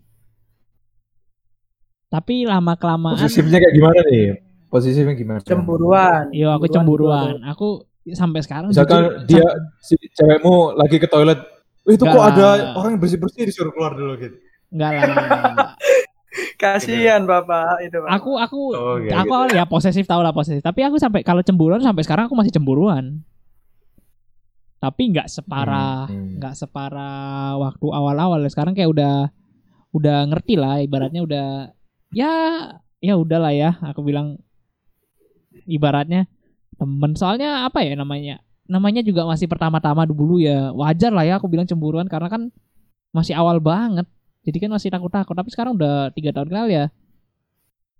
Tapi 2.08 2.46
lama 2.46 2.78
kelamaan 2.78 3.18
Posesifnya 3.18 3.58
kayak 3.58 3.74
gimana 3.74 4.00
nih? 4.06 4.24
Posesifnya 4.70 5.14
gimana? 5.14 5.38
Cemburuan. 5.42 6.30
Yo 6.30 6.50
aku 6.50 6.66
cemburuan. 6.66 7.42
Aku 7.44 7.84
sampai 8.10 8.40
sekarang 8.40 8.70
Misalkan 8.70 9.24
jujur, 9.24 9.26
dia 9.26 9.46
si 9.80 9.94
cewekmu 10.12 10.76
lagi 10.76 11.00
ke 11.00 11.08
toilet, 11.08 11.40
"Eh, 11.88 11.96
itu 11.96 12.04
kok 12.04 12.14
lah. 12.14 12.30
ada 12.30 12.46
orang 12.76 12.96
yang 12.96 13.00
bersih-bersih 13.00 13.48
disuruh 13.48 13.72
keluar 13.72 13.96
dulu 13.96 14.14
gitu. 14.20 14.36
enggak 14.70 14.90
lah. 14.92 15.06
Kasihan 16.60 17.22
Bapak 17.24 17.78
itu. 17.82 17.98
Pak. 18.02 18.10
Aku 18.18 18.34
aku 18.34 18.60
Oh, 18.74 18.98
kayak 18.98 19.22
aku 19.22 19.32
gitu. 19.46 19.54
ya 19.54 19.64
posesif 19.64 20.04
tau 20.04 20.18
lah 20.18 20.34
posesif. 20.34 20.60
Tapi 20.60 20.82
aku 20.82 20.98
sampai 20.98 21.22
kalau 21.22 21.42
cemburuan 21.46 21.78
sampai 21.78 22.02
sekarang 22.02 22.26
aku 22.26 22.34
masih 22.34 22.50
cemburuan. 22.50 23.22
Tapi 24.84 25.02
nggak 25.10 25.32
separah 25.32 26.04
Hmm, 26.06 26.12
hmm. 26.12 26.30
nggak 26.36 26.54
separah 26.54 27.56
waktu 27.56 27.86
awal-awal. 27.88 28.44
Sekarang 28.46 28.76
kayak 28.76 28.92
udah 28.92 29.14
udah 29.90 30.18
ngerti 30.28 30.54
lah 30.58 30.82
ibaratnya 30.82 31.22
udah 31.22 31.46
ya 32.10 32.32
ya 32.98 33.14
udahlah 33.14 33.54
ya 33.54 33.78
aku 33.80 34.02
bilang 34.02 34.36
ibaratnya 35.64 36.26
temen 36.74 37.14
soalnya 37.14 37.62
apa 37.62 37.86
ya 37.86 37.94
namanya 37.94 38.42
namanya 38.66 39.06
juga 39.06 39.22
masih 39.22 39.46
pertama-tama 39.46 40.02
dulu 40.02 40.42
ya 40.42 40.74
wajar 40.74 41.14
lah 41.14 41.22
ya 41.22 41.38
aku 41.38 41.46
bilang 41.46 41.68
cemburuan 41.68 42.10
karena 42.10 42.26
kan 42.26 42.50
masih 43.14 43.38
awal 43.38 43.62
banget 43.62 44.08
jadi 44.42 44.66
kan 44.66 44.70
masih 44.74 44.90
takut-takut 44.90 45.36
tapi 45.36 45.54
sekarang 45.54 45.78
udah 45.78 46.10
tiga 46.10 46.34
tahun 46.34 46.48
kenal 46.50 46.66
ya 46.66 46.84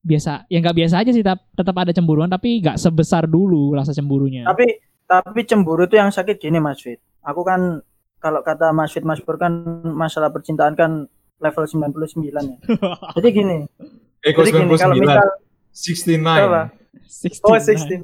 biasa 0.02 0.50
ya 0.50 0.58
nggak 0.60 0.76
biasa 0.76 0.94
aja 1.00 1.10
sih 1.14 1.22
tap- 1.22 1.46
tetap 1.54 1.76
ada 1.78 1.94
cemburuan 1.94 2.28
tapi 2.28 2.58
nggak 2.58 2.76
sebesar 2.76 3.24
dulu 3.24 3.72
rasa 3.72 3.94
cemburunya 3.94 4.44
Tapi 4.44 4.66
tapi 5.20 5.44
cemburu 5.44 5.84
itu 5.84 6.00
yang 6.00 6.10
sakit 6.10 6.40
gini 6.40 6.58
Mas 6.58 6.80
Fit. 6.80 6.98
Aku 7.22 7.44
kan 7.44 7.84
kalau 8.18 8.40
kata 8.40 8.72
Mas 8.72 8.90
Fit 8.90 9.04
Mas 9.04 9.20
Pur 9.20 9.36
kan 9.36 9.52
masalah 9.84 10.32
percintaan 10.32 10.74
kan 10.74 11.06
level 11.38 11.64
99 11.68 11.92
ya. 12.32 12.58
Jadi 13.20 13.28
gini, 13.30 13.58
Eh, 14.24 14.32
kok 14.32 14.48
jadi 14.48 14.64
gini 14.64 14.72
kalau 14.80 14.96
99? 14.96 15.04
misal 15.04 15.28
69. 15.76 16.48
Apa? 16.48 16.62
69. 17.04 17.44
Oh 17.44 17.56
69 17.60 18.00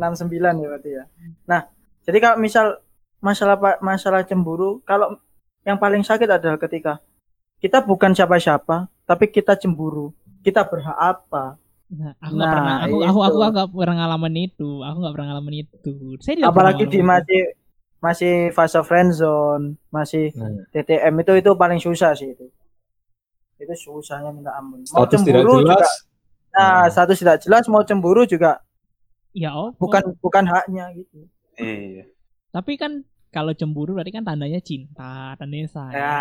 69 0.00 0.62
ya 0.64 0.66
berarti 0.72 0.90
ya. 0.96 1.04
Nah, 1.44 1.68
jadi 2.08 2.18
kalau 2.24 2.36
misal 2.40 2.66
masalah 3.20 3.56
masalah 3.84 4.24
cemburu, 4.24 4.80
kalau 4.88 5.20
yang 5.68 5.76
paling 5.76 6.00
sakit 6.00 6.24
adalah 6.24 6.56
ketika 6.56 7.04
kita 7.60 7.84
bukan 7.84 8.16
siapa-siapa, 8.16 8.88
tapi 9.04 9.28
kita 9.28 9.60
cemburu. 9.60 10.16
Kita 10.40 10.64
berhak 10.64 10.96
apa? 10.96 11.60
Nah, 11.90 12.14
aku 12.16 12.32
nggak 12.32 12.46
Nah, 12.46 12.54
pernah 12.54 12.76
aku 12.80 12.96
itu. 12.96 13.06
aku 13.10 13.18
aku 13.20 13.36
nggak 13.50 13.68
pernah 13.74 13.96
ngalamin 13.98 14.36
itu. 14.40 14.70
Aku 14.80 14.96
nggak 15.02 15.14
pernah 15.14 15.26
ngalamin 15.28 15.56
itu. 15.60 15.94
Saya 16.22 16.34
tidak 16.38 16.48
Apalagi 16.54 16.84
di 16.86 17.00
masih 17.02 17.42
masih 17.98 18.34
fase 18.50 18.80
friend 18.80 19.10
zone, 19.12 19.64
masih 19.90 20.30
Nah, 20.32 20.64
TTM 20.70 21.14
itu 21.18 21.32
itu 21.36 21.50
paling 21.52 21.76
susah 21.76 22.14
sih 22.14 22.30
itu. 22.30 22.46
Itu 23.58 23.74
susahnya 23.74 24.30
minta 24.30 24.54
ampun. 24.54 24.80
Mau 24.80 25.04
status 25.04 25.20
tidak 25.20 25.42
cemburu 25.42 25.52
jelas. 25.60 25.74
juga. 25.74 25.88
Nah, 26.50 26.70
Hmm. 26.80 26.90
status 26.90 27.16
tidak 27.18 27.36
jelas 27.42 27.64
mau 27.66 27.82
cemburu 27.82 28.22
juga. 28.24 28.52
Ya 29.30 29.50
oh. 29.52 29.70
bukan 29.74 30.14
bukan 30.18 30.44
haknya 30.46 30.90
gitu. 30.92 31.26
Iya. 31.54 32.06
Tapi 32.50 32.74
kan 32.74 33.02
kalau 33.30 33.50
cemburu 33.50 33.94
berarti 33.94 34.10
kan 34.10 34.22
tandanya 34.22 34.58
cinta, 34.58 35.34
tandanya 35.34 35.66
sayang. 35.66 35.94
Ya, 35.94 36.18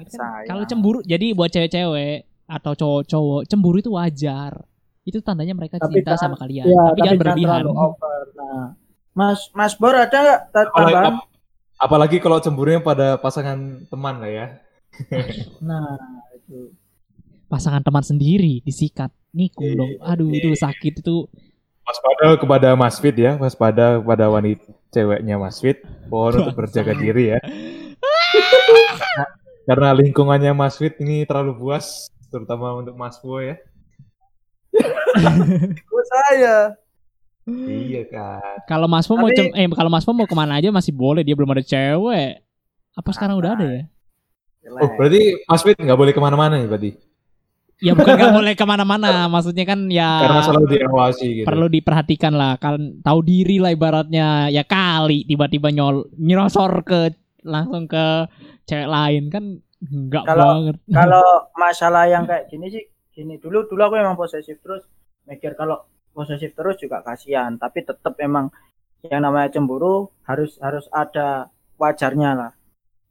Gitu 0.00 0.14
kan. 0.14 0.18
sayang. 0.22 0.46
Kalau 0.46 0.62
cemburu 0.64 0.98
jadi 1.02 1.26
buat 1.30 1.50
cewek-cewek 1.50 2.16
atau 2.46 2.72
cowok-cowok 2.72 3.42
cemburu 3.46 3.78
itu 3.78 3.90
wajar. 3.90 4.62
Itu 5.08 5.18
tandanya 5.18 5.52
mereka 5.52 5.80
Tapi 5.80 5.88
cinta 5.96 6.12
jangan- 6.12 6.20
sama 6.20 6.36
kalian. 6.36 6.64
Ya, 6.64 6.76
tapi, 6.86 6.98
jangan 7.00 7.16
berlebihan. 7.16 7.48
terlalu 7.64 7.72
over. 7.72 8.20
Nah, 8.34 8.64
Mas 9.10 9.40
Mas 9.50 9.72
Bor 9.74 9.96
ada 9.96 10.20
nggak 10.44 10.68
tambahan? 10.68 11.04
ap- 11.16 11.26
apalagi 11.80 12.16
kalau 12.18 12.38
cemburunya 12.38 12.78
pada 12.78 13.16
pasangan 13.16 13.56
teman 13.84 14.14
lah 14.18 14.28
ya. 14.28 14.46
Nah, 15.64 15.96
itu. 16.34 16.76
Pasangan 17.46 17.80
teman 17.80 18.02
sendiri 18.02 18.60
disikat. 18.60 19.08
Nikung 19.30 19.64
Iya, 19.66 19.76
dong. 19.76 19.92
Aduh, 20.02 20.30
itu 20.30 20.48
sakit 20.54 21.00
itu. 21.00 21.28
Waspada 21.82 22.36
kepada 22.36 22.68
Mas 22.74 22.96
Fit 22.96 23.12
ya, 23.14 23.36
waspada 23.36 23.96
kepada 23.96 24.24
wanita 24.26 24.60
ceweknya 24.88 25.36
Mas 25.36 25.56
Fit. 25.56 25.80
Mohon 26.06 26.32
untuk 26.42 26.56
berjaga 26.58 26.92
diri 26.92 27.32
ya. 27.32 27.40
Karena 29.64 29.92
lingkungannya 29.92 30.52
Mas 30.52 30.76
Fit 30.76 30.96
ini 30.98 31.24
terlalu 31.24 31.56
puas, 31.58 32.08
terutama 32.26 32.72
untuk 32.74 32.92
Mas 32.92 33.16
Bo 33.18 33.36
ya. 33.38 33.60
Oh, 35.88 36.04
saya. 36.06 36.56
Iya 37.48 38.02
kan. 38.06 38.60
Kalau 38.66 38.86
Mas 38.86 39.06
mau 39.06 39.24
Tapi- 39.24 39.34
cem- 39.34 39.54
eh 39.54 39.66
kalau 39.68 39.88
Mas 39.88 40.04
mau 40.04 40.22
ke 40.22 40.36
mana 40.36 40.56
aja 40.56 40.68
masih 40.68 40.92
boleh 40.92 41.22
dia 41.22 41.32
belum 41.32 41.48
ada 41.48 41.62
cewek. 41.62 42.44
Apa 42.92 43.10
sekarang 43.10 43.36
udah 43.36 43.52
ada 43.54 43.66
ya? 43.66 43.82
Oh 44.68 44.90
berarti 44.94 45.42
Mas 45.42 45.62
Fit 45.62 45.74
nggak 45.74 45.96
boleh 45.96 46.12
ke 46.12 46.20
mana-mana 46.20 46.54
nih 46.54 46.68
berarti? 46.68 46.90
Ya 47.78 47.94
bukan 47.94 48.10
nggak 48.12 48.34
boleh 48.42 48.52
ke 48.52 48.64
mana-mana, 48.64 49.10
maksudnya 49.26 49.64
kan 49.64 49.86
ya 49.86 50.20
Karena 50.20 50.42
selalu 50.42 50.66
diawasi 50.68 51.26
gitu. 51.32 51.46
perlu 51.46 51.66
diperhatikan 51.68 52.34
lah, 52.34 52.58
kan 52.58 52.74
tahu 53.00 53.22
diri 53.22 53.56
lah 53.56 53.70
ibaratnya. 53.70 54.50
Ya 54.50 54.60
kali 54.62 55.24
tiba-tiba 55.24 55.70
nyol 55.70 56.10
nyerosor 56.12 56.82
ke 56.82 57.14
langsung 57.40 57.86
ke 57.86 58.28
cewek 58.66 58.86
lain 58.86 59.30
kan 59.30 59.44
enggak 59.80 60.26
Kalau- 60.26 60.44
banget. 60.68 60.76
Kalau 60.90 61.24
masalah 61.62 62.04
yang 62.04 62.26
kayak 62.26 62.50
gini 62.50 62.66
sih, 62.68 62.84
gini 63.18 63.42
dulu 63.42 63.66
dulu 63.66 63.82
aku 63.82 63.98
emang 63.98 64.14
posesif 64.14 64.62
terus 64.62 64.86
mikir 65.26 65.58
kalau 65.58 65.82
posesif 66.14 66.54
terus 66.54 66.78
juga 66.78 67.02
kasihan, 67.02 67.58
tapi 67.58 67.82
tetap 67.82 68.14
emang 68.22 68.50
yang 69.06 69.22
namanya 69.22 69.54
cemburu 69.54 70.10
harus 70.26 70.58
harus 70.58 70.86
ada 70.90 71.50
wajarnya 71.78 72.30
lah. 72.34 72.52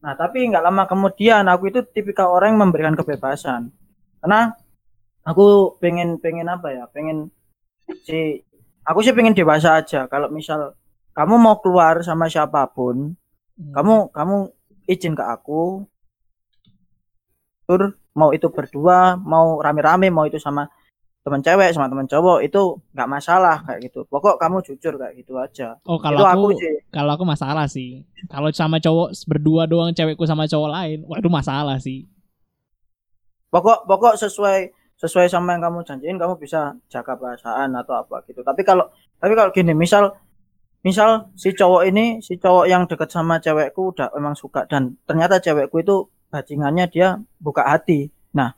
Nah, 0.03 0.13
tapi 0.15 0.43
nggak 0.47 0.63
lama 0.63 0.83
kemudian 0.87 1.47
aku 1.47 1.71
itu 1.71 1.83
tipikal 1.91 2.31
orang 2.31 2.55
yang 2.55 2.67
memberikan 2.67 2.95
kebebasan. 2.95 3.71
Karena 4.19 4.51
aku 5.23 5.75
pengen 5.79 6.19
pengen 6.19 6.47
apa 6.51 6.71
ya? 6.71 6.83
Pengen 6.91 7.31
si 8.03 8.43
aku 8.83 8.99
sih 9.03 9.15
pengen 9.15 9.35
dewasa 9.35 9.79
aja. 9.79 10.07
Kalau 10.11 10.27
misal 10.27 10.75
kamu 11.15 11.35
mau 11.39 11.59
keluar 11.63 12.03
sama 12.03 12.27
siapa 12.27 12.67
pun, 12.71 13.15
Hmm. 13.57 13.73
kamu 13.73 13.95
kamu 14.13 14.37
izin 14.85 15.17
ke 15.17 15.23
aku 15.25 15.81
tur 17.65 17.97
mau 18.17 18.33
itu 18.33 18.49
berdua 18.49 19.15
mau 19.21 19.61
rame-rame 19.61 20.09
mau 20.09 20.25
itu 20.25 20.41
sama 20.41 20.65
teman 21.21 21.43
cewek 21.43 21.75
sama 21.75 21.91
teman 21.91 22.07
cowok 22.07 22.39
itu 22.39 22.79
nggak 22.95 23.09
masalah 23.11 23.59
kayak 23.67 23.91
gitu 23.91 24.07
pokok 24.07 24.39
kamu 24.39 24.63
jujur 24.63 24.95
kayak 24.95 25.13
gitu 25.19 25.35
aja 25.35 25.75
Oh 25.83 25.99
itu 25.99 26.03
kalau 26.07 26.23
aku 26.23 26.55
aku 26.55 26.59
sih 26.59 26.75
kalau 26.87 27.11
aku 27.13 27.25
masalah 27.27 27.65
sih. 27.67 28.01
Kalau 28.31 28.49
sama 28.55 28.79
cowok 28.79 29.11
berdua 29.27 29.67
doang 29.67 29.91
cewekku 29.91 30.23
sama 30.23 30.47
cowok 30.47 30.69
lain, 30.71 30.97
itu 31.03 31.29
masalah 31.29 31.77
sih. 31.77 32.07
pokok 33.47 33.87
pokok 33.87 34.19
sesuai 34.19 34.71
sesuai 34.97 35.29
sama 35.29 35.55
yang 35.55 35.69
kamu 35.69 35.85
janjiin 35.85 36.17
kamu 36.17 36.35
bisa 36.41 36.73
jaga 36.89 37.13
perasaan 37.15 37.69
atau 37.77 38.01
apa 38.01 38.25
gitu 38.27 38.41
tapi 38.43 38.65
kalau 38.65 38.89
tapi 39.21 39.37
kalau 39.37 39.53
gini 39.53 39.71
misal 39.71 40.19
misal 40.81 41.31
si 41.37 41.53
cowok 41.53 41.85
ini 41.87 42.19
si 42.19 42.41
cowok 42.41 42.65
yang 42.65 42.89
deket 42.89 43.07
sama 43.13 43.37
cewekku 43.37 43.93
udah 43.93 44.11
emang 44.17 44.33
suka 44.33 44.65
dan 44.65 44.97
ternyata 45.05 45.39
cewekku 45.39 45.79
itu 45.79 46.11
bajingannya 46.31 46.85
dia 46.91 47.19
buka 47.39 47.63
hati. 47.63 48.11
Nah 48.35 48.53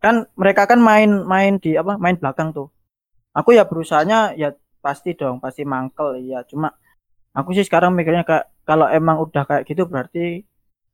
kan 0.00 0.26
mereka 0.34 0.64
kan 0.64 0.80
main 0.80 1.24
main 1.24 1.60
di 1.60 1.76
apa 1.76 1.96
main 2.00 2.16
belakang 2.16 2.52
tuh. 2.56 2.68
Aku 3.36 3.54
ya 3.54 3.64
berusahanya 3.68 4.34
ya 4.34 4.54
pasti 4.80 5.12
dong 5.14 5.38
pasti 5.44 5.62
mangkel 5.62 6.24
ya 6.24 6.40
cuma 6.48 6.72
aku 7.36 7.52
sih 7.52 7.62
sekarang 7.68 7.92
mikirnya 7.92 8.24
kayak 8.24 8.48
kalau 8.64 8.88
emang 8.88 9.20
udah 9.20 9.44
kayak 9.44 9.68
gitu 9.68 9.84
berarti 9.84 10.42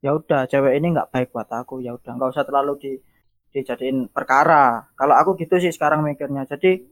ya 0.03 0.11
udah 0.13 0.51
cewek 0.51 0.77
ini 0.77 0.93
nggak 0.93 1.09
baik 1.15 1.29
buat 1.33 1.49
aku 1.49 1.83
ya 1.83 1.97
udah. 1.97 2.13
Nggak 2.15 2.31
usah 2.37 2.45
terlalu 2.45 2.73
di 2.79 2.93
dijadiin 3.57 4.13
perkara. 4.13 4.93
Kalau 4.93 5.17
aku 5.17 5.35
gitu 5.41 5.57
sih 5.57 5.73
sekarang 5.73 6.05
mikirnya. 6.05 6.45
Jadi 6.45 6.85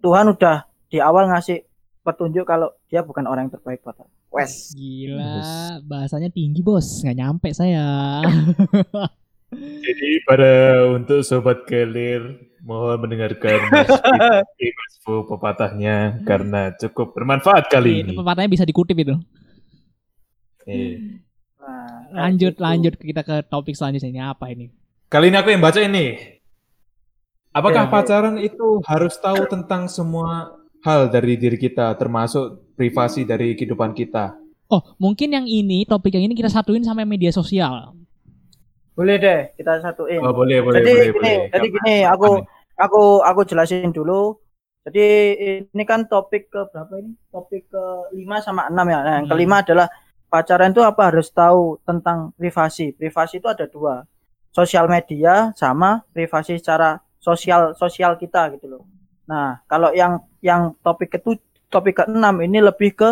Tuhan 0.00 0.32
udah 0.32 0.64
di 0.88 0.98
awal 0.98 1.28
ngasih 1.28 1.69
petunjuk 2.00 2.44
kalau 2.44 2.72
dia 2.88 3.04
bukan 3.04 3.28
orang 3.28 3.46
yang 3.48 3.54
terbaik 3.54 3.84
buat 3.84 3.96
aku 3.96 4.08
wes 4.30 4.72
Gila, 4.72 5.82
bahasanya 5.84 6.30
tinggi 6.30 6.62
bos, 6.62 7.02
nggak 7.02 7.18
nyampe 7.18 7.48
saya. 7.50 8.22
Jadi 9.84 10.08
pada 10.22 10.86
untuk 10.94 11.26
sobat 11.26 11.66
kelir 11.66 12.38
mohon 12.62 13.02
mendengarkan 13.02 13.58
Mas 13.66 13.90
Fu 15.02 15.26
pepatahnya 15.26 16.22
karena 16.22 16.70
cukup 16.78 17.16
bermanfaat 17.16 17.66
kali 17.66 18.06
itu 18.06 18.14
ini. 18.14 18.14
pepatahnya 18.14 18.46
bisa 18.52 18.62
dikutip 18.62 18.94
itu. 18.94 19.18
Eh, 20.68 21.18
nah, 21.58 22.06
Lanjut, 22.28 22.54
gitu. 22.54 22.62
lanjut 22.62 22.94
kita 22.94 23.26
ke 23.26 23.42
topik 23.48 23.74
selanjutnya 23.74 24.10
ini 24.12 24.20
apa 24.22 24.46
ini? 24.52 24.70
Kali 25.10 25.32
ini 25.32 25.36
aku 25.40 25.50
yang 25.50 25.64
baca 25.64 25.80
ini. 25.82 26.38
Apakah 27.50 27.90
oke. 27.90 27.92
pacaran 27.92 28.36
itu 28.38 28.78
harus 28.86 29.18
tahu 29.18 29.42
tentang 29.50 29.90
semua 29.90 30.54
hal 30.86 31.08
dari 31.12 31.36
diri 31.36 31.56
kita, 31.56 31.94
termasuk 31.96 32.74
privasi 32.76 33.24
dari 33.24 33.52
kehidupan 33.58 33.92
kita? 33.92 34.36
Oh, 34.70 34.82
mungkin 35.02 35.34
yang 35.34 35.46
ini 35.50 35.82
topik 35.84 36.14
yang 36.14 36.24
ini 36.26 36.34
kita 36.38 36.48
satuin 36.48 36.84
sampai 36.86 37.04
media 37.04 37.30
sosial. 37.34 37.94
boleh 38.94 39.16
deh 39.16 39.40
kita 39.56 39.80
satuin. 39.80 40.20
Oh, 40.20 40.34
boleh, 40.34 40.60
boleh, 40.60 40.84
jadi 40.84 40.90
boleh, 40.92 41.06
gini 41.08 41.14
boleh. 41.16 41.36
jadi 41.54 41.66
gini 41.72 41.94
aku 42.04 42.28
aku 42.76 43.02
aku 43.24 43.40
jelasin 43.48 43.90
dulu. 43.96 44.36
Jadi 44.84 45.04
ini 45.72 45.84
kan 45.84 46.04
topik 46.08 46.48
ke 46.52 46.60
berapa 46.72 47.00
ini? 47.00 47.12
Topik 47.32 47.68
ke 47.68 47.84
5 48.12 48.40
sama 48.44 48.68
6 48.68 48.84
ya. 48.88 48.98
Nah, 49.00 49.12
yang 49.20 49.26
Hmm. 49.28 49.32
kelima 49.32 49.56
adalah 49.64 49.88
pacaran 50.28 50.72
itu 50.72 50.80
apa? 50.84 51.02
Harus 51.12 51.28
tahu 51.32 51.80
tentang 51.84 52.32
privasi. 52.36 52.92
Privasi 52.92 53.40
itu 53.40 53.48
ada 53.48 53.64
dua. 53.68 54.04
Sosial 54.52 54.84
media 54.88 55.52
sama 55.56 56.04
privasi 56.12 56.58
secara 56.60 57.00
sosial 57.20 57.72
sosial 57.76 58.16
kita 58.16 58.48
gitu 58.56 58.66
loh 58.68 58.82
nah 59.30 59.62
kalau 59.70 59.94
yang 59.94 60.12
yang 60.42 60.74
topik 60.82 61.14
itu 61.14 61.38
topik 61.70 62.02
ke-6 62.02 62.34
ini 62.42 62.58
lebih 62.58 62.90
ke 62.98 63.10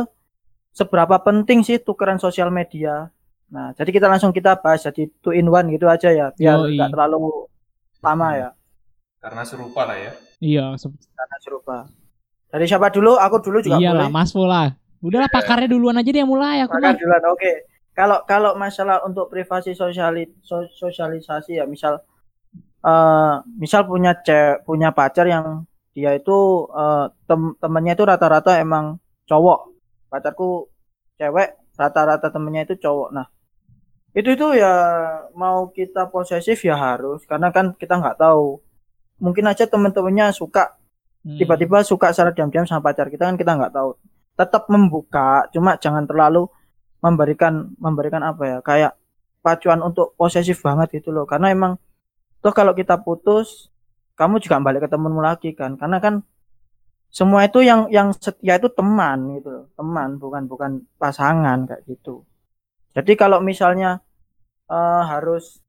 seberapa 0.74 1.16
penting 1.22 1.62
sih 1.62 1.78
tukeran 1.78 2.18
sosial 2.18 2.50
media 2.50 3.10
nah 3.48 3.72
jadi 3.78 3.90
kita 3.96 4.06
langsung 4.12 4.32
kita 4.34 4.58
bahas 4.60 4.84
jadi 4.90 5.08
two 5.22 5.32
in 5.32 5.46
one 5.48 5.70
gitu 5.72 5.86
aja 5.88 6.10
ya 6.12 6.26
biar 6.36 6.58
nggak 6.76 6.88
terlalu 6.94 7.18
lama 8.02 8.28
ya 8.34 8.50
Karena 9.18 9.42
serupa 9.42 9.82
lah 9.82 9.98
ya. 9.98 10.12
Iya, 10.38 10.64
se- 10.78 10.94
karena 11.18 11.36
serupa. 11.42 11.76
Dari 12.54 12.64
siapa 12.70 12.88
dulu? 12.94 13.18
Aku 13.18 13.42
dulu 13.42 13.58
juga 13.58 13.82
iyalah 13.82 14.06
boleh. 14.06 14.14
Mas 14.14 14.30
Fola. 14.30 14.62
Udahlah 15.02 15.26
pakarnya 15.26 15.68
duluan 15.74 15.98
aja 15.98 16.10
dia 16.10 16.22
yang 16.22 16.30
mulai 16.30 16.62
aku 16.62 16.78
mah. 16.78 16.94
duluan. 16.94 17.22
Oke. 17.34 17.52
Kalau 17.98 18.22
kalau 18.30 18.54
masalah 18.54 19.02
untuk 19.02 19.26
privasi 19.26 19.74
sosiali, 19.74 20.30
so- 20.46 20.70
sosialisasi 20.70 21.58
ya, 21.58 21.66
misal 21.66 21.98
eh 22.86 23.34
misal 23.58 23.82
punya 23.90 24.14
ce, 24.22 24.62
punya 24.62 24.94
pacar 24.94 25.26
yang 25.26 25.66
dia 25.98 26.14
itu 26.14 26.38
eh, 26.70 27.06
tem 27.26 27.40
temennya 27.58 27.98
itu 27.98 28.04
rata-rata 28.06 28.62
emang 28.62 29.02
cowok. 29.26 29.74
Pacarku 30.06 30.70
cewek, 31.18 31.58
rata-rata 31.74 32.30
temennya 32.30 32.62
itu 32.70 32.74
cowok. 32.78 33.08
Nah, 33.10 33.26
itu 34.14 34.28
itu 34.36 34.46
ya 34.62 34.72
mau 35.34 35.68
kita 35.74 36.06
posesif 36.14 36.62
ya 36.62 36.78
harus 36.78 37.26
karena 37.26 37.50
kan 37.50 37.74
kita 37.74 37.98
nggak 37.98 38.18
tahu. 38.22 38.62
Mungkin 39.18 39.50
aja 39.50 39.66
temen-temennya 39.66 40.30
suka 40.30 40.78
Hmm. 41.28 41.36
tiba-tiba 41.36 41.82
suka 41.82 42.14
secara 42.14 42.30
diam-diam 42.30 42.64
sama 42.64 42.88
pacar 42.88 43.10
kita 43.10 43.26
kan 43.26 43.36
kita 43.36 43.58
nggak 43.58 43.74
tahu 43.74 43.98
tetap 44.38 44.70
membuka 44.70 45.44
cuma 45.50 45.74
jangan 45.76 46.06
terlalu 46.06 46.46
memberikan 47.02 47.74
memberikan 47.76 48.22
apa 48.22 48.42
ya 48.46 48.58
kayak 48.62 48.92
pacuan 49.42 49.82
untuk 49.82 50.14
posesif 50.14 50.62
banget 50.62 51.02
gitu 51.02 51.10
loh 51.10 51.26
karena 51.26 51.50
emang 51.50 51.74
toh 52.38 52.54
kalau 52.54 52.70
kita 52.70 53.02
putus 53.02 53.68
kamu 54.18 54.34
juga 54.44 54.56
balik 54.66 54.80
ke 54.86 54.90
temenmu 54.94 55.20
lagi 55.28 55.50
kan. 55.60 55.72
Karena 55.80 55.98
kan 56.04 56.14
semua 57.08 57.40
itu 57.48 57.58
yang 57.64 57.88
yang 57.88 58.08
setia 58.12 58.60
itu 58.60 58.68
teman 58.78 59.18
gitu 59.40 59.64
teman 59.78 60.08
bukan 60.22 60.42
bukan 60.50 60.70
pasangan 61.00 61.64
kayak 61.68 61.82
gitu. 61.88 62.24
Jadi 62.96 63.12
kalau 63.20 63.38
misalnya 63.50 64.00
eh, 64.70 65.02
harus 65.12 65.60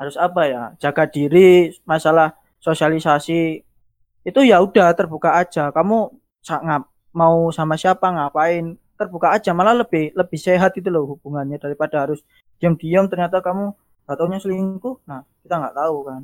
harus 0.00 0.16
apa 0.18 0.42
ya 0.46 0.62
jaga 0.82 1.04
diri 1.10 1.74
masalah 1.88 2.34
sosialisasi 2.62 3.62
itu 4.28 4.40
ya 4.50 4.58
udah 4.66 4.88
terbuka 4.98 5.30
aja. 5.42 5.70
Kamu 5.76 5.98
sa- 6.44 6.62
ngap 6.62 6.82
mau 7.16 7.50
sama 7.54 7.74
siapa 7.80 8.06
ngapain 8.14 8.76
terbuka 9.00 9.28
aja. 9.36 9.50
Malah 9.56 9.74
lebih 9.86 10.12
lebih 10.16 10.38
sehat 10.40 10.72
itu 10.78 10.88
loh 10.94 11.04
hubungannya 11.16 11.58
daripada 11.60 12.06
harus 12.08 12.20
diam-diam 12.60 13.06
ternyata 13.10 13.38
kamu 13.44 13.72
gak 14.08 14.16
taunya 14.18 14.38
selingkuh. 14.42 14.96
Nah 15.10 15.22
kita 15.44 15.54
nggak 15.60 15.76
tahu 15.76 15.96
kan 16.08 16.22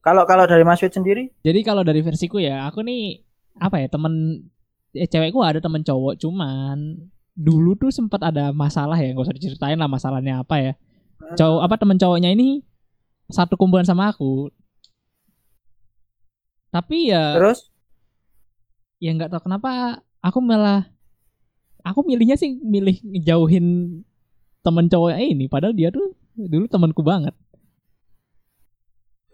kalau 0.00 0.22
kalau 0.24 0.44
dari 0.46 0.62
Mas 0.62 0.80
Fit 0.80 0.94
sendiri? 0.94 1.30
Jadi 1.42 1.60
kalau 1.66 1.82
dari 1.82 2.00
versiku 2.00 2.38
ya, 2.38 2.66
aku 2.70 2.80
nih 2.86 3.22
apa 3.58 3.82
ya 3.82 3.88
temen 3.90 4.46
eh, 4.94 5.08
cewekku 5.10 5.42
ada 5.42 5.58
temen 5.58 5.82
cowok 5.82 6.14
cuman 6.22 7.02
dulu 7.38 7.74
tuh 7.78 7.90
sempat 7.90 8.22
ada 8.22 8.50
masalah 8.50 8.98
ya 8.98 9.14
nggak 9.14 9.26
usah 9.26 9.36
diceritain 9.36 9.78
lah 9.78 9.90
masalahnya 9.90 10.42
apa 10.42 10.56
ya. 10.58 10.72
Cowok 11.34 11.60
apa 11.66 11.74
temen 11.78 11.98
cowoknya 11.98 12.30
ini 12.34 12.62
satu 13.30 13.54
kumpulan 13.58 13.86
sama 13.86 14.10
aku. 14.10 14.50
Tapi 16.70 17.10
ya 17.10 17.36
terus? 17.38 17.68
Ya 18.98 19.14
nggak 19.14 19.30
tahu 19.30 19.46
kenapa 19.46 20.02
aku 20.22 20.38
malah 20.42 20.90
aku 21.86 22.02
milihnya 22.02 22.34
sih 22.34 22.58
milih 22.58 22.98
ngejauhin 23.02 24.00
temen 24.62 24.86
cowoknya 24.90 25.22
ini 25.22 25.46
padahal 25.46 25.74
dia 25.74 25.94
tuh 25.94 26.14
dulu 26.34 26.66
temanku 26.66 27.02
banget. 27.02 27.34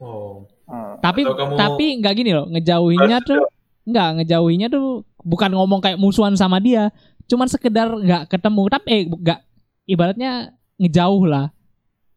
Oh. 0.01 0.45
Oh, 0.67 0.97
tapi 0.99 1.23
kamu- 1.23 1.57
tapi 1.57 1.85
nggak 1.99 2.15
gini 2.15 2.31
loh 2.33 2.47
ngejauhinnya 2.49 3.19
tuh 3.21 3.43
nggak 3.85 4.09
ngejauhinnya 4.21 4.69
tuh 4.69 5.05
bukan 5.21 5.53
ngomong 5.53 5.81
kayak 5.81 6.01
musuhan 6.01 6.33
sama 6.35 6.57
dia 6.59 6.89
cuman 7.25 7.49
sekedar 7.49 7.89
nggak 7.89 8.29
ketemu. 8.29 8.63
Tapi 8.69 8.87
eh 8.89 9.03
nggak 9.09 9.41
ibaratnya 9.87 10.53
ngejauh 10.77 11.25
lah. 11.25 11.49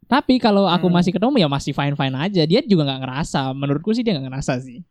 Tapi 0.08 0.40
kalau 0.40 0.68
aku 0.68 0.88
Hmm. 0.88 0.96
masih 0.96 1.12
ketemu 1.12 1.36
ya 1.36 1.48
masih 1.48 1.72
fine 1.72 1.96
fine 1.96 2.16
aja. 2.16 2.44
Dia 2.44 2.60
juga 2.64 2.88
nggak 2.88 3.02
ngerasa. 3.04 3.52
Menurutku 3.52 3.92
sih 3.92 4.04
dia 4.04 4.16
nggak 4.16 4.28
ngerasa 4.32 4.60
sih. 4.60 4.84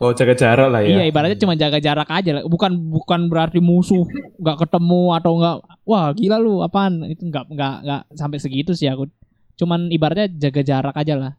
Oh, 0.00 0.16
jaga 0.16 0.32
jarak 0.32 0.72
lah 0.72 0.80
ya. 0.80 0.96
iya 0.96 1.04
ibaratnya 1.12 1.36
cuma 1.36 1.52
jaga 1.52 1.76
jarak 1.76 2.08
aja 2.08 2.40
lah. 2.40 2.42
Bukan 2.48 2.72
bukan 2.88 3.28
berarti 3.28 3.60
musuh 3.60 4.08
nggak 4.40 4.64
ketemu 4.64 5.12
atau 5.12 5.32
nggak 5.36 5.56
wah 5.84 6.08
gila 6.16 6.36
lu 6.40 6.64
apaan? 6.64 7.04
Itu 7.04 7.28
nggak 7.28 7.52
nggak 7.52 7.74
nggak 7.84 8.02
sampai 8.16 8.38
segitu 8.40 8.72
sih 8.72 8.88
aku. 8.88 9.04
Cuman 9.60 9.92
ibaratnya 9.92 10.28
jaga 10.28 10.60
jarak 10.60 10.96
aja 10.96 11.16
lah 11.20 11.32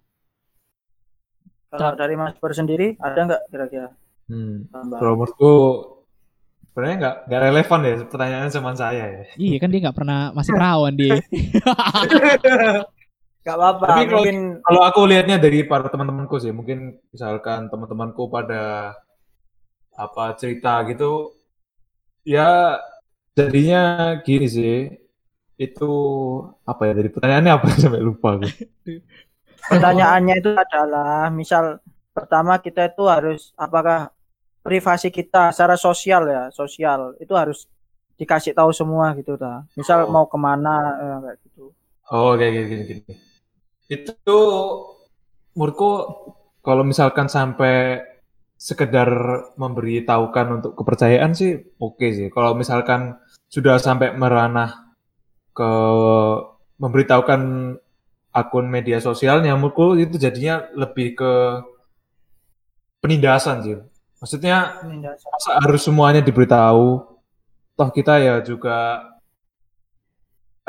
kalau 1.72 1.95
dari 1.95 2.13
Mas 2.13 2.36
Pur 2.36 2.51
sendiri 2.51 2.93
ada 2.97 3.19
nggak 3.26 3.41
kira-kira 3.47 3.89
Hmm. 4.26 4.63
Kalau 4.72 5.17
menurutku 5.17 5.51
sebenarnya 6.63 6.95
nggak 6.97 7.15
nggak 7.28 7.41
relevan 7.43 7.80
ya 7.82 7.93
pertanyaannya 8.05 8.47
sama 8.49 8.72
saya 8.74 9.03
ya. 9.11 9.24
iya 9.36 9.57
kan 9.57 9.67
dia 9.67 9.80
nggak 9.82 9.97
pernah 9.97 10.32
masih 10.32 10.51
perawan 10.51 10.95
dia 10.95 11.19
Gak 13.41 13.57
apa-apa 13.57 13.86
Tapi 13.88 14.01
kalau- 14.05 14.13
mungkin 14.15 14.38
Kalau 14.61 14.82
aku 14.86 14.99
lihatnya 15.03 15.36
dari 15.36 15.65
para 15.65 15.84
teman-temanku 15.84 16.38
sih, 16.38 16.53
mungkin 16.53 17.01
misalkan 17.09 17.67
teman-temanku 17.67 18.30
pada 18.30 18.93
apa 19.91 20.38
cerita 20.38 20.86
gitu, 20.86 21.34
ya 22.22 22.78
jadinya 23.34 23.82
gini 24.22 24.45
sih, 24.45 24.76
itu 25.57 25.91
apa 26.63 26.82
ya 26.86 26.93
dari 26.93 27.09
pertanyaannya 27.09 27.51
apa 27.51 27.65
sampai 27.82 27.99
lupa 27.99 28.38
aku. 28.38 28.45
pertanyaannya 29.72 30.36
itu 30.43 30.51
adalah 30.51 31.32
misal 31.32 31.80
pertama 32.11 32.59
kita 32.59 32.91
itu 32.91 33.07
harus 33.07 33.55
apakah 33.55 34.11
privasi 34.61 35.09
kita 35.09 35.55
secara 35.55 35.80
sosial 35.80 36.28
ya 36.28 36.43
sosial 36.51 37.15
itu 37.24 37.34
harus 37.34 37.65
dikasih 38.19 38.53
tahu 38.53 38.69
semua 38.76 39.15
gitu 39.15 39.39
ta 39.39 39.63
misal 39.80 40.05
Oh. 40.05 40.11
mau 40.11 40.26
ke 40.28 40.38
mana 40.38 40.76
eh, 40.99 41.17
kayak 41.24 41.38
gitu 41.47 41.72
Oh 42.11 42.36
kayak 42.36 42.51
gini 42.51 42.67
gini 42.67 42.84
gini. 42.91 43.13
Itu 43.88 44.39
menurutku 45.55 45.91
kalau 46.59 46.84
misalkan 46.84 47.32
sampai 47.32 48.03
sekedar 48.59 49.09
memberitahukan 49.55 50.47
untuk 50.59 50.72
kepercayaan 50.76 51.32
sih 51.32 51.72
oke 51.80 52.03
sih. 52.11 52.28
Kalau 52.28 52.51
misalkan 52.53 53.15
sudah 53.47 53.80
sampai 53.80 54.11
meranah 54.11 54.91
ke 55.55 55.72
memberitahukan 56.84 57.41
akun 58.32 58.67
media 58.71 58.97
sosialnya, 59.03 59.53
menurutku 59.55 59.99
itu 59.99 60.15
jadinya 60.15 60.67
lebih 60.75 61.19
ke 61.19 61.32
penindasan 63.03 63.63
sih. 63.63 63.77
Maksudnya 64.21 64.79
Penindasan. 64.79 65.27
masa 65.34 65.51
harus 65.59 65.82
semuanya 65.82 66.21
diberitahu? 66.21 67.03
Toh 67.75 67.89
kita 67.89 68.21
ya 68.21 68.36
juga 68.45 69.09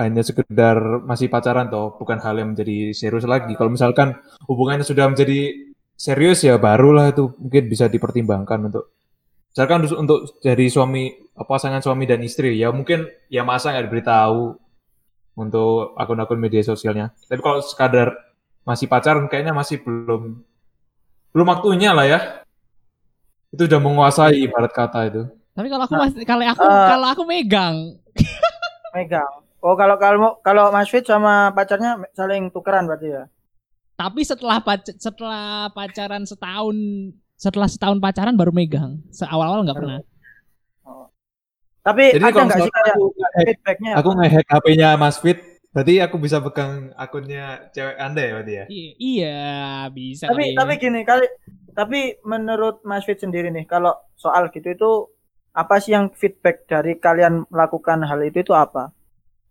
hanya 0.00 0.24
sekedar 0.24 1.04
masih 1.04 1.28
pacaran 1.28 1.68
toh, 1.68 1.94
bukan 2.00 2.16
hal 2.18 2.40
yang 2.40 2.56
menjadi 2.56 2.96
serius 2.96 3.28
lagi. 3.28 3.52
Kalau 3.54 3.70
misalkan 3.70 4.16
hubungannya 4.48 4.82
sudah 4.82 5.06
menjadi 5.12 5.52
serius 5.92 6.42
ya 6.42 6.56
barulah 6.58 7.12
itu 7.12 7.30
mungkin 7.38 7.68
bisa 7.68 7.86
dipertimbangkan 7.86 8.72
untuk 8.72 8.90
misalkan 9.52 9.84
untuk- 9.84 10.00
untuk 10.00 10.18
jadi 10.40 10.66
suami 10.66 11.12
pasangan 11.36 11.84
suami 11.84 12.08
dan 12.08 12.24
istri 12.24 12.56
ya 12.58 12.72
mungkin 12.72 13.06
ya 13.28 13.44
masa 13.46 13.70
nggak 13.70 13.86
diberitahu 13.86 14.56
untuk 15.32 15.96
akun-akun 15.96 16.36
media 16.36 16.60
sosialnya. 16.60 17.10
Tapi 17.26 17.40
kalau 17.40 17.60
sekadar 17.60 18.12
masih 18.62 18.86
pacaran 18.86 19.26
kayaknya 19.26 19.50
masih 19.50 19.80
belum 19.80 20.44
belum 21.30 21.46
waktunya 21.48 21.90
lah 21.90 22.04
ya. 22.04 22.20
Itu 23.48 23.64
udah 23.64 23.80
menguasai 23.80 24.42
ibarat 24.42 24.72
kata 24.72 25.00
itu. 25.08 25.22
Tapi 25.52 25.68
kalau 25.68 25.84
aku 25.84 25.94
masih 25.94 26.24
kalau 26.24 26.44
aku 26.44 26.64
Eh. 26.64 26.88
kalau 26.88 27.06
aku 27.08 27.22
megang. 27.24 27.76
Megang. 28.96 29.32
Oh 29.62 29.72
kalau 29.72 29.96
kalau 29.96 30.36
kalau 30.40 30.68
Mas 30.68 30.88
Fit 30.88 31.04
sama 31.04 31.48
pacarnya 31.50 31.96
saling 32.12 32.50
tukeran 32.50 32.84
berarti 32.84 33.08
ya? 33.10 33.24
Tapi 33.94 34.20
setelah 34.20 34.58
pac- 34.58 34.96
setelah 34.96 35.70
pacaran 35.70 36.24
setahun 36.24 36.76
setelah 37.36 37.68
setahun 37.68 37.96
pacaran 37.96 38.34
baru 38.34 38.50
megang. 38.50 39.00
Seawal-awal 39.10 39.64
nggak 39.64 39.78
pernah. 39.78 40.00
Tapi 41.82 42.04
Jadi 42.14 42.24
ada 42.24 42.40
nggak 42.46 42.60
sih 42.62 42.72
kayak 42.72 42.96
feedbacknya? 43.42 43.92
aku 43.98 44.08
nge-hack 44.14 44.46
HP-nya 44.46 44.88
Mas 44.94 45.16
Fit, 45.18 45.38
berarti 45.74 45.94
aku 45.98 46.16
bisa 46.22 46.38
pegang 46.38 46.94
akunnya 46.94 47.66
cewek 47.74 47.96
Anda 47.98 48.20
ya 48.22 48.32
berarti 48.38 48.52
ya? 48.54 48.64
I- 48.70 48.94
iya, 48.98 49.38
bisa 49.90 50.30
tapi 50.30 50.42
kali. 50.46 50.54
tapi 50.54 50.72
gini 50.78 51.00
kali 51.02 51.26
tapi 51.74 52.00
menurut 52.22 52.86
Mas 52.86 53.02
Fit 53.02 53.18
sendiri 53.18 53.50
nih 53.50 53.66
kalau 53.66 53.92
soal 54.14 54.52
gitu 54.54 54.68
itu 54.70 54.90
apa 55.52 55.82
sih 55.82 55.92
yang 55.92 56.08
feedback 56.14 56.64
dari 56.64 56.96
kalian 56.96 57.44
melakukan 57.50 58.06
hal 58.06 58.22
itu 58.22 58.40
itu 58.40 58.54
apa 58.54 58.94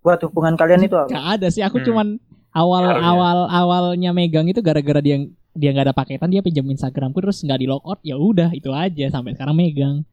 buat 0.01 0.17
hubungan 0.25 0.55
kalian 0.57 0.87
itu 0.87 0.97
apa 0.97 1.11
Gak 1.11 1.27
ada 1.37 1.47
sih, 1.51 1.61
aku 1.61 1.77
Hmm. 1.77 1.87
cuman 1.91 2.07
awal 2.55 2.83
ya? 2.87 2.95
awal 3.05 3.37
awalnya 3.47 4.11
megang 4.15 4.47
itu 4.49 4.63
gara-gara 4.63 5.03
dia 5.03 5.19
dia 5.51 5.69
nggak 5.75 5.91
ada 5.91 5.95
paketan 5.95 6.31
dia 6.31 6.39
pinjam 6.39 6.63
Instagramku 6.65 7.19
terus 7.19 7.43
nggak 7.43 7.59
di 7.59 7.67
logout 7.67 7.99
ya 8.07 8.15
udah 8.15 8.55
itu 8.55 8.71
aja 8.71 9.11
sampai 9.11 9.35
sekarang 9.35 9.53
megang. 9.53 10.07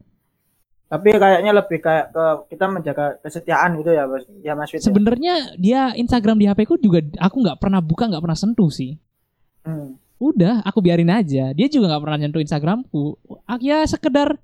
Tapi 0.88 1.12
kayaknya 1.12 1.52
lebih 1.52 1.78
kayak 1.78 2.16
ke 2.16 2.24
kita 2.48 2.64
menjaga 2.64 3.06
kesetiaan 3.20 3.76
gitu 3.76 3.92
ya 3.92 4.08
Mas 4.08 4.24
ya 4.40 4.52
Mas 4.56 4.72
Fit 4.72 4.80
ya? 4.80 4.88
Sebenarnya 4.88 5.34
dia 5.60 5.80
Instagram 5.92 6.40
di 6.40 6.48
HP 6.48 6.64
ku 6.64 6.80
juga 6.80 7.04
aku 7.20 7.44
nggak 7.44 7.60
pernah 7.60 7.84
buka 7.84 8.08
nggak 8.08 8.24
pernah 8.24 8.38
sentuh 8.38 8.72
sih. 8.72 8.96
Hmm. 9.68 10.00
Udah 10.16 10.64
aku 10.64 10.80
biarin 10.80 11.12
aja. 11.12 11.52
Dia 11.52 11.68
juga 11.68 11.92
nggak 11.92 12.02
pernah 12.02 12.18
nyentuh 12.18 12.40
Instagramku. 12.40 13.20
Ah, 13.44 13.60
Ya 13.60 13.84
sekedar 13.84 14.40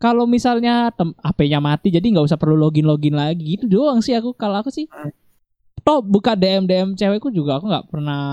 kalau 0.00 0.24
misalnya 0.24 0.90
tem- 0.96 1.14
HP-nya 1.14 1.60
mati 1.60 1.92
jadi 1.92 2.02
nggak 2.02 2.26
usah 2.26 2.40
perlu 2.40 2.56
login 2.56 2.88
login 2.88 3.14
lagi 3.14 3.60
itu 3.60 3.68
doang 3.68 4.00
sih 4.00 4.16
aku 4.16 4.32
kalau 4.32 4.64
aku 4.64 4.72
sih. 4.72 4.88
Hmm. 4.88 5.12
Toh 5.84 6.00
buka 6.00 6.32
DM 6.32 6.64
DM 6.64 6.96
cewekku 6.96 7.28
juga 7.28 7.60
aku 7.60 7.68
nggak 7.68 7.86
pernah 7.92 8.24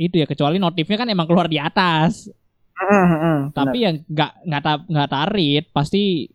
itu 0.00 0.16
ya 0.16 0.24
kecuali 0.24 0.56
notifnya 0.56 0.96
kan 0.96 1.08
emang 1.12 1.28
keluar 1.28 1.52
di 1.52 1.60
atas. 1.60 2.32
Hmm, 2.72 2.88
hmm, 2.88 3.18
hmm, 3.20 3.38
tapi 3.52 3.78
yang 3.84 3.94
nggak 4.08 4.32
nggak 4.42 4.62
nggak 4.88 5.08
tarit 5.12 5.64
pasti 5.70 6.26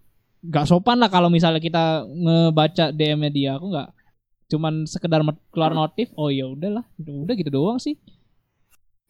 nggak 0.47 0.65
sopan 0.67 0.97
lah 1.03 1.11
kalau 1.11 1.27
misalnya 1.27 1.59
kita 1.59 2.07
ngebaca 2.07 2.95
DM-nya 2.95 3.31
dia. 3.31 3.51
Aku 3.59 3.67
nggak 3.71 3.89
cuman 4.47 4.87
sekedar 4.87 5.19
keluar 5.51 5.75
notif 5.75 6.07
oh 6.15 6.31
ya 6.31 6.47
udahlah 6.47 6.87
udah 7.03 7.35
gitu 7.35 7.51
doang 7.51 7.77
sih. 7.77 7.99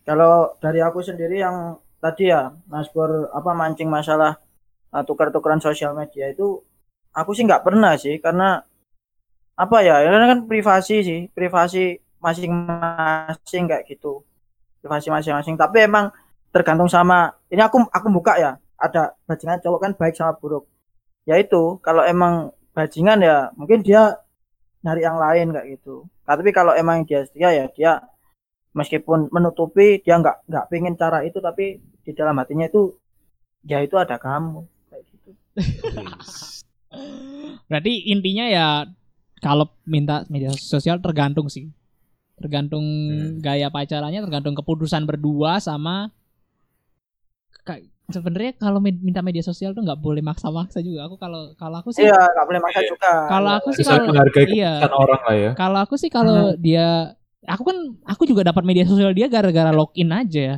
Kalau 0.01 0.57
dari 0.57 0.81
aku 0.81 1.05
sendiri 1.05 1.37
yang 1.37 1.77
tadi 2.01 2.33
ya 2.33 2.49
Mas 2.65 2.89
Bor 2.89 3.29
apa 3.29 3.51
mancing 3.53 3.85
masalah 3.85 4.41
uh, 4.89 5.03
tukar-tukaran 5.05 5.61
sosial 5.61 5.93
media 5.93 6.31
itu 6.33 6.57
aku 7.13 7.37
sih 7.37 7.45
nggak 7.45 7.61
pernah 7.61 7.93
sih 7.99 8.17
karena 8.17 8.61
apa 9.57 9.77
ya 9.81 10.01
karena 10.05 10.25
kan 10.37 10.39
privasi 10.45 10.95
sih 11.05 11.19
privasi 11.29 12.01
masing-masing 12.17 13.63
kayak 13.69 13.85
gitu. 13.85 14.25
Privasi 14.81 15.13
masing-masing 15.13 15.53
tapi 15.53 15.85
emang 15.85 16.09
tergantung 16.49 16.89
sama 16.89 17.29
ini 17.53 17.61
aku 17.61 17.85
aku 17.93 18.07
buka 18.09 18.39
ya 18.41 18.51
ada 18.77 19.13
bajingan 19.29 19.61
cowok 19.61 19.79
kan 19.83 19.91
baik 19.97 20.15
sama 20.15 20.33
buruk 20.37 20.65
ya 21.27 21.35
itu 21.37 21.77
kalau 21.83 22.07
emang 22.07 22.55
bajingan 22.71 23.19
ya 23.19 23.51
mungkin 23.59 23.83
dia 23.83 24.15
nyari 24.81 25.03
yang 25.03 25.19
lain 25.19 25.51
kayak 25.51 25.67
gitu. 25.75 26.07
Tapi 26.23 26.49
kalau 26.55 26.71
emang 26.71 27.03
dia 27.03 27.27
setia 27.27 27.51
ya 27.51 27.65
dia 27.67 27.99
meskipun 28.71 29.27
menutupi 29.33 29.99
dia 29.99 30.15
nggak 30.21 30.47
nggak 30.47 30.65
pengen 30.71 30.95
cara 30.95 31.27
itu 31.27 31.43
tapi 31.43 31.83
di 32.07 32.11
dalam 32.15 32.39
hatinya 32.39 32.71
itu 32.71 32.95
ya 33.67 33.83
itu 33.83 33.99
ada 33.99 34.15
kamu 34.15 34.63
kayak 34.87 35.03
gitu. 35.11 35.29
Berarti 37.67 37.93
intinya 38.07 38.45
ya 38.47 38.67
kalau 39.43 39.67
minta 39.83 40.23
media 40.31 40.55
sosial 40.55 41.03
tergantung 41.03 41.51
sih. 41.51 41.67
Tergantung 42.37 42.85
Hmm. 42.85 43.41
gaya 43.41 43.73
pacarannya 43.73 44.21
tergantung 44.21 44.53
keputusan 44.53 45.09
berdua 45.09 45.57
sama 45.57 46.13
kayak 47.65 47.89
sebenarnya 48.07 48.55
kalau 48.55 48.79
minta 48.79 49.19
media 49.19 49.43
sosial 49.43 49.75
tuh 49.75 49.83
nggak 49.83 49.99
boleh 49.99 50.23
maksa-maksa 50.23 50.79
juga 50.79 51.11
aku 51.11 51.19
kalau 51.19 51.51
kalau 51.59 51.83
aku 51.83 51.91
sih 51.91 52.07
iya 52.07 52.15
nggak 52.15 52.45
boleh 52.47 52.61
maksa 52.63 52.79
juga 52.87 53.11
kalau 53.27 53.51
aku 53.59 53.69
sih 53.75 53.83
kalau 53.83 54.03
menghargai 54.07 54.47
iya. 54.47 54.73
orang 54.87 55.21
lah 55.27 55.35
ya. 55.35 55.51
Kalau 55.59 55.79
aku 55.83 55.95
sih 55.99 56.09
kalau 56.11 56.55
dia 56.55 57.11
aku 57.43 57.63
kan 57.67 57.77
aku 58.07 58.23
juga 58.23 58.47
dapat 58.47 58.63
media 58.63 58.87
sosial 58.87 59.11
dia 59.11 59.27
gara-gara 59.27 59.71
login 59.75 60.11
aja 60.11 60.41
ya. 60.41 60.57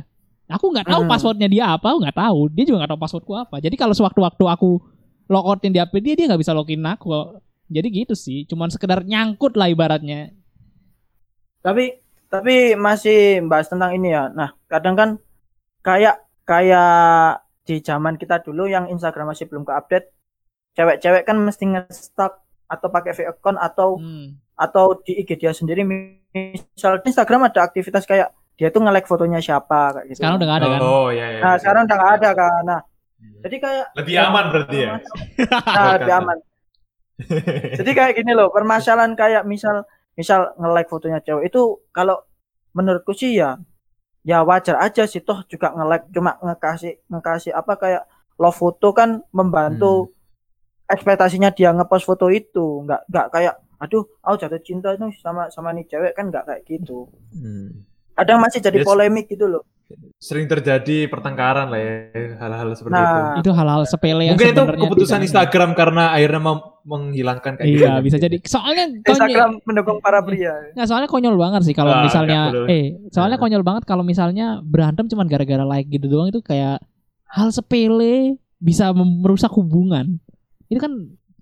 Aku 0.50 0.70
nggak 0.74 0.86
tahu 0.90 1.02
Hmm. 1.06 1.10
passwordnya 1.10 1.46
dia 1.46 1.64
apa, 1.70 1.94
aku 1.94 1.98
nggak 2.02 2.18
tahu. 2.18 2.40
Dia 2.50 2.64
juga 2.66 2.82
nggak 2.82 2.90
tahu 2.94 3.02
passwordku 3.02 3.32
apa. 3.38 3.56
Jadi 3.62 3.78
kalau 3.78 3.94
sewaktu-waktu 3.94 4.44
aku 4.50 4.82
logoutin 5.30 5.70
di 5.70 5.78
HP 5.78 5.94
dia, 6.02 6.14
dia 6.18 6.26
nggak 6.26 6.42
bisa 6.42 6.50
login 6.50 6.82
aku. 6.82 7.38
Jadi 7.70 7.86
gitu 8.02 8.14
sih, 8.18 8.42
cuman 8.50 8.66
sekedar 8.66 9.06
nyangkut 9.06 9.54
lah 9.54 9.70
ibaratnya. 9.70 10.34
tapi 11.60 11.92
tapi 12.32 12.72
masih 12.72 13.44
bahas 13.44 13.68
tentang 13.68 13.92
ini 13.92 14.16
ya 14.16 14.32
nah 14.32 14.56
kadang 14.64 14.96
kan 14.96 15.10
kayak 15.84 16.24
kayak 16.44 17.40
di 17.62 17.78
zaman 17.80 18.14
kita 18.14 18.40
dulu 18.40 18.66
yang 18.66 18.86
Instagram 18.86 19.30
masih 19.30 19.46
belum 19.46 19.62
ke 19.62 19.72
update 19.72 20.06
cewek-cewek 20.74 21.22
kan 21.22 21.36
mesti 21.36 21.64
nge-stalk 21.66 22.40
atau 22.66 22.88
pakai 22.88 23.12
fake 23.12 23.30
account 23.32 23.58
atau 23.58 23.98
Hmm. 23.98 24.38
atau 24.54 24.94
di 25.00 25.16
IG 25.16 25.36
dia 25.36 25.50
sendiri 25.50 25.82
misal 25.82 27.00
di 27.00 27.10
Instagram 27.10 27.48
ada 27.48 27.64
aktivitas 27.64 28.04
kayak 28.04 28.30
dia 28.54 28.68
tuh 28.68 28.80
nge-like 28.80 29.08
fotonya 29.08 29.40
siapa 29.40 29.96
kayak 29.96 30.06
gitu 30.08 30.18
Sekarang 30.20 30.36
udah 30.36 30.46
nggak 30.46 30.60
ada 30.60 30.68
kan? 30.68 30.80
Oh 30.80 31.08
iya 31.08 31.26
iya. 31.32 31.40
nah 31.40 31.54
sekarang 31.56 31.82
udah 31.84 31.96
nggak 31.96 32.12
ada 32.16 32.30
kan 32.32 32.62
nah 32.62 32.80
jadi 33.40 33.56
kayak 33.56 33.86
lebih 33.96 34.14
aman 34.16 34.44
berarti 34.48 34.78
ya. 34.80 34.92
nah, 35.66 35.90
lebih 35.96 36.14
aman 36.14 36.36
jadi 37.80 37.90
kayak 37.92 38.12
gini 38.16 38.32
loh 38.32 38.48
permasalahan 38.48 39.12
kayak 39.12 39.44
misal 39.44 39.84
misal 40.14 40.52
nge-like 40.56 40.88
fotonya 40.88 41.20
cewek 41.20 41.48
itu 41.48 41.62
kalau 41.90 42.20
menurutku 42.72 43.12
sih 43.12 43.36
ya 43.36 43.56
ya 44.22 44.44
wajar 44.44 44.76
aja 44.78 45.08
sih 45.08 45.20
toh 45.20 45.40
juga 45.48 45.72
nge-like 45.72 46.06
cuma 46.12 46.36
ngekasih 46.38 47.00
ngekasih 47.08 47.52
apa 47.52 47.72
kayak 47.74 48.02
love 48.36 48.52
foto 48.52 48.92
kan 48.92 49.24
membantu 49.30 50.12
ekspektasinya 50.86 51.50
dia 51.50 51.70
ngepost 51.70 52.04
foto 52.04 52.28
itu 52.28 52.84
nggak 52.84 53.08
nggak 53.08 53.26
kayak 53.30 53.54
aduh 53.78 54.04
aku 54.20 54.36
jatuh 54.36 54.60
cinta 54.60 54.92
nih 54.92 55.14
sama 55.16 55.48
sama 55.48 55.72
nih 55.72 55.88
cewek 55.88 56.12
kan 56.12 56.28
nggak 56.28 56.44
kayak 56.44 56.62
gitu 56.66 57.08
Hmm. 57.32 57.86
kadang 58.12 58.42
masih 58.42 58.60
jadi 58.60 58.82
Yes. 58.82 58.86
polemik 58.86 59.24
gitu 59.26 59.48
loh 59.48 59.64
Sering 60.16 60.46
terjadi 60.46 61.08
pertengkaran 61.08 61.68
lah 61.68 61.80
ya 61.80 61.92
hal-hal 62.36 62.68
seperti 62.72 62.94
itu. 62.94 63.16
nah 63.16 63.38
Itu 63.38 63.50
hal-hal 63.50 63.82
sepele 63.84 64.22
yang 64.28 64.36
Mungkin 64.36 64.52
itu 64.52 64.64
keputusan 64.84 65.20
Instagram 65.24 65.70
karena 65.72 66.12
akhirnya 66.12 66.40
mau 66.40 66.56
menghilangkan 66.82 67.56
kayak 67.56 67.68
gitu. 67.68 67.84
Iya, 67.84 68.00
bisa 68.00 68.16
jadi. 68.16 68.36
Soalnya 68.42 68.84
konyol, 68.90 69.08
Instagram 69.08 69.50
mendukung 69.64 69.98
para 70.00 70.20
pria 70.20 70.54
nggak 70.72 70.88
soalnya 70.88 71.08
konyol 71.08 71.36
banget 71.36 71.60
sih 71.64 71.74
kalau 71.74 71.92
Wah, 71.92 72.04
misalnya 72.04 72.40
eh 72.66 72.84
soalnya 73.08 73.36
Nah. 73.36 73.42
konyol 73.42 73.62
banget 73.64 73.82
kalau 73.84 74.02
misalnya 74.02 74.46
berantem 74.60 75.06
cuman 75.06 75.26
gara-gara 75.26 75.64
like 75.64 75.88
gitu 75.88 76.06
doang 76.06 76.28
itu 76.28 76.40
kayak 76.40 76.80
hal 77.26 77.48
sepele 77.48 78.36
bisa 78.58 78.90
merusak 78.92 79.52
hubungan. 79.52 80.20
Itu 80.66 80.78
kan 80.78 80.92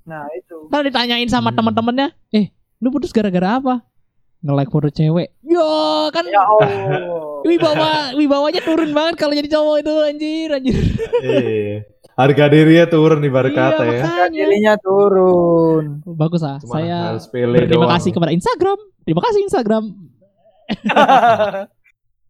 nah 0.04 0.24
itu 0.32 0.68
kalau 0.68 0.82
ditanyain 0.82 1.28
sama 1.28 1.50
Hmm. 1.50 1.58
teman-temannya, 1.60 2.08
eh 2.30 2.48
lu 2.78 2.88
putus 2.88 3.10
gara-gara 3.10 3.58
apa? 3.58 3.82
Nge-like 4.38 4.70
foto 4.70 4.86
cewek. 4.88 5.34
Yo, 5.42 5.66
kan 6.08 6.22
ya 6.24 6.38
Allah 6.38 6.70
wibawa 7.48 7.90
wibawanya 8.14 8.62
turun 8.62 8.90
banget 8.92 9.14
kalau 9.16 9.34
jadi 9.34 9.50
cowok 9.50 9.76
itu 9.80 9.94
anjir 9.98 10.48
anjir. 10.52 10.74
Iya. 11.20 11.82
Harga 12.14 12.44
dirinya 12.46 12.86
turun 12.86 13.18
di 13.18 13.30
Iya, 13.48 13.58
kata 13.58 13.82
ya. 13.84 14.02
makanya. 14.02 14.26
dirinya 14.28 14.74
turun 14.76 16.02
Bagus 16.04 16.42
ah. 16.42 16.58
Cuma 16.58 16.72
Saya 16.72 16.98
doang. 17.86 17.94
kasih 17.94 18.10
kepada 18.12 18.32
Instagram. 18.32 18.78
Terima 19.02 19.22
kasih 19.22 19.40
Instagram. 19.42 19.84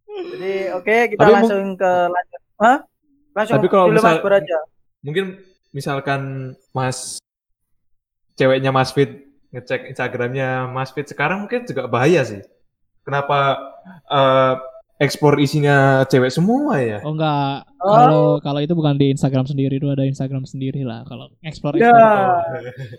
Jadi 0.09 0.53
oke 0.73 0.95
kita 1.13 1.19
Tapi 1.19 1.31
langsung 1.31 1.63
ke 1.75 1.91
lanjut. 2.05 2.41
Hah? 2.59 2.77
Langsung 3.31 3.55
Tapi 3.55 3.67
kalau 3.67 3.85
dulu 3.87 3.97
misal- 3.97 4.17
Mas 4.17 4.33
aja. 4.35 4.59
Mungkin 4.99 5.25
misalkan 5.69 6.21
Mas 6.69 7.21
ceweknya 8.33 8.69
Mas 8.69 8.89
Fit 8.89 9.28
ngecek 9.49 9.89
Instagramnya 9.89 10.69
Mas 10.69 10.93
Fit 10.93 11.05
sekarang 11.05 11.45
mungkin 11.45 11.65
juga 11.65 11.85
bahaya 11.85 12.21
sih. 12.21 12.41
Kenapa 13.01 13.57
eh, 14.05 14.53
ekspor 14.99 15.39
isinya 15.39 16.03
cewek 16.05 16.29
semua 16.29 16.77
ya? 16.77 16.99
Oh 17.01 17.15
enggak, 17.15 17.65
Oh. 17.79 17.95
kalau 17.95 18.23
kalau 18.43 18.59
itu 18.59 18.75
bukan 18.75 18.99
di 18.99 19.15
Instagram 19.15 19.47
sendiri 19.47 19.79
itu 19.79 19.87
ada 19.87 20.03
Instagram 20.03 20.43
sendiri 20.43 20.83
lah. 20.83 21.07
Kalau 21.07 21.31
explore, 21.41 21.79
Ya. 21.79 21.87
explore. 21.87 22.35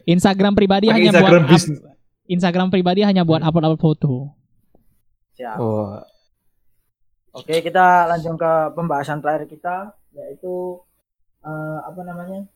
Instagram 0.08 0.52
pribadi 0.56 0.88
Pakai 0.88 0.96
hanya 0.96 1.10
Instagram 1.12 1.42
buat 1.44 1.52
up-. 1.52 1.84
Instagram 2.30 2.68
pribadi 2.70 3.00
hanya 3.04 3.22
buat 3.22 3.42
upload 3.42 3.64
upload 3.68 3.82
foto. 3.82 4.14
Siap. 5.36 5.56
Oh, 5.58 6.00
Oke, 7.30 7.62
kita 7.62 8.10
lanjut 8.10 8.34
ke 8.34 8.52
pembahasan 8.74 9.22
terakhir 9.22 9.46
kita 9.46 9.94
yaitu 10.10 10.80
eh, 11.44 11.78
apa 11.84 12.00
namanya? 12.02 12.48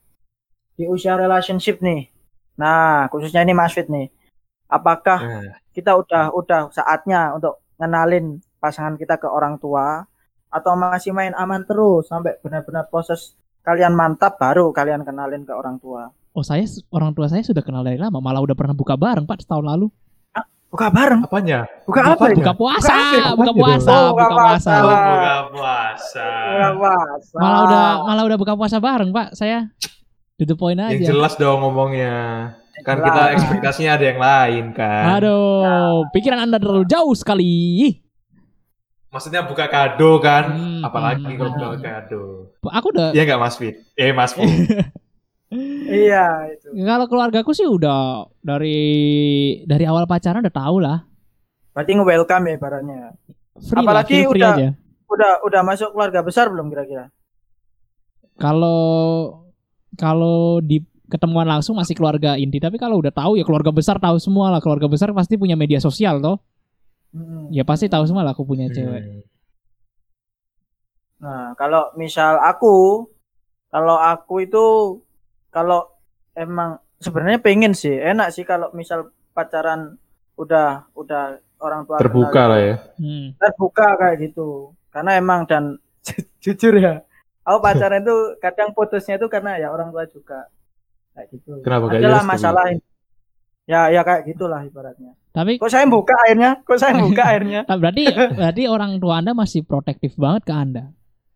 Di 0.75 0.89
usia 0.89 1.15
relationship 1.15 1.79
nih. 1.79 2.11
Nah, 2.61 3.11
khususnya 3.11 3.43
ini 3.43 3.55
Mas 3.57 3.75
Fit 3.75 3.91
nih. 3.91 4.11
apakah 4.65 5.19
Nah, 5.23 5.55
kita 5.71 5.95
udah 5.95 6.35
udah 6.35 6.73
saatnya 6.75 7.37
untuk 7.37 7.63
ngenalin 7.79 8.43
pasangan 8.59 8.97
kita 8.99 9.21
ke 9.21 9.29
orang 9.29 9.61
tua 9.61 10.03
atau 10.51 10.73
masih 10.75 11.13
main 11.15 11.35
aman 11.37 11.63
terus 11.67 12.09
sampai 12.09 12.39
benar-benar 12.43 12.89
proses 12.91 13.37
kalian 13.67 13.93
mantap 13.95 14.41
baru 14.41 14.71
kalian 14.71 15.03
kenalin 15.03 15.43
ke 15.47 15.53
orang 15.53 15.79
tua. 15.79 16.11
Oh 16.35 16.43
saya 16.43 16.67
orang 16.91 17.15
tua 17.15 17.31
saya 17.31 17.47
sudah 17.47 17.63
kenal 17.63 17.87
dari 17.87 18.01
lama, 18.01 18.19
malah 18.19 18.43
udah 18.43 18.57
pernah 18.59 18.75
buka 18.75 18.99
bareng 18.99 19.27
pak 19.27 19.47
setahun 19.47 19.67
lalu. 19.67 19.87
Buka 20.75 20.91
bareng. 20.91 21.23
apanya? 21.23 21.71
Buka 21.87 22.03
Buka 22.03 22.19
apa 22.19 22.25
ya? 22.27 22.35
Buka 22.35 22.53
puasa, 22.59 22.97
Buka 23.39 23.53
puasa? 23.55 23.95
Oh, 23.95 24.11
buka 24.11 24.27
buka 24.27 24.35
puasa. 24.35 24.75
puasa. 24.75 24.75
buka 24.83 25.35
puasa. 25.55 26.27
Buka 26.51 26.69
puasa. 26.75 27.39
Malah 27.39 27.61
udah 27.63 27.85
malah 28.11 28.23
udah 28.27 28.39
buka 28.43 28.53
puasa 28.59 28.77
bareng 28.83 29.11
pak. 29.15 29.39
Saya 29.39 29.71
to 30.35 30.43
the 30.45 30.57
point 30.59 30.79
Yang 30.79 31.07
aja. 31.07 31.07
jelas 31.15 31.33
dong 31.39 31.63
ngomongnya. 31.63 32.15
Kan 32.83 32.99
Jelas. 32.99 33.07
kita 33.07 33.23
ekspektasinya 33.39 33.91
ada 33.95 34.05
yang 34.05 34.21
lain 34.21 34.65
kan. 34.75 35.05
Aduh, 35.23 36.11
pikiran 36.11 36.43
anda 36.43 36.59
terlalu 36.59 36.83
jauh 36.91 37.15
sekali. 37.15 38.03
Maksudnya 39.15 39.47
buka 39.47 39.71
kado 39.71 40.19
kan. 40.19 40.51
Hmm, 40.51 40.83
Apalagi 40.83 41.23
hmm, 41.23 41.39
kalau 41.39 41.51
hmm. 41.55 41.61
buka 41.71 41.79
kado. 41.79 42.23
Aku 42.67 42.91
udah 42.91 43.15
Iya 43.15 43.23
nggak 43.31 43.41
Mas 43.41 43.55
Fit? 43.55 43.79
Eh 43.95 44.11
Mas 44.11 44.35
Fit. 44.35 44.47
Iya 45.87 46.51
itu. 46.51 46.67
kalau 46.83 47.07
keluargaku 47.07 47.55
sih 47.55 47.63
udah 47.63 48.27
dari 48.43 48.75
dari 49.63 49.87
awal 49.87 50.03
pacaran 50.03 50.43
udah 50.43 50.51
tahu 50.51 50.83
lah. 50.83 51.07
Berarti 51.71 51.95
nge-welcome 51.95 52.51
ya 52.51 52.55
ibaratnya. 52.59 53.01
Free 53.63 53.79
lah, 53.79 53.83
Apalagi 53.87 54.27
free 54.27 54.43
udah- 54.43 54.57
aja. 54.59 54.69
Udah 55.07 55.33
udah 55.47 55.61
masuk 55.63 55.95
keluarga 55.95 56.27
besar 56.27 56.51
belum 56.51 56.75
kira-kira? 56.75 57.07
Kalau 58.35 58.83
kalau 59.99 60.59
di 60.61 60.83
ketemuan 61.09 61.47
langsung 61.47 61.77
masih 61.77 61.95
keluarga 61.95 62.35
inti, 62.35 62.59
tapi 62.59 62.81
kalau 62.81 62.99
udah 62.99 63.13
tahu 63.13 63.39
ya 63.39 63.45
keluarga 63.47 63.71
besar 63.71 64.01
tahu 64.01 64.17
semua 64.19 64.51
lah. 64.51 64.61
Keluarga 64.61 64.89
besar 64.91 65.15
pasti 65.15 65.39
punya 65.39 65.55
media 65.55 65.79
sosial 65.79 66.19
toh. 66.19 66.41
Hmm. 67.15 67.47
Ya 67.55 67.63
pasti 67.63 67.87
tahu 67.87 68.03
semua 68.09 68.27
lah 68.27 68.35
aku 68.35 68.43
punya 68.43 68.67
cewek. 68.73 69.03
Hmm. 69.05 69.23
Nah, 71.25 71.57
kalau 71.57 71.95
misal 71.97 72.37
aku, 72.43 73.07
kalau 73.71 73.97
aku 73.97 74.45
itu, 74.45 74.65
kalau 75.49 75.89
emang 76.37 76.83
sebenarnya 77.01 77.41
pengen 77.41 77.73
sih, 77.73 77.95
enak 77.95 78.35
sih 78.35 78.45
kalau 78.45 78.69
misal 78.75 79.15
pacaran 79.33 79.97
udah 80.35 80.91
udah 80.99 81.39
orang 81.63 81.87
tua 81.87 82.03
Terbuka 82.03 82.43
lah 82.51 82.61
ya. 82.61 82.77
Hmm. 82.99 83.39
terbuka 83.39 83.87
kayak 83.97 84.17
gitu. 84.21 84.75
Karena 84.91 85.17
emang 85.17 85.47
dan 85.49 85.79
jujur 86.45 86.77
ya, 86.77 87.01
aku 87.45 87.59
pacaran 87.61 88.01
itu 88.01 88.17
kadang 88.39 88.73
putusnya 88.73 89.15
itu 89.15 89.29
karena 89.29 89.57
ya 89.57 89.69
orang 89.69 89.89
tua 89.89 90.05
juga 90.07 90.49
kayak 91.13 91.27
gitu. 91.31 91.61
Kenapa 91.61 91.85
kayak 91.89 92.01
Adalah 92.01 92.21
gitu? 92.21 92.31
masalah 92.33 92.65
ini. 92.69 92.83
Ya 93.65 93.89
ya 93.89 94.01
kayak 94.01 94.23
gitulah 94.27 94.61
ibaratnya. 94.61 95.13
Tapi 95.31 95.57
Kok 95.57 95.69
saya 95.69 95.85
buka 95.85 96.15
airnya? 96.25 96.61
Kok 96.61 96.77
saya 96.77 96.95
buka 96.95 97.23
airnya? 97.33 97.61
Nah, 97.65 97.77
berarti 97.77 98.05
berarti 98.11 98.63
orang 98.67 98.97
tua 98.99 99.15
Anda 99.21 99.33
masih 99.33 99.63
protektif 99.63 100.17
banget 100.17 100.45
ke 100.45 100.53
Anda 100.53 100.85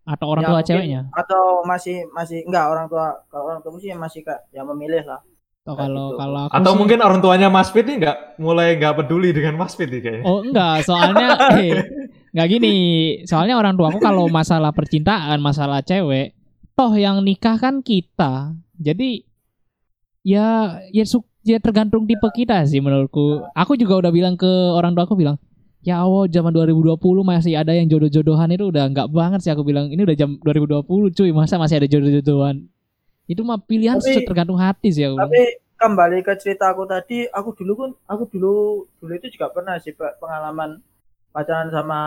atau 0.04 0.26
orang 0.28 0.44
Ya, 0.44 0.48
tua 0.48 0.56
mungkin. 0.56 0.68
ceweknya? 0.68 1.00
Atau 1.12 1.42
masih 1.62 1.96
masih 2.10 2.44
enggak 2.44 2.64
orang 2.66 2.86
tua 2.86 3.06
kalau 3.28 3.44
orang 3.46 3.60
tua 3.60 3.76
sih 3.76 3.92
masih 3.92 4.20
kayak 4.22 4.44
yang 4.50 4.66
memilih 4.66 5.04
lah. 5.04 5.20
Atau 5.64 5.72
kayak 5.74 5.84
kalau 5.84 6.06
gitu. 6.06 6.16
kalau 6.16 6.40
aku 6.44 6.52
Atau 6.54 6.72
sih- 6.72 6.78
mungkin 6.80 6.98
orang 7.00 7.20
tuanya 7.20 7.48
Mas 7.48 7.68
Fit 7.68 7.84
nih 7.84 7.96
nggak 7.98 8.18
mulai 8.36 8.68
nggak 8.76 8.94
peduli 8.94 9.28
dengan 9.32 9.54
Mas 9.56 9.72
Fit 9.72 9.88
nih 9.88 10.00
kayaknya. 10.00 10.24
Oh 10.24 10.40
enggak, 10.40 10.76
soalnya 10.82 11.28
eh, 11.56 11.80
enggak 12.38 12.50
gini. 12.54 12.74
Soalnya 13.26 13.58
orang 13.58 13.74
tuaku 13.74 13.98
kalau 13.98 14.30
masalah 14.30 14.70
percintaan, 14.70 15.42
masalah 15.42 15.82
cewek, 15.82 16.38
toh 16.72 16.94
yang 16.94 17.18
nikah 17.20 17.58
kan 17.58 17.82
kita. 17.82 18.54
Jadi 18.78 19.26
ya 20.22 20.78
ya 20.88 21.04
su- 21.04 21.26
ya 21.42 21.58
tergantung 21.58 22.06
tipe 22.06 22.30
kita 22.30 22.62
sih 22.64 22.78
menurutku. 22.78 23.42
Aku 23.52 23.74
juga 23.74 23.98
udah 23.98 24.12
bilang 24.14 24.38
ke 24.38 24.46
orang 24.70 24.94
tua 24.94 25.02
aku 25.02 25.16
bilang, 25.16 25.34
"Ya 25.80 25.98
Allah, 25.98 26.28
zaman 26.28 26.52
2020 26.52 27.24
masih 27.24 27.56
ada 27.56 27.74
yang 27.74 27.88
jodoh-jodohan 27.88 28.54
itu 28.54 28.68
udah 28.68 28.84
enggak 28.86 29.08
banget 29.10 29.40
sih 29.42 29.50
aku 29.50 29.64
bilang. 29.64 29.90
Ini 29.90 30.04
udah 30.04 30.16
jam 30.16 30.38
2020, 30.38 31.10
cuy. 31.10 31.30
Masa 31.32 31.58
masih 31.58 31.82
ada 31.82 31.88
jodoh-jodohan?" 31.88 32.62
Itu 33.26 33.44
mah 33.44 33.60
pilihan 33.60 33.98
Tapi- 33.98 34.24
tergantung 34.24 34.56
hati 34.56 34.88
sih 34.88 35.04
aku. 35.04 35.18
bilang. 35.18 35.28
Tapi 35.28 35.42
kembali 35.78 36.18
ke 36.22 36.32
cerita 36.36 36.70
aku 36.70 36.84
tadi, 36.84 37.28
aku 37.28 37.54
dulu 37.54 37.72
kan 37.76 37.90
aku 38.06 38.22
dulu 38.28 38.54
dulu 38.98 39.12
itu 39.14 39.28
juga 39.30 39.48
pernah 39.48 39.78
sih 39.78 39.92
pengalaman 39.94 40.80
pacaran 41.38 41.70
sama 41.70 42.00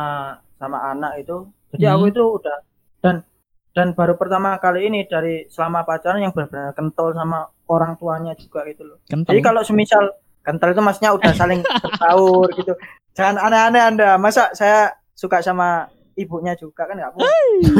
sama 0.60 0.78
anak 0.92 1.24
itu. 1.24 1.48
Jadi 1.72 1.88
Hmm. 1.88 1.96
aku 1.96 2.04
itu 2.12 2.20
udah 2.20 2.58
dan 3.00 3.24
dan 3.72 3.96
baru 3.96 4.20
pertama 4.20 4.60
kali 4.60 4.92
ini 4.92 5.08
dari 5.08 5.48
selama 5.48 5.88
pacaran 5.88 6.20
yang 6.20 6.36
benar-benar 6.36 6.76
kental 6.76 7.16
sama 7.16 7.48
orang 7.72 7.96
tuanya 7.96 8.36
juga 8.36 8.68
gitu 8.68 8.84
loh. 8.84 9.00
Kental. 9.08 9.32
Jadi 9.32 9.40
kalau 9.40 9.64
semisal 9.64 10.12
kental 10.44 10.76
itu 10.76 10.84
maksudnya 10.84 11.16
udah 11.16 11.32
saling 11.32 11.64
bertaur 11.88 12.52
gitu. 12.52 12.76
Jangan 13.16 13.40
aneh-aneh 13.40 13.82
Anda. 13.82 14.10
Masa 14.20 14.52
saya 14.52 14.92
suka 15.16 15.40
sama 15.40 15.88
ibunya 16.20 16.52
juga 16.60 16.84
kan 16.84 17.00
nggak 17.00 17.16
mungkin. 17.16 17.32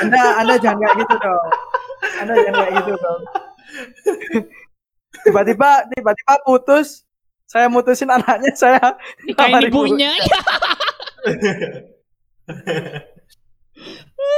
Anda 0.00 0.20
Anda 0.40 0.54
jangan 0.56 0.80
kayak 0.80 0.96
gitu 1.04 1.14
dong. 1.20 1.46
Anda 2.24 2.32
jangan 2.32 2.56
kayak 2.56 2.72
gitu 2.80 2.92
dong. 2.96 3.20
Tiba-tiba 5.24 5.84
tiba-tiba 5.92 6.34
putus. 6.48 7.04
Saya 7.50 7.66
mutusin 7.66 8.06
anaknya 8.06 8.54
saya 8.54 8.94
Nikahin 9.26 9.66
ibunya. 9.66 10.14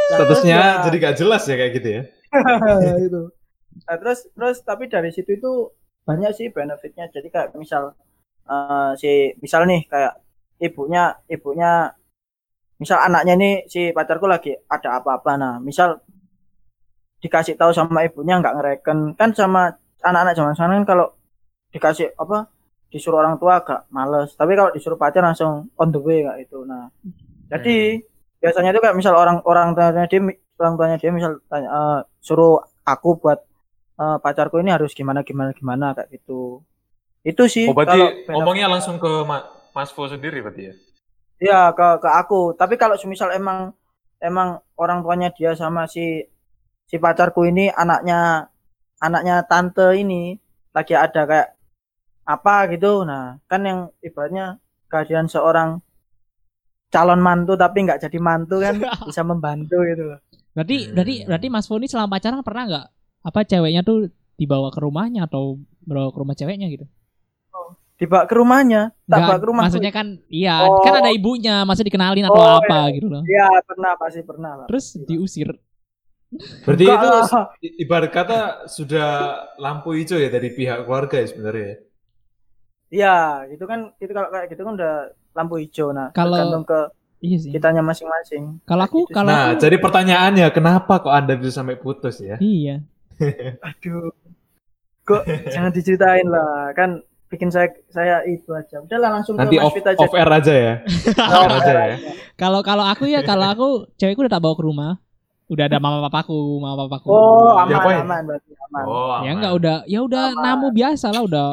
Statusnya 0.08 0.56
terus 0.56 0.84
jadi 0.88 0.96
gak 0.96 1.16
jelas 1.20 1.42
ya 1.44 1.54
kayak 1.60 1.72
gitu 1.76 1.88
ya. 1.92 2.02
ya, 2.80 2.92
itu. 3.06 3.28
Nah, 3.84 3.96
terus 4.00 4.24
terus 4.32 4.56
tapi 4.64 4.88
dari 4.88 5.12
situ 5.12 5.36
itu 5.36 5.76
banyak 6.08 6.32
sih 6.32 6.48
benefitnya. 6.48 7.12
Jadi 7.12 7.28
kayak 7.28 7.52
misal 7.60 7.92
eh, 8.48 8.90
si 8.96 9.36
misal 9.44 9.68
nih 9.68 9.84
kayak 9.92 10.16
ibunya 10.62 11.12
ibunya 11.28 11.92
misal 12.80 12.98
anaknya 12.98 13.34
nih 13.36 13.54
si 13.68 13.92
pacarku 13.92 14.26
lagi 14.26 14.56
ada 14.66 14.98
apa-apa 14.98 15.38
nah 15.38 15.54
misal 15.62 16.02
dikasih 17.22 17.54
tahu 17.54 17.70
sama 17.70 18.02
ibunya 18.02 18.42
nggak 18.42 18.58
ngereken 18.58 19.14
kan 19.14 19.30
sama 19.30 19.70
anak-anak 20.02 20.34
zaman 20.34 20.54
sekarang 20.58 20.82
kan 20.82 20.86
kalau 20.90 21.06
dikasih 21.70 22.10
apa 22.18 22.50
disuruh 22.92 23.18
orang 23.24 23.36
tua 23.40 23.52
agak 23.64 23.80
males. 23.90 24.36
Tapi 24.36 24.52
kalau 24.58 24.70
disuruh 24.76 24.98
pacar 25.00 25.22
langsung 25.24 25.72
on 25.80 25.88
the 25.94 26.00
way 26.00 26.20
kayak 26.26 26.46
itu 26.46 26.58
nah 26.68 26.92
jadi 27.52 28.00
biasanya 28.42 28.70
itu 28.74 28.80
kayak 28.84 28.96
misal 28.98 29.14
orang 29.16 29.38
orang 29.44 29.76
tuanya 29.76 30.04
dia 30.10 30.20
orang 30.60 30.74
tuanya 30.78 30.96
dia 31.00 31.10
misal 31.12 31.32
tanya 31.50 31.68
eh, 31.68 32.00
suruh 32.24 32.60
aku 32.84 33.08
buat 33.22 33.38
eh, 34.02 34.16
pacarku 34.24 34.56
ini 34.62 34.70
harus 34.76 34.92
gimana 34.98 35.20
gimana 35.28 35.50
gimana 35.56 35.86
kayak 35.96 36.08
gitu. 36.16 36.64
Itu 37.24 37.44
sih 37.46 37.66
Oh 37.70 37.74
berarti 37.76 37.98
kalau 37.98 38.08
ngomongnya 38.34 38.66
langsung 38.72 38.96
ke 38.98 39.12
Ma- 39.22 39.46
Mas 39.76 39.90
Fo 39.94 40.04
sendiri 40.10 40.42
berarti 40.44 40.62
ya? 40.68 40.74
ya 41.42 41.60
ke 41.76 41.86
ke 42.02 42.08
aku. 42.20 42.54
Tapi 42.60 42.74
kalau 42.80 42.96
semisal 43.00 43.30
emang 43.34 43.74
emang 44.22 44.62
orang 44.78 45.02
tuanya 45.04 45.28
dia 45.34 45.52
sama 45.58 45.86
si 45.90 46.22
si 46.88 46.96
pacarku 47.04 47.42
ini 47.50 47.70
anaknya 47.72 48.48
anaknya 49.02 49.36
tante 49.50 49.88
ini 49.98 50.36
lagi 50.76 50.94
ada 50.96 51.22
kayak 51.30 51.48
apa 52.24 52.70
gitu 52.70 53.02
nah 53.02 53.38
kan 53.44 53.60
yang 53.62 53.80
ibaratnya 53.98 54.56
kehadiran 54.86 55.26
seorang 55.26 55.82
calon 56.88 57.18
mantu 57.18 57.56
tapi 57.56 57.82
nggak 57.82 58.00
jadi 58.00 58.18
mantu 58.18 58.60
kan 58.60 58.76
bisa 59.08 59.22
membantu 59.22 59.80
gitu 59.84 60.04
loh 60.14 60.20
Berarti 60.52 60.76
Hmm. 60.84 60.92
berarti 60.92 61.14
berarti 61.24 61.46
Mas 61.48 61.64
Foni 61.64 61.88
selama 61.88 62.12
pacaran 62.12 62.44
pernah 62.44 62.64
nggak 62.68 62.86
apa 63.24 63.40
ceweknya 63.42 63.80
tuh 63.80 64.12
dibawa 64.36 64.68
ke 64.68 64.78
rumahnya 64.78 65.24
atau 65.24 65.56
bawa 65.80 66.12
ke 66.12 66.18
rumah 66.18 66.34
ceweknya 66.34 66.68
gitu? 66.68 66.84
dibawa 67.96 68.26
ke 68.26 68.34
rumahnya 68.34 68.90
tak 69.06 69.18
bawa 69.22 69.38
ke 69.38 69.46
rumah 69.46 69.62
maksudnya 69.64 69.94
kan 69.94 70.18
iya, 70.26 70.66
Oh. 70.66 70.82
kan 70.82 70.98
ada 70.98 71.08
ibunya, 71.08 71.62
masa 71.62 71.80
dikenalin 71.80 72.26
atau 72.26 72.34
Oh, 72.34 72.58
apa 72.58 72.90
gitu 72.90 73.06
loh. 73.06 73.22
ya 73.24 73.46
pernah 73.62 73.94
pasti 73.94 74.20
pernah 74.20 74.52
lah 74.58 74.66
Terus 74.66 74.86
diusir. 75.06 75.54
Berarti 76.66 76.82
Enggak 76.82 76.98
itu 76.98 77.08
lah. 77.08 77.44
ibarat 77.78 78.10
kata 78.10 78.38
sudah 78.66 79.08
lampu 79.54 79.94
hijau 79.94 80.18
ya 80.18 80.28
dari 80.28 80.50
pihak 80.50 80.82
keluarga 80.82 81.16
ya 81.16 81.26
sebenarnya 81.30 81.64
ya. 81.64 81.76
Iya, 82.92 83.16
gitu 83.48 83.64
kan, 83.64 83.96
itu 83.96 84.12
kalau 84.12 84.28
kayak 84.28 84.52
gitu 84.52 84.62
kan 84.62 84.72
udah 84.76 84.94
lampu 85.32 85.56
hijau. 85.56 85.90
Nah, 85.90 86.12
Kalau- 86.12 86.36
tergantung 86.36 86.64
ke 86.64 86.80
Iya 87.18 87.36
sih. 87.38 87.50
kitanya 87.50 87.80
masing-masing. 87.80 88.60
Kalau 88.62 88.82
aku 88.84 89.08
Gitu 89.08 89.14
kalau 89.14 89.32
Nah, 89.32 89.42
aku 89.50 89.64
jadi 89.64 89.76
pertanyaannya 89.78 90.46
kenapa 90.52 91.00
kok 91.00 91.08
Anda 91.08 91.32
bisa 91.34 91.56
sampai 91.56 91.80
putus 91.80 92.20
ya? 92.20 92.36
iya. 92.36 92.84
Aduh, 93.64 94.12
kok 95.02 95.22
jangan 95.48 95.70
diceritain 95.70 96.26
lah, 96.26 96.74
kan 96.74 97.00
bikin 97.26 97.48
saya 97.48 97.72
saya 97.88 98.20
itu 98.24 98.52
aja. 98.52 98.76
Udahlah 98.78 99.08
langsung 99.16 99.40
Nanti 99.40 99.56
ke 99.56 99.64
off, 99.64 99.72
aja. 99.72 99.96
off 99.96 100.12
air 100.12 100.28
aja 100.28 100.52
ya. 100.52 100.74
Off 101.32 101.48
air 101.48 101.56
aja 101.64 101.72
ya. 101.86 101.96
Kalau 102.34 102.60
kalau 102.60 102.84
aku 102.84 103.08
ya 103.08 103.24
kalau 103.24 103.48
aku 103.48 103.66
cewekku 103.96 104.20
udah 104.20 104.32
tak 104.32 104.42
bawa 104.42 104.52
ke 104.52 104.64
rumah. 104.66 104.92
Udah 105.48 105.64
ada 105.64 105.76
mama 105.78 106.00
papaku, 106.02 106.60
mama 106.60 106.84
papaku. 106.84 107.08
Oh, 107.08 107.56
aman, 107.56 107.68
Diapain? 107.68 108.00
aman, 108.04 108.20
berarti 108.24 108.50
aman, 108.52 108.82
Oh, 108.84 109.16
ya 109.20 109.30
aman. 109.30 109.32
enggak 109.36 109.52
udah 109.54 109.76
ya 109.86 110.00
udah 110.00 110.24
Aman. 110.28 110.42
namu 110.42 110.66
biasa 110.72 111.06
lah 111.08 111.22
udah 111.22 111.48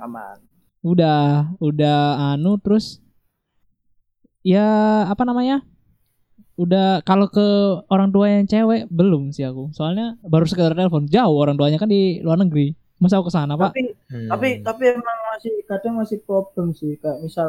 aman. 0.00 0.38
udah 0.84 1.48
udah 1.64 1.98
anu 2.36 2.60
terus 2.60 3.00
ya 4.44 4.66
apa 5.08 5.24
namanya? 5.24 5.64
Udah 6.54 7.02
kalau 7.02 7.26
ke 7.26 7.42
orang 7.90 8.14
tua 8.14 8.30
yang 8.30 8.46
cewek 8.46 8.86
belum 8.92 9.34
sih 9.34 9.42
aku. 9.42 9.74
Soalnya 9.74 10.14
baru 10.22 10.46
sekedar 10.46 10.76
telepon. 10.76 11.10
Jauh 11.10 11.34
orang 11.34 11.58
tuanya 11.58 11.80
kan 11.82 11.90
di 11.90 12.22
luar 12.22 12.38
negeri. 12.38 12.76
Masa 13.02 13.18
aku 13.18 13.26
ke 13.26 13.34
sana, 13.34 13.58
Pak? 13.58 13.74
Tapi 13.74 13.82
Hmm. 14.06 14.30
tapi 14.30 14.48
tapi 14.62 14.84
emang 14.94 15.18
masih 15.34 15.54
kadang 15.66 15.98
masih 15.98 16.22
problem 16.22 16.70
sih. 16.70 16.94
Kayak 17.02 17.26
misal 17.26 17.48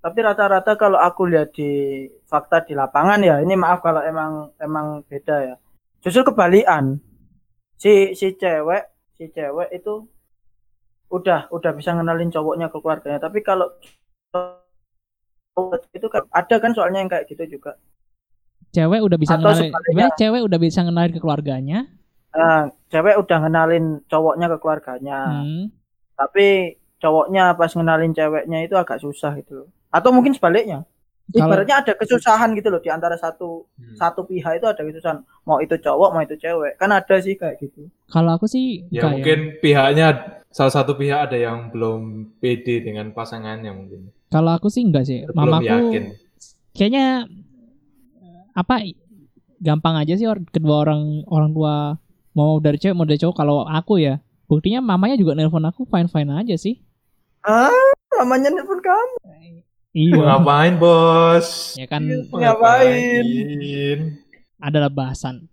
tapi 0.00 0.18
rata-rata 0.24 0.76
kalau 0.80 0.96
aku 0.96 1.28
lihat 1.28 1.52
di 1.52 1.68
fakta 2.24 2.64
di 2.64 2.72
lapangan 2.72 3.20
ya 3.20 3.40
ini 3.44 3.52
maaf 3.56 3.84
kalau 3.84 4.00
emang 4.00 4.52
emang 4.56 5.04
beda 5.04 5.36
ya. 5.44 5.54
Justru 6.00 6.32
kebalikan. 6.32 6.96
Si 7.76 8.16
si 8.16 8.32
cewek 8.40 8.88
si 9.20 9.28
cewek 9.28 9.68
itu 9.74 10.08
udah 11.14 11.46
udah 11.48 11.70
bisa 11.72 11.94
ngenalin 11.94 12.28
cowoknya 12.28 12.66
ke 12.68 12.78
keluarganya 12.82 13.22
tapi 13.22 13.38
kalau 13.40 13.70
cowok 15.54 15.86
itu 15.94 16.06
kan 16.10 16.22
ada 16.30 16.56
kan 16.58 16.74
soalnya 16.74 16.98
yang 17.00 17.10
kayak 17.10 17.30
gitu 17.30 17.58
juga 17.58 17.78
Cewek 18.74 19.06
udah 19.06 19.14
bisa 19.14 19.38
Atau 19.38 19.54
ngenalin, 19.54 19.70
sebaliknya. 19.70 20.06
cewek 20.18 20.42
udah 20.42 20.58
bisa 20.58 20.82
ngenalin 20.82 21.12
ke 21.14 21.20
keluarganya. 21.22 21.78
nah, 22.34 22.66
cewek 22.90 23.14
udah 23.22 23.38
ngenalin 23.38 23.84
cowoknya 24.10 24.46
ke 24.50 24.56
keluarganya 24.58 25.18
Hmm. 25.30 25.64
tapi 26.18 26.46
cowoknya 26.98 27.54
pas 27.54 27.70
ngenalin 27.70 28.10
ceweknya 28.10 28.66
itu 28.66 28.74
agak 28.74 28.98
susah 28.98 29.38
gitu. 29.38 29.70
Atau 29.94 30.10
mungkin 30.10 30.34
sebaliknya. 30.34 30.82
Ibaratnya 31.30 31.80
ada 31.80 31.92
kesusahan 31.94 32.52
gitu 32.52 32.68
loh 32.68 32.82
di 32.82 32.90
antara 32.90 33.14
satu 33.14 33.70
Hmm. 33.78 33.94
satu 33.94 34.26
pihak 34.26 34.58
itu 34.58 34.66
ada 34.66 34.82
kesusahan. 34.82 35.22
Mau 35.46 35.62
itu 35.62 35.78
cowok, 35.78 36.08
mau 36.10 36.20
itu 36.20 36.34
cewek. 36.34 36.74
Kan 36.74 36.90
ada 36.90 37.16
sih 37.22 37.38
kayak 37.38 37.62
gitu. 37.62 37.86
Kalau 38.10 38.34
aku 38.34 38.50
sih 38.50 38.82
Ya 38.90 39.06
enggak 39.06 39.10
mungkin 39.14 39.38
pihaknya 39.62 40.06
salah 40.54 40.70
satu 40.72 40.94
pihak 40.94 41.26
ada 41.26 41.36
yang 41.36 41.68
belum 41.68 42.00
pede 42.38 42.78
dengan 42.80 43.10
pasangannya 43.10 43.70
mungkin. 43.70 44.14
Kalau 44.28 44.50
aku 44.50 44.66
sih 44.68 44.82
enggak 44.82 45.02
sih. 45.04 45.26
Belum 45.26 45.58
Mamaku 45.58 45.66
yakin. 45.90 46.04
kayaknya 46.70 47.26
eh, 48.16 48.40
apa 48.52 48.86
gampang 49.58 49.94
aja 49.96 50.14
sih 50.14 50.24
kedua 50.48 50.76
orang 50.80 51.02
orang 51.26 51.50
tua 51.50 51.74
mau 52.32 52.58
dari 52.58 52.76
cewek 52.76 52.92
mau 52.92 53.02
dari 53.02 53.16
cowok 53.16 53.34
kalau 53.34 53.62
aku 53.62 53.98
ya 53.98 54.18
buktinya 54.44 54.78
mamanya 54.80 55.14
juga 55.14 55.32
nelpon 55.32 55.62
aku 55.62 55.82
fine 55.84 56.06
fine 56.06 56.30
aja 56.32 56.54
sih 56.54 56.78
Ah, 57.42 57.70
namanya 58.14 58.50
nelfon 58.50 58.78
kamu. 58.78 59.14
iya 59.90 60.18
Ngapain 60.18 60.74
bos? 60.76 61.74
ya 61.74 61.86
kan 61.86 62.02
Iya. 62.02 62.26
Ngapain? 62.26 63.22
Ngapain? 63.22 63.98
adalah 64.58 64.88
bahasan 64.88 65.46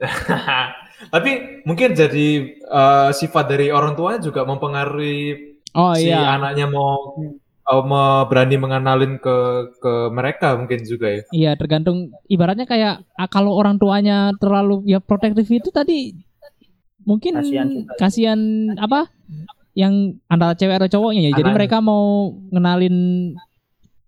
Tapi 1.10 1.62
mungkin 1.66 1.96
jadi 1.96 2.28
eh, 2.54 3.10
sifat 3.10 3.44
dari 3.50 3.74
orang 3.74 3.98
tuanya 3.98 4.20
juga 4.22 4.46
mempengaruhi 4.46 5.56
oh 5.74 5.96
si 5.96 6.12
iya. 6.12 6.36
anaknya 6.38 6.68
mau 6.68 7.16
eh, 7.42 7.82
mau 7.82 8.28
berani 8.28 8.56
mengenalin 8.60 9.18
ke 9.18 9.36
ke 9.82 9.92
mereka 10.12 10.54
mungkin 10.54 10.84
juga 10.86 11.10
ya. 11.10 11.22
iya 11.34 11.50
tergantung. 11.58 12.14
Ibaratnya 12.30 12.68
kayak 12.68 13.02
ah, 13.18 13.28
kalau 13.30 13.56
orang 13.56 13.80
tuanya 13.80 14.30
terlalu 14.38 14.86
ya 14.86 15.02
protektif 15.02 15.48
itu 15.50 15.74
tadi 15.74 16.14
mungkin 17.02 17.42
Kasihan 17.42 17.68
kasihan 17.98 18.40
apa? 18.78 19.10
Yang 19.72 20.20
antara 20.28 20.52
cewek 20.52 20.76
atau 20.84 21.00
cowoknya 21.00 21.32
ya. 21.32 21.32
Jadi 21.32 21.48
Anaknya. 21.48 21.56
mereka 21.56 21.76
mau 21.80 22.36
ngenalin 22.52 22.96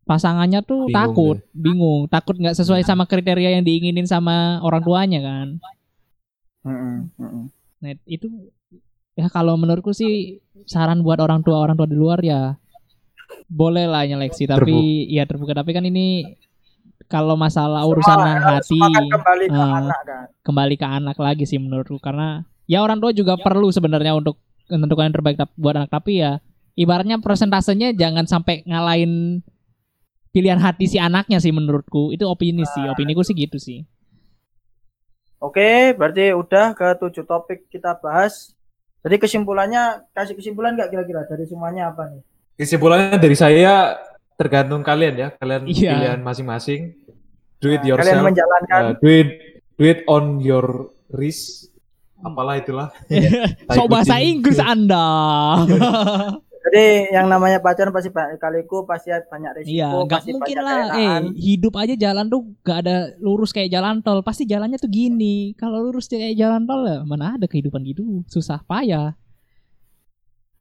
pasangannya 0.04 0.60
tuh 0.60 0.84
Bingung 0.84 0.94
takut 0.94 1.36
bingung. 1.56 2.00
Takut 2.12 2.36
nggak 2.36 2.54
sesuai 2.54 2.84
sama 2.84 3.08
kriteria 3.08 3.56
yang 3.56 3.64
diinginin 3.64 4.04
sama 4.04 4.60
orang 4.60 4.84
tuanya 4.84 5.24
kan 5.24 5.48
Mm-mm. 6.64 7.44
Nah 7.78 7.90
itu 8.04 8.26
ya 9.14 9.28
kalau 9.28 9.54
menurutku 9.54 9.92
sih 9.92 10.40
saran 10.64 11.00
buat 11.00 11.18
orang 11.18 11.40
tua 11.40 11.58
orang 11.58 11.74
tua 11.74 11.84
di 11.84 11.94
luar 11.94 12.18
ya 12.18 12.56
boleh 13.46 13.84
lah 13.84 14.02
nyeleksi 14.02 14.44
tapi 14.46 14.74
ya 15.06 15.22
terbuka 15.22 15.54
tapi 15.54 15.70
kan 15.70 15.84
ini 15.84 16.36
kalau 17.06 17.36
masalah 17.36 17.84
urusan 17.84 18.16
Semua- 18.16 18.40
hati 18.58 18.80
kembali 19.06 19.46
ke 19.46 19.54
Ah. 19.54 19.78
anak 19.78 19.98
kan. 20.02 20.24
kembali 20.42 20.74
ke 20.74 20.86
anak 20.86 21.16
lagi 21.16 21.44
sih 21.44 21.58
menurutku 21.58 21.98
karena 21.98 22.42
ya 22.64 22.80
orang 22.80 22.98
tua 22.98 23.12
juga 23.12 23.36
perlu 23.36 23.68
sebenarnya 23.68 24.16
untuk 24.16 24.40
menentukan 24.66 25.04
yang 25.04 25.14
terbaik 25.14 25.36
buat 25.54 25.76
anak 25.76 25.92
tapi 25.92 26.18
ya 26.18 26.40
ibaratnya 26.74 27.20
persentasenya 27.20 27.92
jangan 27.92 28.24
sampai 28.24 28.64
ngalahin 28.64 29.44
pilihan 30.32 30.58
hati 30.58 30.88
si 30.88 30.96
anaknya 30.96 31.38
sih 31.38 31.52
menurutku 31.52 32.10
itu 32.10 32.24
opini 32.24 32.64
sih 32.66 32.82
opini 32.88 33.12
ku 33.12 33.22
sih 33.22 33.36
gitu 33.36 33.60
sih 33.60 33.84
Oke, 35.38 35.92
berarti 35.92 36.32
udah 36.32 36.72
ke 36.72 36.88
tujuh 36.98 37.24
topik 37.24 37.68
kita 37.68 37.94
bahas. 37.98 38.54
Jadi 39.04 39.20
kesimpulannya 39.20 40.08
kasih 40.10 40.32
kesimpulan 40.32 40.72
nggak 40.72 40.88
kira-kira 40.88 41.28
dari 41.28 41.44
semuanya 41.44 41.92
apa 41.92 42.08
nih? 42.08 42.22
Kesimpulannya 42.56 43.18
dari 43.18 43.36
saya 43.36 44.00
tergantung 44.34 44.80
kalian 44.80 45.14
ya, 45.14 45.28
kalian 45.36 45.62
Iya. 45.68 45.90
pilihan 45.92 46.20
masing-masing. 46.20 46.96
Do 47.60 47.68
it 47.68 47.80
Nah, 47.80 47.96
Kalian 47.96 47.96
yourself. 48.16 48.24
menjalankan 48.24 48.80
Uh, 48.82 48.94
do 48.98 49.08
it 49.08 49.28
do 49.74 49.84
it 49.84 50.00
on 50.06 50.24
your 50.38 50.66
risk. 51.10 51.68
Apalah 52.20 52.56
itulah. 52.56 52.88
so 53.76 53.84
bahasa. 53.84 54.16
Inggris 54.16 54.56
anda 54.56 55.04
Jadi 56.64 57.12
yang 57.12 57.28
namanya 57.28 57.60
pacaran 57.60 57.92
pasti 57.92 58.08
banyak 58.08 58.40
kaliku, 58.40 58.88
pasti 58.88 59.12
banyak 59.12 59.52
resiko, 59.52 59.76
Iya, 59.76 59.88
nggak 60.08 60.22
mungkin 60.32 60.56
lah. 60.64 60.96
Eh, 60.96 61.20
hidup 61.36 61.76
aja 61.76 61.92
jalan 61.92 62.32
tuh 62.32 62.56
gak 62.64 62.88
ada 62.88 63.12
lurus 63.20 63.52
kayak 63.52 63.68
jalan 63.68 64.00
tol. 64.00 64.24
Pasti 64.24 64.48
jalannya 64.48 64.80
tuh 64.80 64.88
gini. 64.88 65.52
Kalau 65.60 65.84
lurus 65.84 66.08
kayak 66.08 66.32
jalan 66.40 66.64
tol 66.64 66.88
ya 66.88 67.04
mana 67.04 67.36
ada 67.36 67.44
kehidupan 67.44 67.84
gitu. 67.84 68.24
Susah 68.32 68.64
payah. 68.64 69.12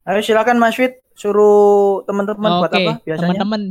Ayo 0.03 0.19
silakan 0.19 0.59
Mas 0.59 0.75
Fit, 0.75 0.99
suruh 1.15 2.03
teman-teman 2.03 2.59
buat 2.59 2.75
Oke, 2.75 2.83
apa 2.83 2.93
biasanya? 3.07 3.23
teman-teman 3.23 3.61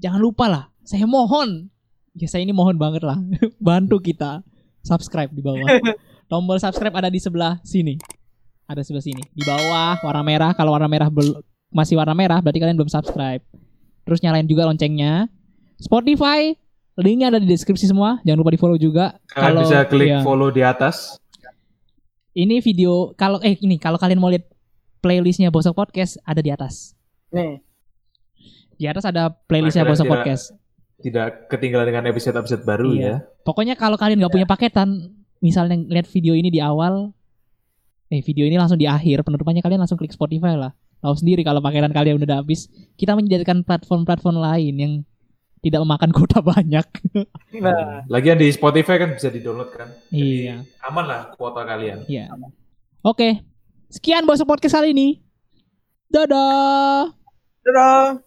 jangan 0.00 0.20
lupa 0.24 0.44
lah. 0.48 0.64
Saya 0.88 1.04
mohon. 1.04 1.68
Ya 2.16 2.32
saya 2.32 2.48
ini 2.48 2.56
mohon 2.56 2.80
banget 2.80 3.04
lah. 3.04 3.20
Bantu 3.60 4.00
kita 4.00 4.40
subscribe 4.80 5.28
di 5.36 5.44
bawah. 5.44 5.68
Tombol 6.32 6.56
subscribe 6.56 6.96
ada 6.96 7.12
di 7.12 7.20
sebelah 7.20 7.60
sini. 7.60 8.00
Ada 8.64 8.80
sebelah 8.80 9.04
sini. 9.04 9.20
Di 9.36 9.44
bawah 9.44 10.00
warna 10.00 10.24
merah. 10.24 10.56
Kalau 10.56 10.72
warna 10.72 10.88
merah 10.88 11.12
bel- 11.12 11.44
masih 11.74 11.98
warna 11.98 12.14
merah 12.14 12.38
berarti 12.38 12.62
kalian 12.62 12.78
belum 12.78 12.88
subscribe. 12.88 13.42
Terus 14.06 14.22
nyalain 14.22 14.46
juga 14.46 14.70
loncengnya. 14.70 15.26
Spotify 15.82 16.54
linknya 16.94 17.34
ada 17.34 17.42
di 17.42 17.50
deskripsi 17.50 17.90
semua. 17.90 18.22
Jangan 18.22 18.38
lupa 18.38 18.54
di 18.54 18.60
follow 18.62 18.78
juga. 18.78 19.18
Kalian 19.34 19.66
bisa 19.66 19.82
klik 19.90 20.08
iya. 20.14 20.22
follow 20.22 20.54
di 20.54 20.62
atas. 20.62 21.18
Ini 22.34 22.62
video 22.62 23.14
kalau 23.18 23.42
eh 23.42 23.58
ini 23.58 23.78
kalau 23.78 23.98
kalian 23.98 24.22
mau 24.22 24.30
lihat 24.30 24.46
playlistnya 25.02 25.50
Bosok 25.50 25.74
Podcast 25.74 26.22
ada 26.22 26.38
di 26.38 26.54
atas. 26.54 26.94
Nih, 27.34 27.58
Di 28.74 28.90
atas 28.90 29.06
ada 29.06 29.30
playlistnya 29.30 29.86
Nah, 29.86 29.90
Bosok 29.90 30.06
Podcast. 30.06 30.54
Tidak 30.98 31.50
ketinggalan 31.50 31.90
dengan 31.90 32.06
episode-episode 32.10 32.62
baru 32.62 32.94
Iya. 32.94 33.02
ya. 33.02 33.16
Pokoknya 33.42 33.74
kalau 33.74 33.98
kalian 33.98 34.18
nggak 34.22 34.34
punya 34.34 34.48
paketan, 34.50 35.14
misalnya 35.38 35.78
lihat 35.78 36.10
video 36.10 36.34
ini 36.34 36.50
di 36.50 36.58
awal, 36.58 37.14
eh 38.10 38.22
video 38.22 38.46
ini 38.46 38.58
langsung 38.58 38.78
di 38.78 38.86
akhir, 38.86 39.22
penutupannya 39.22 39.62
kalian 39.62 39.82
langsung 39.82 39.98
klik 39.98 40.14
Spotify 40.14 40.58
lah. 40.58 40.74
Tahu 41.04 41.14
sendiri 41.20 41.44
kalau 41.44 41.60
paketan 41.60 41.92
kalian 41.92 42.16
udah 42.16 42.40
habis. 42.40 42.72
Kita 42.96 43.12
menjadikan 43.12 43.60
platform-platform 43.60 44.40
lain 44.40 44.74
yang 44.80 44.92
tidak 45.60 45.84
memakan 45.84 46.16
kuota 46.16 46.40
banyak. 46.40 46.86
nah, 47.64 48.08
Lagian 48.08 48.40
di 48.40 48.48
Spotify 48.48 48.96
kan 48.96 49.12
bisa 49.12 49.28
di-download 49.28 49.68
kan. 49.76 49.92
Jadi 50.08 50.48
iya, 50.48 50.64
aman 50.80 51.04
lah 51.04 51.20
kuota 51.36 51.60
kalian. 51.68 52.08
iya. 52.08 52.32
Oke, 53.04 53.44
sekian 53.92 54.24
bosok 54.24 54.48
podcast 54.48 54.80
kali 54.80 54.96
ini. 54.96 55.20
Dadah. 56.08 57.12
dadah. 57.60 58.23